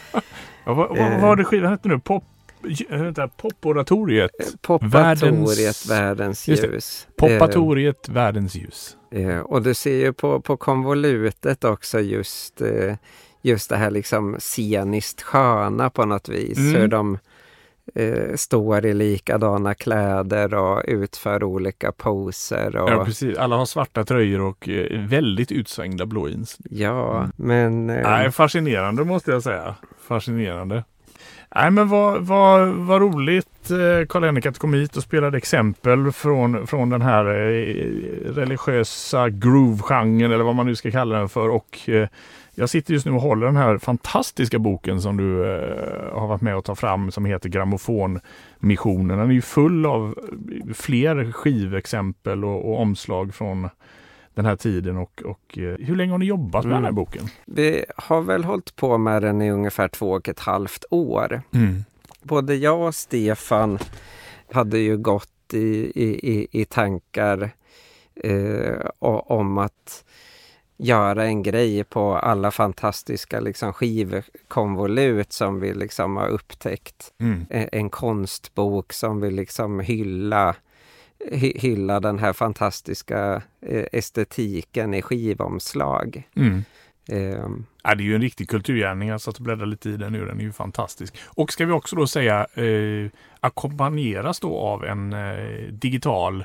Ja, 0.64 0.74
vad, 0.74 0.88
vad, 0.88 0.98
Eh. 0.98 1.20
var 1.22 1.36
det 1.36 1.44
skivan 1.44 1.70
hette 1.70 1.88
nu? 1.88 1.98
Pop, 1.98 2.24
vänta, 2.88 3.28
poporatoriet. 3.28 4.30
Popatoriet, 4.60 5.86
världens, 5.90 6.44
det. 6.44 6.52
ljus. 6.52 7.08
Popatoriet, 7.16 8.08
världens 8.08 8.54
ljus. 8.54 8.96
Eh, 9.10 9.28
eh, 9.28 9.40
och 9.40 9.62
du 9.62 9.74
ser 9.74 9.96
ju 9.96 10.12
på, 10.12 10.40
på 10.40 10.56
konvolutet 10.56 11.64
också 11.64 12.00
just, 12.00 12.60
eh, 12.60 12.94
just 13.42 13.70
det 13.70 13.76
här 13.76 13.90
liksom 13.90 14.36
sceniskt 14.38 15.22
sköna 15.22 15.90
på 15.90 16.04
något 16.04 16.28
vis. 16.28 16.58
Mm. 16.58 16.80
Hur 16.80 16.88
de 16.88 17.18
eh, 17.94 18.34
står 18.34 18.86
i 18.86 18.94
likadana 18.94 19.74
kläder 19.74 20.54
och 20.54 20.82
utför 20.84 21.44
olika 21.44 21.92
poser. 21.92 22.76
Och, 22.76 22.90
Ja, 22.90 23.04
precis. 23.04 23.38
Alla 23.38 23.56
har 23.56 23.66
svarta 23.66 24.04
tröjor 24.04 24.40
och 24.40 24.68
eh, 24.68 25.00
väldigt 25.00 25.52
utsvängda 25.52 26.06
blå 26.06 26.28
jeans. 26.28 26.58
Ja, 26.70 27.28
men... 27.36 27.90
eh, 27.90 28.02
Nej, 28.02 28.30
fascinerande 28.30 29.04
måste 29.04 29.30
jag 29.30 29.42
säga. 29.42 29.74
Fascinerande. 30.00 30.84
Nej, 31.54 31.70
men 31.70 31.88
vad, 31.88 32.22
vad, 32.22 32.68
vad 32.68 33.00
roligt 33.00 33.70
eh, 33.70 34.06
Karl-Henrik 34.08 34.46
att 34.46 34.54
du 34.54 34.60
kom 34.60 34.74
hit 34.74 34.96
och 34.96 35.02
spelade 35.02 35.36
exempel 35.36 36.12
från, 36.12 36.66
från 36.66 36.90
den 36.90 37.02
här 37.02 37.24
eh, 37.24 37.74
religiösa 38.34 39.28
groove-genren 39.28 40.32
eller 40.32 40.44
vad 40.44 40.54
man 40.54 40.66
nu 40.66 40.76
ska 40.76 40.90
kalla 40.90 41.18
den 41.18 41.28
för. 41.28 41.48
Och 41.48 41.88
eh, 41.88 42.08
jag 42.54 42.70
sitter 42.70 42.94
just 42.94 43.06
nu 43.06 43.12
och 43.12 43.20
håller 43.20 43.46
den 43.46 43.56
här 43.56 43.78
fantastiska 43.78 44.58
boken 44.58 45.00
som 45.00 45.16
du 45.16 45.38
har 46.12 46.26
varit 46.26 46.40
med 46.40 46.56
och 46.56 46.64
ta 46.64 46.74
fram 46.74 47.10
som 47.10 47.24
heter 47.24 47.48
Grammofonmissionen. 47.48 49.18
Den 49.18 49.30
är 49.30 49.34
ju 49.34 49.42
full 49.42 49.86
av 49.86 50.14
fler 50.74 51.32
skivexempel 51.32 52.44
och, 52.44 52.70
och 52.70 52.80
omslag 52.80 53.34
från 53.34 53.68
den 54.34 54.44
här 54.46 54.56
tiden 54.56 54.96
och, 54.96 55.22
och 55.24 55.58
eh, 55.58 55.76
hur 55.78 55.96
länge 55.96 56.12
har 56.12 56.18
ni 56.18 56.24
jobbat 56.26 56.64
med 56.64 56.72
Mm. 56.72 56.82
den 56.82 56.84
här 56.84 56.92
boken? 56.92 57.28
Vi 57.46 57.84
har 57.96 58.20
väl 58.20 58.44
hållit 58.44 58.76
på 58.76 58.98
med 58.98 59.22
den 59.22 59.42
i 59.42 59.50
ungefär 59.50 59.88
två 59.88 60.10
och 60.10 60.28
ett 60.28 60.40
halvt 60.40 60.84
år. 60.90 61.42
Både 62.22 62.54
jag 62.54 62.80
och 62.80 62.94
Stefan 62.94 63.78
hade 64.52 64.78
ju 64.78 64.96
gått 64.98 65.54
i, 65.54 65.92
i, 66.04 66.48
i, 66.50 66.64
tankar 66.64 67.50
eh, 68.24 68.86
om 68.98 69.58
att 69.58 70.04
göra 70.76 71.24
en 71.24 71.42
grej 71.42 71.84
på 71.84 72.16
alla 72.16 72.50
fantastiska 72.50 73.40
liksom, 73.40 73.72
skivkonvolut 73.72 75.32
som 75.32 75.60
vi 75.60 75.74
liksom 75.74 76.16
har 76.16 76.28
upptäckt. 76.28 77.12
Mm. 77.20 77.46
En, 77.50 77.68
en 77.72 77.90
konstbok 77.90 78.92
som 78.92 79.20
vill 79.20 79.34
liksom 79.34 79.80
hylla, 79.80 80.50
hy, 80.50 80.54
hylla 81.32 82.00
den 82.00 82.18
här 82.18 82.32
fantastiska 82.32 83.42
eh, 83.66 83.84
estetiken 83.92 84.94
i 84.94 85.02
skivomslag. 85.02 86.28
Mm. 86.36 86.64
Ehm, 87.08 87.66
Ja, 87.82 87.94
det 87.94 88.02
är 88.02 88.04
ju 88.04 88.14
en 88.14 88.20
riktig 88.20 88.48
kulturgärning. 88.48 89.18
Satt 89.18 89.36
och 89.36 89.44
bläddrade 89.44 89.70
lite 89.70 89.90
i 89.90 89.96
den 89.96 90.12
nu. 90.12 90.24
Den 90.24 90.40
är 90.40 90.44
ju 90.44 90.52
fantastisk. 90.52 91.18
Och 91.26 91.52
ska 91.52 91.66
vi 91.66 91.72
också 91.72 91.96
då 91.96 92.06
säga 92.06 92.46
eh, 92.54 93.10
ackompanjeras 93.40 94.40
då 94.40 94.58
av 94.58 94.84
en 94.84 95.12
eh, 95.12 95.72
digital 95.72 96.44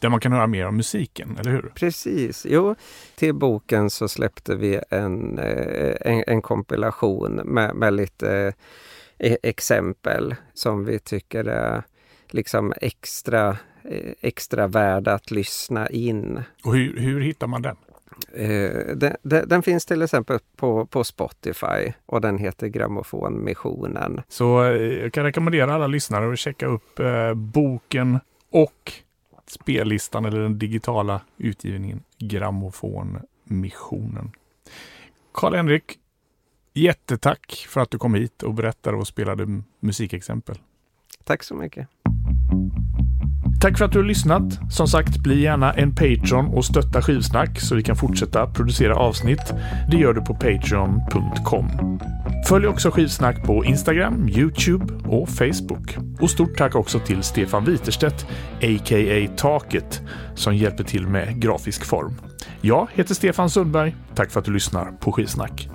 där 0.00 0.08
man 0.08 0.20
kan 0.20 0.32
höra 0.32 0.46
mer 0.46 0.66
om 0.66 0.76
musiken, 0.76 1.36
eller 1.40 1.50
hur? 1.50 1.72
Precis, 1.74 2.46
jo. 2.48 2.74
Till 3.14 3.34
boken 3.34 3.90
så 3.90 4.08
släppte 4.08 4.56
vi 4.56 4.80
en, 4.90 5.38
eh, 5.38 5.94
en, 6.00 6.24
en 6.26 6.42
kompilation 6.42 7.34
med, 7.34 7.74
med 7.74 7.94
lite 7.94 8.52
eh, 9.18 9.36
exempel 9.42 10.34
som 10.54 10.84
vi 10.84 10.98
tycker 10.98 11.44
är 11.44 11.82
liksom 12.30 12.72
extra, 12.76 13.56
extra 14.20 14.66
värda 14.66 15.14
att 15.14 15.30
lyssna 15.30 15.88
in. 15.88 16.42
Och 16.64 16.76
hur, 16.76 16.96
hur 16.96 17.20
hittar 17.20 17.46
man 17.46 17.62
den? 17.62 17.76
Eh, 18.32 18.96
Den, 18.96 19.16
den, 19.22 19.48
den 19.48 19.62
finns 19.62 19.86
till 19.86 20.02
exempel 20.02 20.38
på, 20.56 20.86
på 20.86 21.04
Spotify 21.04 21.92
och 22.06 22.20
den 22.20 22.38
heter 22.38 22.66
Grammofonmissionen. 22.66 24.22
Så 24.28 24.64
eh, 24.64 25.02
jag 25.02 25.12
kan 25.12 25.24
rekommendera 25.24 25.74
alla 25.74 25.86
lyssnare 25.86 26.32
att 26.32 26.38
checka 26.38 26.66
upp 26.66 26.98
eh, 26.98 27.34
boken 27.34 28.20
och 28.50 28.92
spellistan 29.46 30.24
eller 30.24 30.40
den 30.40 30.58
digitala 30.58 31.20
utgivningen 31.36 32.02
Grammofonmissionen. 32.18 34.30
Karl-Henrik, 35.32 35.98
jättetack 36.74 37.66
för 37.68 37.80
att 37.80 37.90
du 37.90 37.98
kom 37.98 38.14
hit 38.14 38.42
och 38.42 38.54
berättade 38.54 38.96
och 38.96 39.06
spelade 39.06 39.62
musikexempel. 39.80 40.58
Tack 41.24 41.42
så 41.42 41.54
mycket. 41.54 41.88
Tack 43.60 43.78
för 43.78 43.84
att 43.84 43.92
du 43.92 43.98
har 43.98 44.06
lyssnat. 44.06 44.42
Som 44.70 44.88
sagt, 44.88 45.16
bli 45.18 45.42
gärna 45.42 45.72
en 45.72 45.94
Patreon 45.94 46.46
och 46.46 46.64
stötta 46.64 47.02
Skivsnack 47.02 47.60
så 47.60 47.74
vi 47.74 47.82
kan 47.82 47.96
fortsätta 47.96 48.46
producera 48.46 48.96
avsnitt. 48.96 49.54
Det 49.90 49.96
gör 49.96 50.14
du 50.14 50.20
på 50.20 50.34
patreon.com. 50.34 51.98
Följ 52.48 52.66
också 52.66 52.90
Skivsnack 52.90 53.42
på 53.42 53.64
Instagram, 53.64 54.28
Youtube 54.28 54.94
och 55.08 55.28
Facebook. 55.28 55.96
Och 56.20 56.30
stort 56.30 56.56
tack 56.58 56.74
också 56.74 56.98
till 56.98 57.22
Stefan 57.22 57.64
Witerstedt, 57.64 58.26
a.k.a. 58.62 59.28
Taket, 59.36 60.02
som 60.34 60.56
hjälper 60.56 60.84
till 60.84 61.06
med 61.06 61.42
grafisk 61.42 61.84
form. 61.84 62.14
Jag 62.60 62.88
heter 62.94 63.14
Stefan 63.14 63.50
Sundberg. 63.50 63.96
Tack 64.14 64.30
för 64.30 64.40
att 64.40 64.46
du 64.46 64.52
lyssnar 64.52 64.84
på 64.84 65.12
Skivsnack. 65.12 65.68